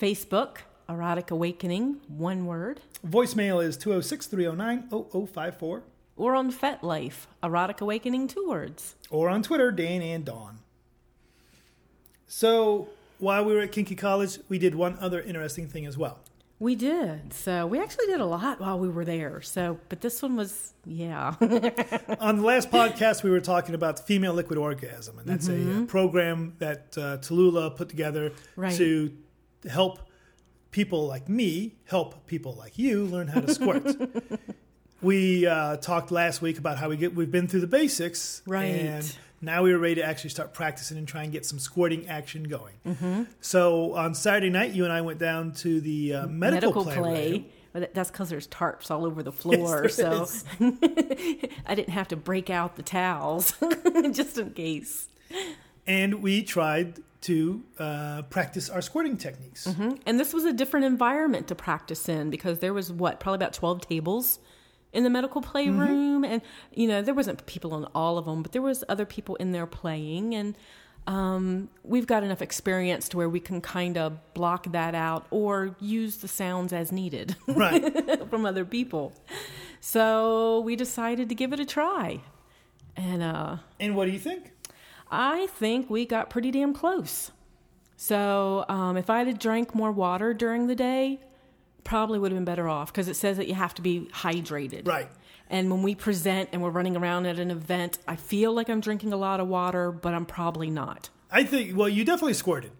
Facebook, 0.00 0.58
Erotic 0.88 1.30
Awakening, 1.30 2.00
one 2.08 2.44
word, 2.46 2.80
Voicemail 3.06 3.64
is 3.64 3.76
206 3.78 4.26
309 4.26 4.88
0054. 4.90 5.82
Or 6.18 6.34
on 6.34 6.52
FetLife, 6.52 7.26
Erotic 7.42 7.80
Awakening, 7.80 8.28
two 8.28 8.46
words. 8.48 8.96
Or 9.10 9.28
on 9.30 9.42
Twitter, 9.42 9.70
Dan 9.70 10.02
and 10.02 10.24
Dawn. 10.24 10.58
So 12.26 12.88
while 13.18 13.44
we 13.44 13.54
were 13.54 13.60
at 13.60 13.72
Kinky 13.72 13.94
College, 13.94 14.38
we 14.48 14.58
did 14.58 14.74
one 14.74 14.98
other 15.00 15.20
interesting 15.20 15.66
thing 15.66 15.86
as 15.86 15.96
well. 15.96 16.18
We 16.60 16.74
did. 16.74 17.32
So 17.32 17.66
we 17.68 17.80
actually 17.80 18.06
did 18.06 18.20
a 18.20 18.26
lot 18.26 18.60
while 18.60 18.78
we 18.80 18.88
were 18.88 19.04
there. 19.04 19.40
So, 19.42 19.78
but 19.88 20.00
this 20.00 20.20
one 20.20 20.34
was, 20.34 20.74
yeah. 20.84 21.34
on 22.20 22.36
the 22.38 22.42
last 22.42 22.70
podcast, 22.70 23.22
we 23.22 23.30
were 23.30 23.40
talking 23.40 23.76
about 23.76 23.98
the 23.98 24.02
female 24.02 24.34
liquid 24.34 24.58
orgasm, 24.58 25.20
and 25.20 25.26
that's 25.28 25.48
a, 25.48 25.82
uh 25.82 25.84
program 25.86 26.54
that 26.58 26.98
uh, 26.98 27.18
Tallulah 27.18 27.76
put 27.76 27.88
together 27.88 28.32
Right. 28.56 28.74
to 28.76 29.12
help 29.70 30.00
people 30.72 31.06
like 31.06 31.28
me 31.28 31.76
help 31.86 32.26
people 32.26 32.54
like 32.54 32.76
you 32.76 33.04
learn 33.04 33.28
how 33.28 33.40
to 33.40 33.54
squirt. 33.54 33.84
we 35.00 35.46
uh, 35.46 35.76
talked 35.76 36.10
last 36.10 36.42
week 36.42 36.58
about 36.58 36.78
how 36.78 36.88
we 36.88 36.96
get 36.96 37.14
we've 37.14 37.30
been 37.30 37.48
through 37.48 37.60
the 37.60 37.66
basics, 37.66 38.42
Right. 38.46 38.64
And 38.64 39.16
now 39.40 39.62
we 39.62 39.72
were 39.72 39.78
ready 39.78 39.96
to 39.96 40.04
actually 40.04 40.30
start 40.30 40.52
practicing 40.52 40.98
and 40.98 41.06
try 41.06 41.22
and 41.22 41.32
get 41.32 41.46
some 41.46 41.58
squirting 41.58 42.08
action 42.08 42.44
going. 42.44 42.74
Mm-hmm. 42.86 43.24
So 43.40 43.94
on 43.94 44.14
Saturday 44.14 44.50
night, 44.50 44.72
you 44.72 44.84
and 44.84 44.92
I 44.92 45.00
went 45.02 45.18
down 45.18 45.52
to 45.54 45.80
the 45.80 46.14
uh, 46.14 46.26
medical, 46.26 46.84
play. 46.84 47.32
room. 47.32 47.46
But 47.72 47.94
that's 47.94 48.10
because 48.10 48.30
there's 48.30 48.48
tarps 48.48 48.90
all 48.90 49.04
over 49.04 49.22
the 49.22 49.32
floor. 49.42 49.82
there 49.82 49.88
so. 49.88 50.26
I 51.66 51.74
didn't 51.74 51.90
have 51.90 52.08
to 52.08 52.16
break 52.16 52.50
out 52.50 52.76
the 52.76 52.82
towels 52.82 53.54
just 54.12 54.38
in 54.38 54.50
case. 54.50 55.08
and 55.86 56.22
we 56.22 56.42
tried 56.42 56.98
to 57.20 57.62
uh, 57.78 58.22
practice 58.22 58.70
our 58.70 58.80
squirting 58.80 59.16
techniques. 59.16 59.66
And 60.06 60.20
this 60.20 60.32
was 60.32 60.44
a 60.44 60.52
different 60.52 60.86
environment 60.86 61.48
to 61.48 61.54
practice 61.54 62.08
in 62.08 62.30
because 62.30 62.60
there 62.60 62.72
was 62.72 62.92
what, 62.92 63.20
probably 63.20 63.36
about 63.36 63.52
12 63.52 63.80
tables 63.82 64.38
in 64.92 65.04
the 65.04 65.10
medical 65.10 65.40
playroom. 65.42 66.24
And, 66.24 66.42
you 66.74 66.88
know, 66.88 67.02
there 67.02 67.14
wasn't 67.14 67.44
people 67.46 67.74
on 67.74 67.86
all 67.94 68.18
of 68.18 68.24
them, 68.24 68.42
but 68.42 68.52
there 68.52 68.62
was 68.62 68.84
other 68.88 69.04
people 69.06 69.36
in 69.36 69.52
there 69.52 69.66
playing. 69.66 70.34
And 70.34 70.56
um, 71.06 71.68
we've 71.84 72.06
got 72.06 72.22
enough 72.22 72.42
experience 72.42 73.08
to 73.10 73.16
where 73.16 73.28
we 73.28 73.40
can 73.40 73.60
kind 73.60 73.96
of 73.96 74.18
block 74.34 74.70
that 74.72 74.94
out 74.94 75.26
or 75.30 75.74
use 75.80 76.16
the 76.18 76.28
sounds 76.28 76.72
as 76.72 76.92
needed 76.92 77.36
Right. 77.46 78.28
from 78.28 78.44
other 78.44 78.64
people. 78.64 79.12
So 79.80 80.60
we 80.60 80.76
decided 80.76 81.28
to 81.28 81.34
give 81.34 81.52
it 81.52 81.60
a 81.60 81.64
try. 81.64 82.20
And 82.96 83.22
uh, 83.22 83.56
and 83.78 83.94
what 83.94 84.06
do 84.06 84.10
you 84.10 84.18
think? 84.18 84.50
I 85.10 85.46
think 85.46 85.88
we 85.88 86.04
got 86.04 86.30
pretty 86.30 86.50
damn 86.50 86.74
close. 86.74 87.30
So 87.96 88.64
um, 88.68 88.96
if 88.96 89.08
I 89.08 89.22
had 89.24 89.38
drank 89.38 89.74
more 89.74 89.92
water 89.92 90.34
during 90.34 90.66
the 90.66 90.74
day, 90.74 91.20
probably 91.84 92.18
would 92.18 92.30
have 92.32 92.36
been 92.36 92.44
better 92.44 92.68
off 92.68 92.92
because 92.92 93.08
it 93.08 93.14
says 93.14 93.36
that 93.38 93.48
you 93.48 93.54
have 93.54 93.74
to 93.74 93.82
be 93.82 94.08
hydrated. 94.12 94.86
Right. 94.86 95.08
And 95.50 95.70
when 95.70 95.82
we 95.82 95.94
present 95.94 96.50
and 96.52 96.62
we're 96.62 96.70
running 96.70 96.96
around 96.96 97.26
at 97.26 97.38
an 97.38 97.50
event, 97.50 97.98
I 98.06 98.16
feel 98.16 98.52
like 98.52 98.68
I'm 98.68 98.80
drinking 98.80 99.12
a 99.12 99.16
lot 99.16 99.40
of 99.40 99.48
water, 99.48 99.90
but 99.90 100.12
I'm 100.12 100.26
probably 100.26 100.68
not. 100.70 101.08
I 101.30 101.44
think, 101.44 101.76
well, 101.76 101.88
you 101.88 102.04
definitely 102.04 102.34
squirted, 102.34 102.72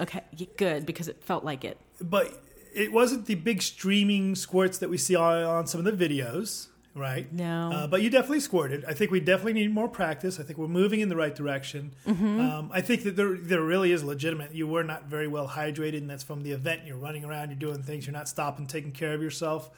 Okay, 0.00 0.22
good 0.56 0.84
because 0.86 1.08
it 1.08 1.22
felt 1.24 1.44
like 1.44 1.64
it. 1.64 1.78
but 2.00 2.40
it 2.74 2.92
wasn't 2.92 3.26
the 3.26 3.36
big 3.36 3.62
streaming 3.62 4.34
squirts 4.34 4.78
that 4.78 4.90
we 4.90 4.98
see 4.98 5.14
on, 5.14 5.44
on 5.44 5.66
some 5.68 5.84
of 5.84 5.96
the 5.98 6.08
videos, 6.08 6.66
right? 6.94 7.32
No. 7.32 7.70
Uh, 7.72 7.86
but 7.86 8.02
you 8.02 8.10
definitely 8.10 8.40
squirted. 8.40 8.84
I 8.86 8.94
think 8.94 9.10
we 9.10 9.20
definitely 9.20 9.54
need 9.54 9.72
more 9.72 9.88
practice. 9.88 10.38
I 10.38 10.44
think 10.44 10.58
we're 10.58 10.68
moving 10.68 11.00
in 11.00 11.08
the 11.08 11.16
right 11.16 11.34
direction. 11.34 11.92
Mm-hmm. 12.06 12.40
Um, 12.40 12.70
I 12.72 12.80
think 12.80 13.02
that 13.02 13.16
there, 13.16 13.36
there 13.36 13.62
really 13.62 13.90
is 13.92 14.04
legitimate. 14.04 14.54
You 14.54 14.66
were 14.68 14.84
not 14.84 15.04
very 15.06 15.26
well 15.26 15.48
hydrated, 15.48 15.98
and 15.98 16.08
that's 16.08 16.22
from 16.22 16.42
the 16.42 16.52
event. 16.52 16.82
You're 16.86 16.96
running 16.96 17.24
around, 17.24 17.50
you're 17.50 17.58
doing 17.58 17.82
things, 17.82 18.06
you're 18.06 18.12
not 18.12 18.28
stopping, 18.28 18.66
taking 18.66 18.92
care 18.92 19.12
of 19.12 19.22
yourself. 19.22 19.70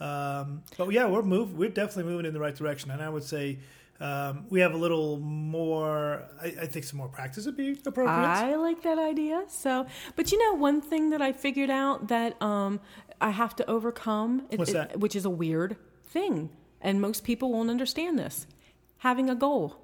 Um, 0.00 0.62
but 0.76 0.90
yeah, 0.92 1.06
we're 1.06 1.22
move. 1.22 1.56
We're 1.56 1.70
definitely 1.70 2.04
moving 2.10 2.26
in 2.26 2.32
the 2.32 2.40
right 2.40 2.54
direction, 2.54 2.90
and 2.90 3.02
I 3.02 3.08
would 3.08 3.24
say 3.24 3.58
um, 4.00 4.46
we 4.48 4.60
have 4.60 4.72
a 4.74 4.76
little 4.76 5.18
more. 5.18 6.22
I, 6.40 6.46
I 6.46 6.66
think 6.66 6.84
some 6.84 6.98
more 6.98 7.08
practice 7.08 7.46
would 7.46 7.56
be 7.56 7.70
appropriate. 7.84 8.08
I 8.08 8.54
like 8.56 8.82
that 8.82 8.98
idea. 8.98 9.44
So, 9.48 9.86
but 10.14 10.30
you 10.30 10.38
know, 10.38 10.54
one 10.56 10.80
thing 10.80 11.10
that 11.10 11.20
I 11.20 11.32
figured 11.32 11.70
out 11.70 12.08
that 12.08 12.40
um, 12.40 12.78
I 13.20 13.30
have 13.30 13.56
to 13.56 13.68
overcome, 13.68 14.46
it- 14.50 14.58
What's 14.58 14.70
it- 14.70 14.74
that? 14.74 15.00
which 15.00 15.16
is 15.16 15.24
a 15.24 15.30
weird 15.30 15.76
thing, 16.08 16.50
and 16.80 17.00
most 17.00 17.24
people 17.24 17.52
won't 17.52 17.70
understand 17.70 18.18
this: 18.18 18.46
having 18.98 19.28
a 19.30 19.34
goal. 19.34 19.76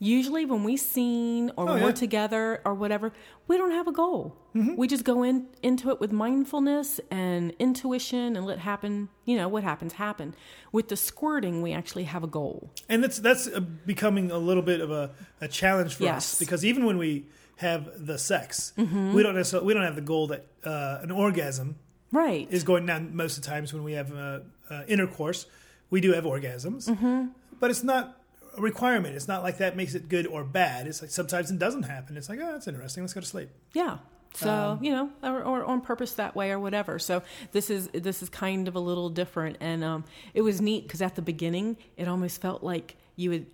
Usually, 0.00 0.44
when 0.44 0.64
we 0.64 0.76
scene 0.76 1.50
or 1.56 1.70
Oh, 1.70 1.76
yeah. 1.76 1.84
we're 1.84 1.92
together 1.92 2.60
or 2.64 2.74
whatever, 2.74 3.12
we 3.46 3.56
don't 3.56 3.70
have 3.70 3.86
a 3.86 3.92
goal. 3.92 4.36
Mm-hmm. 4.54 4.74
We 4.76 4.86
just 4.88 5.04
go 5.04 5.22
in 5.22 5.46
into 5.62 5.88
it 5.90 6.00
with 6.00 6.12
mindfulness 6.12 7.00
and 7.10 7.54
intuition 7.58 8.36
and 8.36 8.44
let 8.44 8.58
happen. 8.58 9.08
You 9.24 9.36
know 9.36 9.48
what 9.48 9.62
happens 9.62 9.94
happen. 9.94 10.34
With 10.72 10.88
the 10.88 10.96
squirting, 10.96 11.62
we 11.62 11.72
actually 11.72 12.04
have 12.04 12.22
a 12.24 12.26
goal. 12.26 12.70
and 12.88 13.02
that's 13.04 13.18
that's 13.18 13.46
uh, 13.46 13.60
becoming 13.60 14.30
a 14.30 14.38
little 14.38 14.64
bit 14.64 14.80
of 14.80 14.90
a, 14.90 15.12
a 15.40 15.48
challenge 15.48 15.94
for 15.94 16.06
us 16.08 16.38
because 16.38 16.64
even 16.64 16.84
when 16.84 16.98
we 16.98 17.26
have 17.56 17.88
the 18.06 18.18
sex, 18.18 18.72
Mm-hmm. 18.76 19.14
we 19.14 19.22
don't 19.22 19.36
necessarily 19.36 19.66
we 19.68 19.74
don't 19.74 19.84
have 19.84 19.94
the 19.96 20.08
goal 20.12 20.26
that 20.26 20.44
uh, 20.64 20.98
an 21.02 21.12
orgasm 21.12 21.76
Right. 22.14 22.46
is 22.50 22.64
going 22.64 22.86
down. 22.86 23.14
Most 23.16 23.36
of 23.38 23.42
the 23.44 23.50
times 23.50 23.72
when 23.74 23.84
we 23.84 23.92
have 23.92 24.10
uh, 24.14 24.40
uh, 24.70 24.82
intercourse, 24.88 25.46
we 25.90 26.00
do 26.00 26.12
have 26.12 26.24
orgasms, 26.24 26.88
Mm-hmm. 26.88 27.26
but 27.60 27.70
it's 27.70 27.82
not 27.84 28.16
a 28.56 28.60
requirement. 28.60 29.14
It's 29.16 29.28
not 29.28 29.42
like 29.42 29.58
that 29.58 29.76
makes 29.76 29.94
it 29.94 30.08
good 30.08 30.26
or 30.26 30.44
bad. 30.44 30.86
It's 30.86 31.00
like 31.02 31.10
sometimes 31.10 31.50
it 31.50 31.58
doesn't 31.58 31.84
happen. 31.84 32.16
It's 32.16 32.28
like 32.28 32.38
oh, 32.42 32.52
that's 32.52 32.68
interesting. 32.68 33.02
Let's 33.02 33.14
go 33.14 33.20
to 33.20 33.26
sleep. 33.26 33.48
Yeah. 33.72 33.98
So 34.36 34.50
Um, 34.50 34.82
you 34.84 34.90
know, 34.92 35.10
or, 35.22 35.42
or 35.44 35.64
on 35.64 35.80
purpose 35.80 36.12
that 36.14 36.34
way 36.34 36.50
or 36.50 36.58
whatever. 36.58 36.98
So 36.98 37.22
this 37.52 37.70
is 37.70 37.88
this 37.92 38.22
is 38.22 38.28
kind 38.28 38.66
of 38.68 38.74
a 38.74 38.80
little 38.80 39.08
different, 39.08 39.56
and 39.60 39.84
um, 39.84 40.04
it 40.34 40.42
was 40.42 40.60
neat 40.60 40.82
because 40.84 41.02
at 41.02 41.14
the 41.14 41.22
beginning 41.22 41.76
it 41.96 42.08
almost 42.08 42.40
felt 42.40 42.62
like 42.62 42.96
you 43.16 43.30
would 43.30 43.46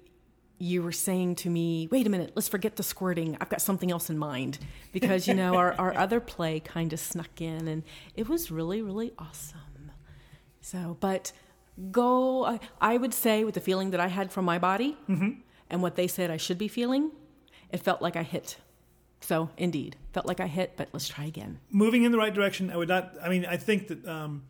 you 0.61 0.83
were 0.83 0.93
saying 0.93 1.35
to 1.37 1.51
me, 1.51 1.89
"Wait 1.91 2.07
a 2.07 2.11
minute, 2.11 2.33
let's 2.37 2.49
forget 2.49 2.77
the 2.77 2.83
squirting. 2.83 3.37
I've 3.41 3.49
got 3.49 3.63
something 3.63 3.91
else 3.91 4.11
in 4.11 4.19
mind," 4.19 4.59
because 4.93 5.27
you 5.27 5.35
know 5.35 5.57
our 5.57 5.73
our 5.79 5.97
other 5.97 6.21
play 6.21 6.61
kind 6.61 6.93
of 6.93 7.01
snuck 7.01 7.41
in, 7.41 7.67
and 7.67 7.83
it 8.15 8.29
was 8.29 8.51
really 8.51 8.83
really 8.83 9.13
awesome. 9.19 9.93
So, 10.61 10.97
but 11.01 11.33
go. 11.91 12.45
I, 12.45 12.61
I 12.81 12.97
would 12.99 13.15
say 13.15 13.43
with 13.45 13.55
the 13.55 13.61
feeling 13.61 13.91
that 13.91 14.01
I 14.01 14.09
had 14.09 14.31
from 14.31 14.45
my 14.45 14.59
body 14.59 14.97
and 15.71 15.83
what 15.83 15.97
they 15.97 16.07
said 16.07 16.31
I 16.31 16.37
should 16.37 16.59
be 16.59 16.69
feeling, 16.69 17.11
it 17.73 17.81
felt 17.81 18.03
like 18.03 18.15
I 18.17 18.23
hit. 18.23 18.59
So, 19.23 19.51
indeed, 19.57 19.97
felt 20.13 20.27
like 20.27 20.41
I 20.41 20.47
hit, 20.47 20.75
but 20.77 20.89
let's 20.93 21.09
try 21.09 21.25
again. 21.25 21.59
moving 21.71 22.05
in 22.05 22.13
the 22.13 22.19
right 22.19 22.33
direction. 22.33 22.71
I 22.71 22.77
would 22.77 22.89
not. 22.89 23.15
I 23.23 23.29
mean, 23.29 23.47
I 23.47 23.57
think 23.57 23.89
that 23.89 24.07
um, 24.07 24.43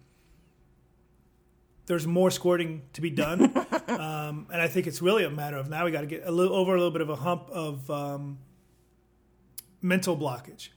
there's 1.90 2.06
more 2.06 2.30
squirting 2.30 2.82
to 2.92 3.00
be 3.00 3.10
done, 3.10 3.42
um, 3.88 4.46
and 4.52 4.62
I 4.62 4.68
think 4.68 4.86
it's 4.86 5.02
really 5.02 5.24
a 5.24 5.30
matter 5.30 5.56
of 5.56 5.68
now 5.68 5.84
we 5.84 5.90
got 5.90 6.02
to 6.02 6.06
get 6.06 6.22
a 6.24 6.30
little 6.30 6.54
over 6.54 6.72
a 6.72 6.76
little 6.76 6.92
bit 6.92 7.00
of 7.00 7.10
a 7.10 7.16
hump 7.16 7.50
of 7.50 7.90
um, 7.90 8.38
mental 9.82 10.16
blockage 10.16 10.68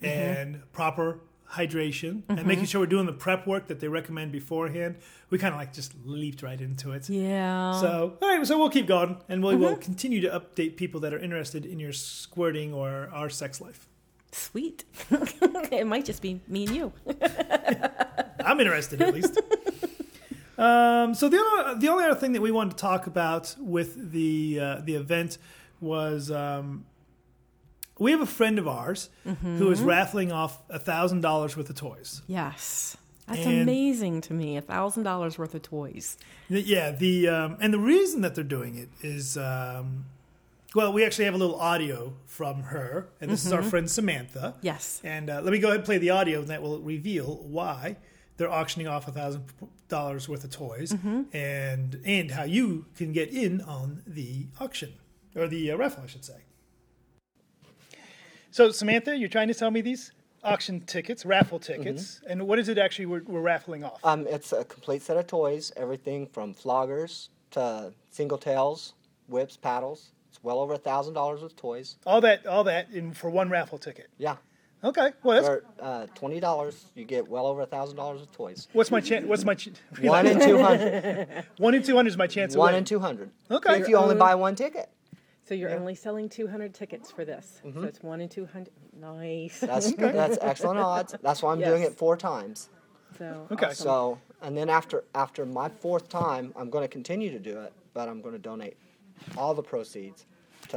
and 0.00 0.62
proper 0.72 1.20
hydration 1.50 2.22
and 2.30 2.46
making 2.46 2.64
sure 2.64 2.80
we're 2.80 2.86
doing 2.86 3.04
the 3.04 3.12
prep 3.12 3.46
work 3.46 3.68
that 3.68 3.80
they 3.80 3.88
recommend 3.88 4.32
beforehand. 4.32 4.96
We 5.28 5.36
kind 5.36 5.52
of 5.52 5.60
like 5.60 5.74
just 5.74 5.92
leaped 6.02 6.42
right 6.42 6.58
into 6.58 6.92
it. 6.92 7.10
Yeah. 7.10 7.78
So, 7.78 8.16
all 8.22 8.28
right, 8.28 8.46
so 8.46 8.58
we'll 8.58 8.70
keep 8.70 8.86
going 8.86 9.18
and 9.28 9.44
we 9.44 9.56
will 9.56 9.76
continue 9.76 10.22
to 10.22 10.28
update 10.28 10.76
people 10.76 11.00
that 11.00 11.12
are 11.12 11.18
interested 11.18 11.66
in 11.66 11.78
your 11.78 11.92
squirting 11.92 12.72
or 12.72 13.10
our 13.12 13.28
sex 13.28 13.60
life. 13.60 13.86
Sweet. 14.32 14.84
it 15.70 15.86
might 15.86 16.06
just 16.06 16.22
be 16.22 16.40
me 16.48 16.64
and 16.64 16.74
you. 16.74 16.92
I'm 18.44 18.58
interested 18.60 19.02
at 19.02 19.12
least. 19.12 19.38
Um, 20.58 21.14
so 21.14 21.28
the 21.28 21.38
other, 21.38 21.78
the 21.80 21.88
only 21.88 22.04
other 22.04 22.14
thing 22.18 22.32
that 22.32 22.42
we 22.42 22.50
wanted 22.50 22.70
to 22.72 22.76
talk 22.76 23.06
about 23.06 23.54
with 23.58 24.12
the 24.12 24.58
uh, 24.60 24.80
the 24.84 24.94
event 24.94 25.38
was 25.80 26.30
um, 26.30 26.84
we 27.98 28.10
have 28.12 28.20
a 28.20 28.26
friend 28.26 28.58
of 28.58 28.66
ours 28.68 29.10
who 29.42 29.70
is 29.70 29.80
raffling 29.80 30.32
off 30.32 30.62
a 30.70 30.78
thousand 30.78 31.20
dollars 31.20 31.56
worth 31.56 31.70
of 31.70 31.76
toys. 31.76 32.22
Yes. 32.26 32.96
That's 33.26 33.40
And- 33.46 33.62
amazing 33.62 34.20
to 34.22 34.34
me. 34.34 34.56
A 34.56 34.60
thousand 34.60 35.04
dollars 35.04 35.38
worth 35.38 35.54
of 35.54 35.62
toys. 35.62 36.18
Yeah, 36.48 36.90
the 36.90 37.28
um, 37.28 37.56
and 37.60 37.72
the 37.72 37.78
reason 37.78 38.20
that 38.20 38.34
they're 38.34 38.44
doing 38.44 38.76
it 38.76 38.90
is, 39.02 39.38
um, 39.38 40.04
well, 40.74 40.92
we 40.92 41.04
actually 41.06 41.24
have 41.24 41.34
a 41.34 41.38
little 41.38 41.58
audio 41.58 42.12
from 42.26 42.64
her, 42.64 43.08
and 43.22 43.30
this 43.30 43.46
is 43.46 43.52
our 43.52 43.62
friend 43.62 43.90
Samantha. 43.90 44.56
Yes. 44.60 45.00
And 45.04 45.30
uh, 45.30 45.40
let 45.42 45.52
me 45.52 45.58
go 45.58 45.68
ahead 45.68 45.78
and 45.78 45.86
play 45.86 45.96
the 45.98 46.10
audio, 46.10 46.40
and 46.40 46.48
that 46.48 46.60
will 46.62 46.80
reveal 46.80 47.36
why 47.44 47.96
they're 48.36 48.50
auctioning 48.50 48.88
off 48.88 49.06
a 49.08 49.12
thousand 49.12 49.44
dollars 49.88 50.28
worth 50.28 50.44
of 50.44 50.50
toys, 50.50 50.94
and 51.32 52.00
and 52.04 52.30
how 52.30 52.44
you 52.44 52.86
can 52.96 53.12
get 53.12 53.30
in 53.30 53.60
on 53.62 54.02
the 54.06 54.46
auction 54.60 54.94
or 55.36 55.48
the 55.48 55.70
uh, 55.70 55.76
raffle, 55.76 56.04
I 56.04 56.06
should 56.06 56.24
say. 56.24 56.42
So 58.50 58.70
Samantha, 58.70 59.16
you're 59.16 59.28
trying 59.28 59.48
to 59.48 59.54
sell 59.54 59.70
me 59.70 59.80
these 59.80 60.12
auction 60.44 60.80
tickets, 60.80 61.24
raffle 61.24 61.58
tickets, 61.58 62.20
and 62.28 62.46
what 62.46 62.58
is 62.58 62.68
it 62.68 62.78
actually 62.78 63.06
we're, 63.06 63.22
we're 63.24 63.40
raffling 63.40 63.82
off? 63.82 63.98
Um, 64.04 64.26
it's 64.28 64.52
a 64.52 64.64
complete 64.64 65.02
set 65.02 65.16
of 65.16 65.26
toys, 65.26 65.72
everything 65.76 66.26
from 66.26 66.54
floggers 66.54 67.28
to 67.52 67.92
single 68.10 68.38
tails, 68.38 68.94
whips, 69.28 69.56
paddles. 69.56 70.12
It's 70.28 70.42
well 70.42 70.58
over 70.60 70.74
a 70.74 70.78
thousand 70.78 71.14
dollars 71.14 71.42
with 71.42 71.56
toys. 71.56 71.96
all 72.06 72.20
that, 72.20 72.46
all 72.46 72.64
that, 72.64 72.90
in 72.90 73.12
for 73.14 73.30
one 73.30 73.48
raffle 73.48 73.78
ticket. 73.78 74.08
Yeah, 74.18 74.36
Okay, 74.84 75.12
well, 75.22 75.36
that's, 75.36 75.46
for 75.48 75.64
uh, 75.80 76.06
twenty 76.14 76.40
dollars, 76.40 76.84
you 76.94 77.04
get 77.06 77.26
well 77.26 77.46
over 77.46 77.62
a 77.62 77.66
thousand 77.66 77.96
dollars 77.96 78.20
of 78.20 78.30
toys. 78.32 78.68
what's 78.74 78.90
my 78.90 79.00
chance? 79.00 79.24
What's 79.26 79.44
my 79.44 79.54
ch- 79.54 79.70
One 80.00 80.26
in 80.26 80.38
two 80.38 80.58
hundred. 80.58 81.44
one 81.58 81.74
in 81.74 81.82
two 81.82 81.96
hundred 81.96 82.10
is 82.10 82.18
my 82.18 82.26
chance. 82.26 82.54
of 82.54 82.58
One 82.58 82.68
winning. 82.68 82.78
in 82.80 82.84
two 82.84 82.98
hundred. 82.98 83.30
Okay. 83.50 83.80
If 83.80 83.88
you 83.88 83.96
only 83.96 84.14
buy 84.14 84.34
one 84.34 84.54
ticket, 84.54 84.90
So 85.48 85.54
you're 85.54 85.70
only 85.70 85.94
selling 85.94 86.28
200 86.28 86.74
tickets 86.74 87.10
for 87.10 87.24
this. 87.24 87.60
So 87.74 87.82
it's 87.82 88.02
one 88.02 88.20
in 88.20 88.28
200. 88.28 88.70
Nice. 89.00 89.60
that's 89.60 89.92
that's 89.94 90.38
excellent 90.40 90.80
odds. 90.80 91.14
That's 91.22 91.42
why 91.42 91.52
I'm 91.52 91.60
doing 91.60 91.82
it 91.82 91.94
four 91.96 92.16
times. 92.16 92.68
So 93.18 93.46
Okay. 93.52 93.66
awesome. 93.66 93.84
So, 93.84 94.18
and 94.42 94.56
then 94.56 94.68
after 94.68 95.04
after 95.14 95.46
my 95.46 95.68
fourth 95.70 96.08
time, 96.10 96.52
I'm 96.56 96.68
going 96.68 96.84
to 96.84 96.88
continue 96.88 97.30
to 97.30 97.38
do 97.38 97.58
it, 97.60 97.72
but 97.94 98.08
I'm 98.08 98.20
going 98.20 98.34
to 98.34 98.38
donate 98.40 98.76
all 99.38 99.54
the 99.54 99.62
proceeds 99.62 100.26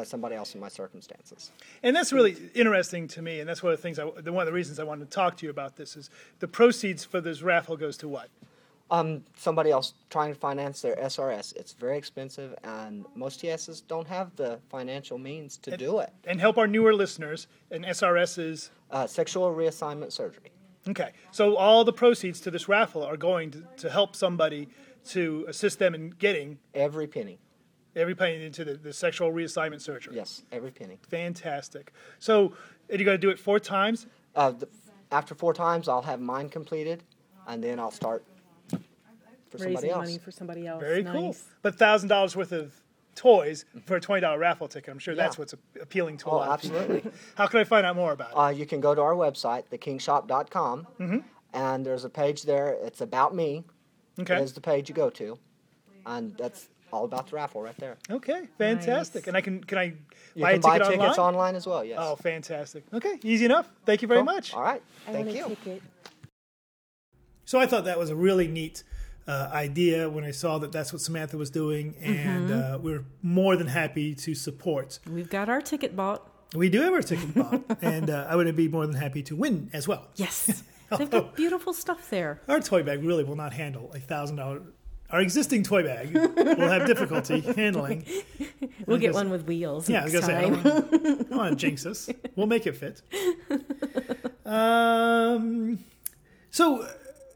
to 0.04 0.06
somebody 0.06 0.36
else 0.36 0.54
in 0.56 0.62
my 0.62 0.70
circumstances. 0.70 1.52
And 1.84 1.96
that's 1.96 2.12
really 2.14 2.36
interesting 2.54 3.08
to 3.10 3.22
me, 3.22 3.40
and 3.40 3.48
that's 3.50 3.62
one 3.64 3.74
of 3.74 3.80
the 3.80 3.82
things. 3.84 4.00
I, 4.00 4.06
one 4.06 4.42
of 4.42 4.46
the 4.46 4.54
reasons 4.54 4.80
I 4.80 4.84
wanted 4.84 5.10
to 5.10 5.16
talk 5.16 5.38
to 5.38 5.46
you 5.46 5.50
about 5.50 5.76
this 5.76 5.96
is 5.96 6.10
the 6.40 6.48
proceeds 6.48 7.04
for 7.04 7.22
this 7.22 7.42
raffle 7.42 7.78
goes 7.78 7.98
to 7.98 8.08
what? 8.08 8.30
Um, 8.90 9.26
somebody 9.36 9.70
else 9.70 9.94
trying 10.10 10.34
to 10.34 10.40
finance 10.40 10.82
their 10.82 10.96
SRS. 10.96 11.54
It's 11.58 11.74
very 11.74 11.98
expensive, 11.98 12.56
and 12.64 13.06
most 13.16 13.42
TSs 13.42 13.82
don't 13.82 14.08
have 14.08 14.34
the 14.38 14.60
financial 14.70 15.18
means 15.18 15.58
to 15.58 15.76
do 15.76 16.00
it. 16.00 16.14
And 16.26 16.40
help 16.40 16.58
our 16.58 16.68
newer 16.68 16.94
listeners. 16.94 17.48
And 17.70 17.84
SRS 17.86 18.38
is 18.38 18.72
Uh, 18.90 19.06
sexual 19.06 19.54
reassignment 19.54 20.14
surgery. 20.14 20.52
okay. 20.88 21.12
So 21.32 21.58
all 21.58 21.84
the 21.84 21.92
proceeds 21.92 22.40
to 22.42 22.52
this 22.52 22.70
raffle 22.70 23.04
are 23.04 23.18
going 23.18 23.52
to, 23.52 23.64
to 23.78 23.90
help 23.90 24.16
somebody 24.16 24.70
to 25.10 25.44
assist 25.50 25.80
them 25.80 25.94
in 25.94 26.12
getting 26.12 26.60
Every 26.74 27.08
penny. 27.08 27.40
Every 27.98 28.16
penny 28.16 28.46
into 28.46 28.64
the, 28.64 28.76
the 28.76 28.94
sexual 28.94 29.32
reassignment 29.32 29.82
surgery. 29.82 30.16
Yes, 30.16 30.44
every 30.52 30.72
penny. 30.72 30.98
Fantastic. 31.10 31.92
So 32.20 32.54
are 32.92 32.96
you 32.96 33.04
going 33.04 33.16
to 33.16 33.22
do 33.22 33.30
it 33.30 33.40
four 33.40 33.60
times? 33.60 34.08
Uh, 34.36 34.52
the, 34.52 34.68
after 35.12 35.34
four 35.36 35.54
times, 35.54 35.88
I'll 35.90 36.02
have 36.04 36.20
mine 36.22 36.48
completed, 36.50 37.04
and 37.48 37.64
then 37.64 37.80
I'll 37.80 37.92
start 37.92 38.24
for 39.50 39.58
somebody 39.58 39.76
raising 39.76 39.90
else. 39.92 39.98
money 40.06 40.18
for 40.20 40.32
somebody 40.32 40.68
else. 40.68 40.82
Very 40.82 41.04
nice. 41.04 41.14
cool. 41.14 41.36
But 41.62 41.76
thousand 41.76 42.10
dollars 42.10 42.36
worth 42.36 42.52
of 42.52 42.74
toys 43.16 43.66
for 43.86 43.96
a 43.96 44.02
twenty 44.02 44.22
dollar 44.22 44.38
raffle 44.38 44.68
ticket. 44.68 44.92
I'm 44.92 45.00
sure 45.00 45.14
Yeah. 45.16 45.24
that's 45.24 45.38
what's 45.38 45.54
appealing 45.82 46.18
to 46.18 46.28
a 46.28 46.32
Oh, 46.32 46.36
lot 46.38 46.50
of 46.50 46.62
people. 46.62 46.78
Oh, 46.78 46.82
absolutely. 46.82 47.12
How 47.36 47.48
can 47.48 47.60
I 47.60 47.64
find 47.64 47.86
out 47.86 47.96
more 47.96 48.12
about 48.12 48.30
it? 48.32 48.36
Uh, 48.38 48.50
you 48.50 48.66
can 48.68 48.80
go 48.80 48.94
to 48.94 49.02
our 49.02 49.14
website, 49.16 49.64
thekinkshop.com, 49.72 50.88
Mm-hmm. 51.00 51.18
and 51.54 51.86
there's 51.86 52.04
a 52.06 52.10
page 52.10 52.44
there. 52.44 52.78
It's 52.84 53.02
about 53.02 53.34
me. 53.34 53.64
Okay. 54.20 54.42
Is 54.42 54.54
the 54.54 54.62
page 54.62 54.90
you 54.90 54.96
go 54.96 55.10
to, 55.12 55.38
and 56.06 56.36
that's 56.38 56.70
all 56.94 57.06
about 57.06 57.28
the 57.30 57.36
raffle 57.36 57.62
right 57.62 57.76
there. 57.78 57.98
Okay, 58.10 58.48
fantastic. 58.58 59.24
Nice. 59.24 59.28
And 59.28 59.38
I 59.38 59.42
can 59.42 59.64
can 59.64 59.78
I 59.78 59.84
You 60.36 60.42
buy 60.44 60.52
can 60.54 60.60
a 60.60 60.62
buy 60.62 60.78
ticket 60.80 60.94
tickets 61.00 61.18
online? 61.18 61.34
online 61.36 61.56
as 61.56 61.68
well. 61.68 61.84
Yes. 61.84 61.98
Oh, 62.02 62.16
fantastic. 62.16 62.84
Okay, 62.94 63.20
easy 63.24 63.46
enough. 63.46 63.70
Thank 63.86 64.02
you 64.02 64.08
very 64.08 64.20
Cool. 64.20 64.26
much. 64.26 64.54
All 64.54 64.62
right. 64.62 64.82
I 65.08 65.12
Thank 65.12 65.28
want 65.28 65.58
you. 65.66 65.82
So 67.46 67.60
I 67.60 67.66
thought 67.66 67.86
that 67.86 67.98
was 67.98 68.10
a 68.10 68.16
really 68.16 68.48
neat 68.48 68.84
uh, 69.28 69.50
idea 69.54 70.10
when 70.10 70.24
I 70.24 70.32
saw 70.32 70.58
that 70.60 70.72
that's 70.72 70.92
what 70.94 71.02
Samantha 71.02 71.38
was 71.38 71.50
doing, 71.50 71.96
and 72.02 72.50
Mm-hmm. 72.50 72.76
uh, 72.76 72.78
we're 72.78 73.04
more 73.22 73.56
than 73.56 73.68
happy 73.68 74.16
to 74.16 74.34
support. 74.36 75.00
We've 75.10 75.30
got 75.30 75.50
our 75.50 75.62
ticket 75.62 75.96
bought. 75.96 76.30
We 76.56 76.70
do 76.70 76.82
have 76.82 76.94
our 76.94 77.02
ticket 77.02 77.34
bought, 77.36 77.64
and 77.82 78.10
uh, 78.10 78.28
I 78.30 78.36
would 78.36 78.54
be 78.56 78.68
more 78.70 78.86
than 78.88 78.96
happy 78.96 79.22
to 79.24 79.36
win 79.36 79.70
as 79.74 79.88
well. 79.88 80.08
Yes. 80.16 80.64
They've 80.98 81.10
got 81.10 81.36
beautiful 81.36 81.74
stuff 81.74 82.10
there. 82.10 82.40
Our 82.48 82.62
toy 82.62 82.82
bag 82.84 83.04
really 83.04 83.26
will 83.26 83.36
not 83.36 83.52
handle 83.52 83.92
a 83.94 84.00
thousand 84.00 84.38
dollar. 84.38 84.62
Our 85.10 85.22
existing 85.22 85.64
toy 85.64 85.84
bag 85.84 86.14
will 86.14 86.70
have 86.70 86.86
difficulty 86.86 87.40
handling. 87.56 88.06
We'll 88.86 88.98
get 88.98 89.14
one 89.14 89.30
with 89.30 89.46
wheels. 89.48 89.88
Yeah, 89.88 90.02
I 90.02 90.04
was 90.04 90.14
gonna 90.14 90.26
say, 90.26 90.38
I 90.38 90.42
time. 90.50 90.64
don't 90.64 90.64
wanna- 90.66 90.86
I 90.88 91.24
don't 91.24 91.32
want 91.32 91.50
to 91.52 91.56
jinx 91.66 91.86
us. 91.86 92.10
We'll 92.36 92.48
make 92.48 92.68
it 92.68 92.76
fit. 92.76 93.02
Um, 94.46 95.80
so 96.52 96.88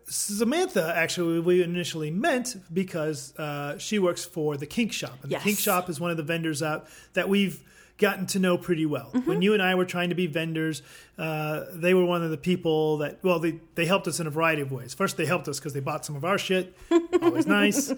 Samantha, 0.05 0.93
actually, 0.95 1.39
we 1.39 1.63
initially 1.63 2.11
meant 2.11 2.57
because 2.73 3.33
uh, 3.37 3.77
she 3.77 3.99
works 3.99 4.25
for 4.25 4.57
the 4.57 4.65
Kink 4.65 4.91
Shop, 4.93 5.17
and 5.23 5.31
Yes. 5.31 5.41
the 5.41 5.49
Kink 5.49 5.59
Shop 5.59 5.89
is 5.89 5.99
one 5.99 6.11
of 6.11 6.17
the 6.17 6.23
vendors 6.23 6.61
out 6.61 6.87
that 7.13 7.29
we've 7.29 7.61
gotten 8.01 8.25
to 8.25 8.39
know 8.39 8.57
pretty 8.57 8.85
well. 8.85 9.11
Mm-hmm. 9.13 9.29
When 9.29 9.41
you 9.41 9.53
and 9.53 9.61
I 9.61 9.75
were 9.75 9.85
trying 9.85 10.09
to 10.09 10.15
be 10.15 10.27
vendors, 10.27 10.81
uh, 11.17 11.65
they 11.71 11.93
were 11.93 12.03
one 12.03 12.23
of 12.23 12.31
the 12.31 12.37
people 12.37 12.97
that 12.97 13.23
well, 13.23 13.39
they 13.39 13.59
they 13.75 13.85
helped 13.85 14.07
us 14.07 14.19
in 14.19 14.27
a 14.27 14.29
variety 14.29 14.61
of 14.61 14.71
ways. 14.71 14.93
First, 14.93 15.15
they 15.15 15.25
helped 15.25 15.47
us 15.47 15.59
because 15.59 15.73
they 15.73 15.79
bought 15.79 16.03
some 16.03 16.15
of 16.17 16.25
our 16.25 16.37
shit, 16.37 16.75
always 17.21 17.47
nice, 17.47 17.93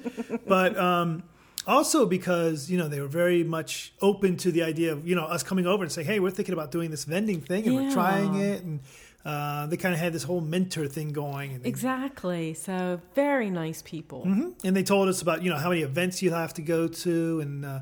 but. 0.47 0.77
Um, 0.77 1.23
also 1.65 2.05
because 2.05 2.69
you 2.69 2.77
know 2.77 2.89
they 2.89 2.99
were 2.99 3.07
very 3.07 3.41
much 3.41 3.93
open 4.01 4.35
to 4.35 4.51
the 4.51 4.61
idea 4.61 4.91
of 4.91 5.07
you 5.07 5.15
know 5.15 5.23
us 5.23 5.43
coming 5.43 5.65
over 5.65 5.81
and 5.81 5.89
saying 5.89 6.05
hey 6.05 6.19
we're 6.19 6.29
thinking 6.29 6.51
about 6.51 6.71
doing 6.71 6.91
this 6.91 7.05
vending 7.05 7.39
thing 7.39 7.65
and 7.65 7.73
we're 7.73 7.89
trying 7.89 8.35
it 8.35 8.61
and 8.63 8.81
uh, 9.25 9.65
they 9.67 9.77
kind 9.77 9.93
of 9.93 9.99
had 10.01 10.11
this 10.11 10.23
whole 10.23 10.41
mentor 10.41 10.87
thing 10.87 11.13
going 11.13 11.61
they, 11.61 11.69
Exactly. 11.69 12.53
So 12.53 12.99
very 13.15 13.49
nice 13.49 13.81
people. 13.81 14.23
and 14.65 14.75
they 14.75 14.83
told 14.83 15.07
us 15.07 15.21
about 15.21 15.41
you 15.43 15.49
know 15.49 15.55
how 15.57 15.69
many 15.69 15.81
events 15.81 16.21
you 16.21 16.31
have 16.31 16.53
to 16.55 16.61
go 16.61 16.89
to 16.89 17.39
and 17.39 17.65
uh, 17.65 17.79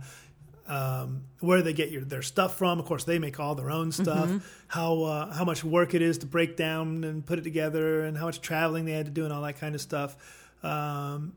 um, 0.68 1.24
where 1.40 1.62
they 1.62 1.74
get 1.74 1.92
your 1.92 2.04
their 2.04 2.22
stuff 2.22 2.58
from 2.58 2.80
of 2.80 2.86
course 2.86 3.04
they 3.04 3.20
make 3.20 3.40
all 3.40 3.56
their 3.56 3.72
own 3.72 3.92
stuff 3.92 4.30
how 4.68 5.04
uh, 5.04 5.34
how 5.34 5.44
much 5.44 5.64
work 5.64 5.94
it 5.94 6.02
is 6.02 6.18
to 6.20 6.26
break 6.26 6.56
down 6.56 7.04
and 7.04 7.26
put 7.26 7.40
it 7.40 7.44
together 7.44 8.04
and 8.06 8.18
how 8.18 8.26
much 8.26 8.42
traveling 8.42 8.86
they 8.86 8.94
had 8.94 9.06
to 9.06 9.12
do 9.12 9.24
and 9.24 9.34
all 9.34 9.42
that 9.42 9.60
kind 9.60 9.76
of 9.76 9.82
stuff 9.82 10.16
um, 10.64 11.34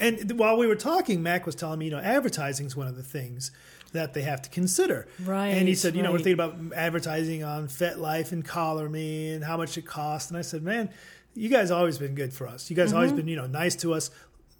and 0.00 0.38
while 0.38 0.56
we 0.56 0.66
were 0.66 0.76
talking, 0.76 1.22
Mac 1.22 1.44
was 1.46 1.54
telling 1.54 1.78
me, 1.78 1.86
you 1.86 1.90
know, 1.90 1.98
advertising 1.98 2.66
is 2.66 2.76
one 2.76 2.86
of 2.86 2.96
the 2.96 3.02
things 3.02 3.50
that 3.92 4.14
they 4.14 4.22
have 4.22 4.42
to 4.42 4.50
consider. 4.50 5.08
Right. 5.24 5.48
And 5.48 5.66
he 5.66 5.74
said, 5.74 5.96
you 5.96 6.02
know, 6.02 6.12
we're 6.12 6.18
thinking 6.18 6.34
about 6.34 6.56
advertising 6.76 7.42
on 7.42 7.68
FetLife 7.68 8.32
and 8.32 8.44
Collar 8.44 8.88
Me 8.88 9.32
and 9.32 9.42
how 9.42 9.56
much 9.56 9.76
it 9.78 9.86
costs. 9.86 10.30
And 10.30 10.38
I 10.38 10.42
said, 10.42 10.62
man, 10.62 10.90
you 11.34 11.48
guys 11.48 11.70
always 11.70 11.98
been 11.98 12.14
good 12.14 12.32
for 12.32 12.46
us. 12.46 12.70
You 12.70 12.76
guys 12.76 12.92
always 12.92 13.12
been, 13.12 13.28
you 13.28 13.36
know, 13.36 13.46
nice 13.46 13.74
to 13.76 13.94
us. 13.94 14.10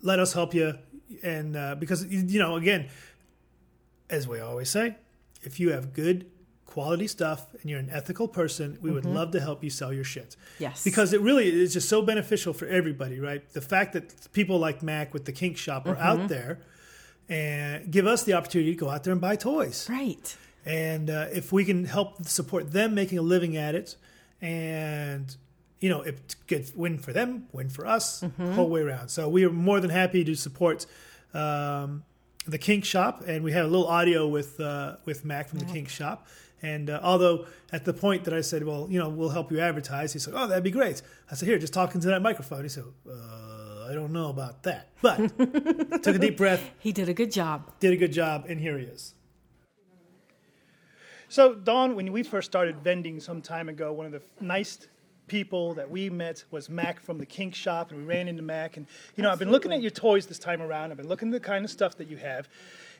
Let 0.02 0.18
us 0.18 0.32
help 0.32 0.54
you. 0.54 0.74
And 1.22 1.56
uh, 1.56 1.74
because, 1.74 2.04
you 2.06 2.38
know, 2.38 2.56
again, 2.56 2.88
as 4.10 4.26
we 4.26 4.40
always 4.40 4.70
say, 4.70 4.96
if 5.42 5.60
you 5.60 5.72
have 5.72 5.92
good 5.92 6.26
quality 6.64 7.06
stuff 7.06 7.54
and 7.60 7.70
you're 7.70 7.78
an 7.78 7.90
ethical 7.90 8.28
person, 8.28 8.78
we 8.80 8.90
would 8.90 9.04
love 9.04 9.30
to 9.32 9.40
help 9.40 9.64
you 9.64 9.70
sell 9.70 9.92
your 9.92 10.04
shit. 10.04 10.36
Yes. 10.58 10.84
Because 10.84 11.12
it 11.12 11.20
really 11.20 11.48
is 11.48 11.72
just 11.72 11.88
so 11.88 12.02
beneficial 12.02 12.52
for 12.52 12.66
everybody, 12.66 13.18
right? 13.20 13.48
The 13.52 13.60
fact 13.60 13.94
that 13.94 14.32
people 14.32 14.58
like 14.58 14.82
Mac 14.82 15.14
with 15.14 15.24
the 15.24 15.32
kink 15.32 15.56
shop 15.56 15.86
are 15.86 15.96
out 15.96 16.28
there 16.28 16.60
and 17.28 17.90
give 17.90 18.06
us 18.06 18.22
the 18.24 18.34
opportunity 18.34 18.74
to 18.74 18.78
go 18.78 18.90
out 18.90 19.04
there 19.04 19.12
and 19.12 19.20
buy 19.20 19.36
toys. 19.36 19.88
Right. 19.88 20.36
And 20.64 21.08
uh, 21.08 21.26
if 21.32 21.52
we 21.52 21.64
can 21.64 21.84
help 21.84 22.24
support 22.24 22.72
them 22.72 22.94
making 22.94 23.18
a 23.18 23.22
living 23.22 23.56
at 23.56 23.74
it, 23.74 23.96
and 24.40 25.34
you 25.80 25.88
know, 25.88 26.02
it's 26.02 26.34
good 26.34 26.70
win 26.74 26.98
for 26.98 27.12
them, 27.12 27.46
win 27.52 27.70
for 27.70 27.86
us, 27.86 28.24
whole 28.54 28.68
way 28.68 28.80
around. 28.82 29.08
So 29.08 29.28
we 29.28 29.44
are 29.44 29.50
more 29.50 29.80
than 29.80 29.90
happy 29.90 30.24
to 30.24 30.34
support 30.34 30.86
um, 31.32 32.02
the 32.50 32.58
Kink 32.58 32.84
Shop, 32.84 33.22
and 33.26 33.44
we 33.44 33.52
had 33.52 33.64
a 33.64 33.68
little 33.68 33.86
audio 33.86 34.26
with 34.26 34.58
uh, 34.60 34.96
with 35.04 35.24
Mac 35.24 35.48
from 35.48 35.58
the 35.58 35.66
Kink 35.66 35.88
Shop. 35.88 36.26
And 36.60 36.90
uh, 36.90 36.98
although 37.02 37.46
at 37.72 37.84
the 37.84 37.92
point 37.92 38.24
that 38.24 38.34
I 38.34 38.40
said, 38.40 38.64
well, 38.64 38.88
you 38.90 38.98
know, 38.98 39.08
we'll 39.08 39.28
help 39.28 39.52
you 39.52 39.60
advertise, 39.60 40.12
he 40.12 40.18
said, 40.18 40.34
oh, 40.36 40.48
that'd 40.48 40.64
be 40.64 40.72
great. 40.72 41.02
I 41.30 41.36
said, 41.36 41.46
here, 41.48 41.56
just 41.56 41.72
talking 41.72 42.00
to 42.00 42.08
that 42.08 42.20
microphone. 42.20 42.64
He 42.64 42.68
said, 42.68 42.82
uh, 43.08 43.86
I 43.88 43.94
don't 43.94 44.12
know 44.12 44.28
about 44.28 44.64
that, 44.64 44.88
but 45.00 45.16
took 46.02 46.16
a 46.16 46.18
deep 46.18 46.36
breath, 46.36 46.68
He 46.80 46.90
did 46.92 47.08
a 47.08 47.14
good 47.14 47.30
job. 47.30 47.70
did 47.78 47.92
a 47.92 47.96
good 47.96 48.12
job, 48.12 48.46
and 48.48 48.58
here 48.60 48.76
he 48.76 48.86
is. 48.86 49.14
So, 51.28 51.54
Dawn, 51.54 51.94
when 51.94 52.10
we 52.10 52.22
first 52.22 52.50
started 52.50 52.78
vending 52.82 53.20
some 53.20 53.40
time 53.42 53.68
ago, 53.68 53.92
one 53.92 54.06
of 54.06 54.12
the 54.12 54.22
nice 54.40 54.88
people 55.28 55.74
that 55.74 55.88
we 55.90 56.10
met 56.10 56.44
was 56.50 56.68
Mac 56.68 57.00
from 57.00 57.18
the 57.18 57.26
Kink 57.26 57.54
Shop, 57.54 57.90
and 57.90 58.00
we 58.00 58.06
ran 58.06 58.26
into 58.26 58.42
Mac. 58.42 58.76
And, 58.76 58.86
you 59.16 59.22
know, 59.22 59.30
I've 59.30 59.38
been 59.38 59.50
looking 59.50 59.72
at 59.72 59.80
your 59.80 59.90
toys 59.90 60.26
this 60.26 60.38
time 60.38 60.60
around. 60.60 60.90
I've 60.90 60.96
been 60.96 61.08
looking 61.08 61.28
at 61.28 61.40
the 61.40 61.46
kind 61.46 61.64
of 61.64 61.70
stuff 61.70 61.96
that 61.98 62.08
you 62.08 62.16
have. 62.16 62.48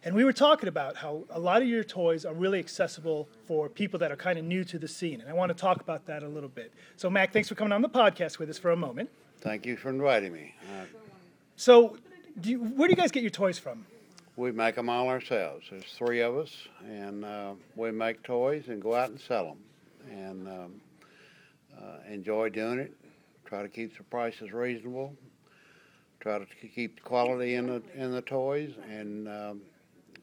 And 0.04 0.14
we 0.14 0.24
were 0.24 0.32
talking 0.32 0.68
about 0.68 0.96
how 0.96 1.24
a 1.30 1.40
lot 1.40 1.60
of 1.60 1.66
your 1.66 1.82
toys 1.82 2.24
are 2.24 2.34
really 2.34 2.60
accessible 2.60 3.28
for 3.46 3.68
people 3.68 3.98
that 3.98 4.12
are 4.12 4.16
kind 4.16 4.38
of 4.38 4.44
new 4.44 4.62
to 4.64 4.78
the 4.78 4.86
scene. 4.86 5.20
And 5.20 5.28
I 5.28 5.32
want 5.32 5.48
to 5.48 5.54
talk 5.60 5.80
about 5.80 6.06
that 6.06 6.22
a 6.22 6.28
little 6.28 6.48
bit. 6.48 6.72
So, 6.96 7.10
Mac, 7.10 7.32
thanks 7.32 7.48
for 7.48 7.56
coming 7.56 7.72
on 7.72 7.82
the 7.82 7.88
podcast 7.88 8.38
with 8.38 8.48
us 8.48 8.58
for 8.58 8.70
a 8.70 8.76
moment. 8.76 9.10
Thank 9.40 9.66
you 9.66 9.76
for 9.76 9.88
inviting 9.88 10.32
me. 10.32 10.54
Uh, 10.62 10.84
So, 11.56 11.96
do 12.40 12.50
you, 12.50 12.60
where 12.60 12.86
do 12.86 12.92
you 12.92 12.96
guys 12.96 13.10
get 13.10 13.22
your 13.22 13.30
toys 13.30 13.58
from? 13.58 13.84
we 14.38 14.52
make 14.52 14.76
them 14.76 14.88
all 14.88 15.08
ourselves. 15.08 15.66
There's 15.68 15.82
three 15.84 16.20
of 16.20 16.36
us, 16.36 16.56
and 16.86 17.24
uh, 17.24 17.54
we 17.74 17.90
make 17.90 18.22
toys 18.22 18.68
and 18.68 18.80
go 18.80 18.94
out 18.94 19.10
and 19.10 19.20
sell 19.20 19.46
them. 19.46 19.58
And 20.16 20.48
um, 20.48 20.80
uh, 21.80 22.12
enjoy 22.12 22.48
doing 22.50 22.78
it. 22.78 22.92
Try 23.44 23.62
to 23.62 23.68
keep 23.68 23.96
the 23.96 24.04
prices 24.04 24.52
reasonable. 24.52 25.14
Try 26.20 26.38
to 26.38 26.46
keep 26.74 26.96
the 26.96 27.02
quality 27.02 27.54
in 27.54 27.66
the 27.66 27.82
in 27.94 28.12
the 28.12 28.22
toys, 28.22 28.72
and 28.90 29.28
um, 29.28 29.60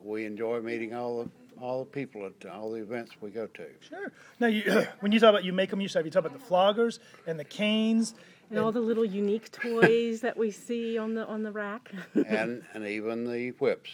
we 0.04 0.26
enjoy 0.26 0.60
meeting 0.62 0.94
all 0.94 1.24
the 1.24 1.30
all 1.60 1.80
the 1.80 1.90
people 1.90 2.26
at 2.26 2.50
all 2.50 2.72
the 2.72 2.82
events 2.82 3.12
we 3.22 3.30
go 3.30 3.48
to. 3.48 3.66
Sure. 3.80 4.12
Now, 4.40 4.48
you, 4.48 4.86
when 5.00 5.12
you 5.12 5.20
talk 5.20 5.30
about 5.30 5.44
you 5.44 5.54
make 5.54 5.70
them 5.70 5.82
yourself, 5.82 6.06
you 6.06 6.12
talk 6.12 6.26
about 6.26 6.38
the 6.38 6.46
floggers 6.46 7.00
and 7.26 7.40
the 7.40 7.46
canes. 7.46 8.14
And 8.52 8.60
all 8.60 8.72
the 8.72 8.80
little 8.80 9.06
unique 9.06 9.52
toys 9.52 10.22
that 10.22 10.38
we 10.38 10.52
see 10.52 11.00
on 11.00 11.16
the 11.16 11.26
on 11.26 11.42
the 11.42 11.52
rack. 11.52 11.92
and 12.28 12.64
and 12.74 12.86
even 12.86 13.26
the 13.26 13.50
whips. 13.52 13.90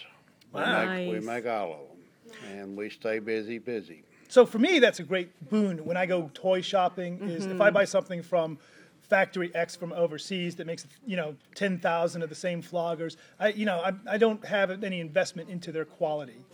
We 0.54 0.60
make, 0.60 1.14
we 1.14 1.20
make 1.22 1.48
all 1.48 1.72
of 1.72 1.80
them, 1.88 2.52
and 2.52 2.76
we 2.76 2.90
stay 2.90 3.20
busy, 3.20 3.60
busy. 3.60 4.04
So 4.32 4.46
for 4.46 4.60
me, 4.60 4.80
that's 4.80 5.02
a 5.02 5.04
great 5.04 5.50
boon 5.50 5.84
when 5.84 5.98
I 5.98 6.06
go 6.06 6.32
toy 6.34 6.62
shopping. 6.62 7.20
Is 7.30 7.48
if 7.48 7.60
I 7.60 7.70
buy 7.70 7.84
something 7.84 8.24
from 8.24 8.58
Factory 9.02 9.54
X 9.54 9.76
from 9.76 9.92
overseas 9.92 10.56
that 10.56 10.66
makes 10.66 10.88
you 11.06 11.18
know 11.18 11.36
ten 11.54 11.78
thousand 11.78 12.22
of 12.22 12.30
the 12.30 12.36
same 12.36 12.64
floggers, 12.64 13.18
I 13.42 13.50
you 13.50 13.66
know 13.66 13.82
I, 13.82 13.92
I 14.10 14.18
don't 14.18 14.44
have 14.46 14.72
any 14.86 15.02
investment 15.02 15.50
into 15.50 15.74
their 15.74 15.84
quality, 15.84 16.46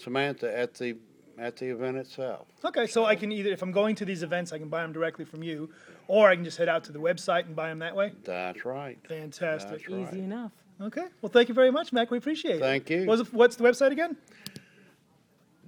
Samantha 0.00 0.56
at 0.56 0.74
the 0.74 0.96
at 1.38 1.56
the 1.56 1.66
event 1.66 1.96
itself. 1.96 2.46
Okay, 2.64 2.86
so 2.86 3.04
I 3.04 3.16
can 3.16 3.32
either, 3.32 3.50
if 3.50 3.62
I'm 3.62 3.72
going 3.72 3.96
to 3.96 4.04
these 4.04 4.22
events, 4.22 4.52
I 4.52 4.58
can 4.58 4.68
buy 4.68 4.82
them 4.82 4.92
directly 4.92 5.24
from 5.24 5.42
you, 5.42 5.70
or 6.06 6.28
I 6.28 6.36
can 6.36 6.44
just 6.44 6.58
head 6.58 6.68
out 6.68 6.84
to 6.84 6.92
the 6.92 7.00
website 7.00 7.46
and 7.46 7.56
buy 7.56 7.68
them 7.68 7.80
that 7.80 7.96
way. 7.96 8.12
That's 8.24 8.64
right. 8.64 8.98
Fantastic. 9.08 9.70
That's 9.70 9.88
right. 9.88 10.08
Easy 10.08 10.20
enough. 10.20 10.52
Okay. 10.80 11.06
Well, 11.20 11.30
thank 11.30 11.48
you 11.48 11.54
very 11.54 11.70
much, 11.70 11.92
Mac. 11.92 12.10
We 12.10 12.18
appreciate 12.18 12.56
it. 12.56 12.60
Thank 12.60 12.90
you. 12.90 13.06
What's 13.06 13.22
the, 13.22 13.36
what's 13.36 13.54
the 13.56 13.64
website 13.64 13.92
again? 13.92 14.16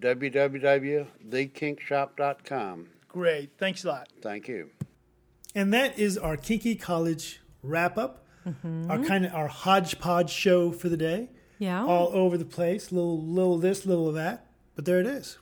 www.thekinkshop.com. 0.01 2.87
Great. 3.09 3.51
Thanks 3.59 3.85
a 3.85 3.89
lot. 3.89 4.09
Thank 4.21 4.49
you. 4.49 4.71
And 5.55 5.73
that 5.73 5.99
is 5.99 6.19
our 6.19 6.37
Kinky 6.37 6.75
College 6.75 7.41
wrap 7.63 7.97
up. 7.97 8.24
Our 8.47 8.53
mm-hmm. 8.53 9.05
kind 9.05 9.25
of 9.25 9.35
our 9.35 9.49
hodgepodge 9.49 10.31
show 10.31 10.71
for 10.71 10.89
the 10.89 10.97
day. 10.97 11.31
Yeah. 11.59 11.85
All 11.85 12.11
over 12.13 12.37
the 12.37 12.45
place, 12.45 12.93
little 12.93 13.23
little 13.23 13.59
this, 13.59 13.87
little 13.87 14.09
of 14.09 14.15
that. 14.17 14.47
But 14.75 14.85
there 14.85 15.01
it 15.01 15.07
is. 15.07 15.39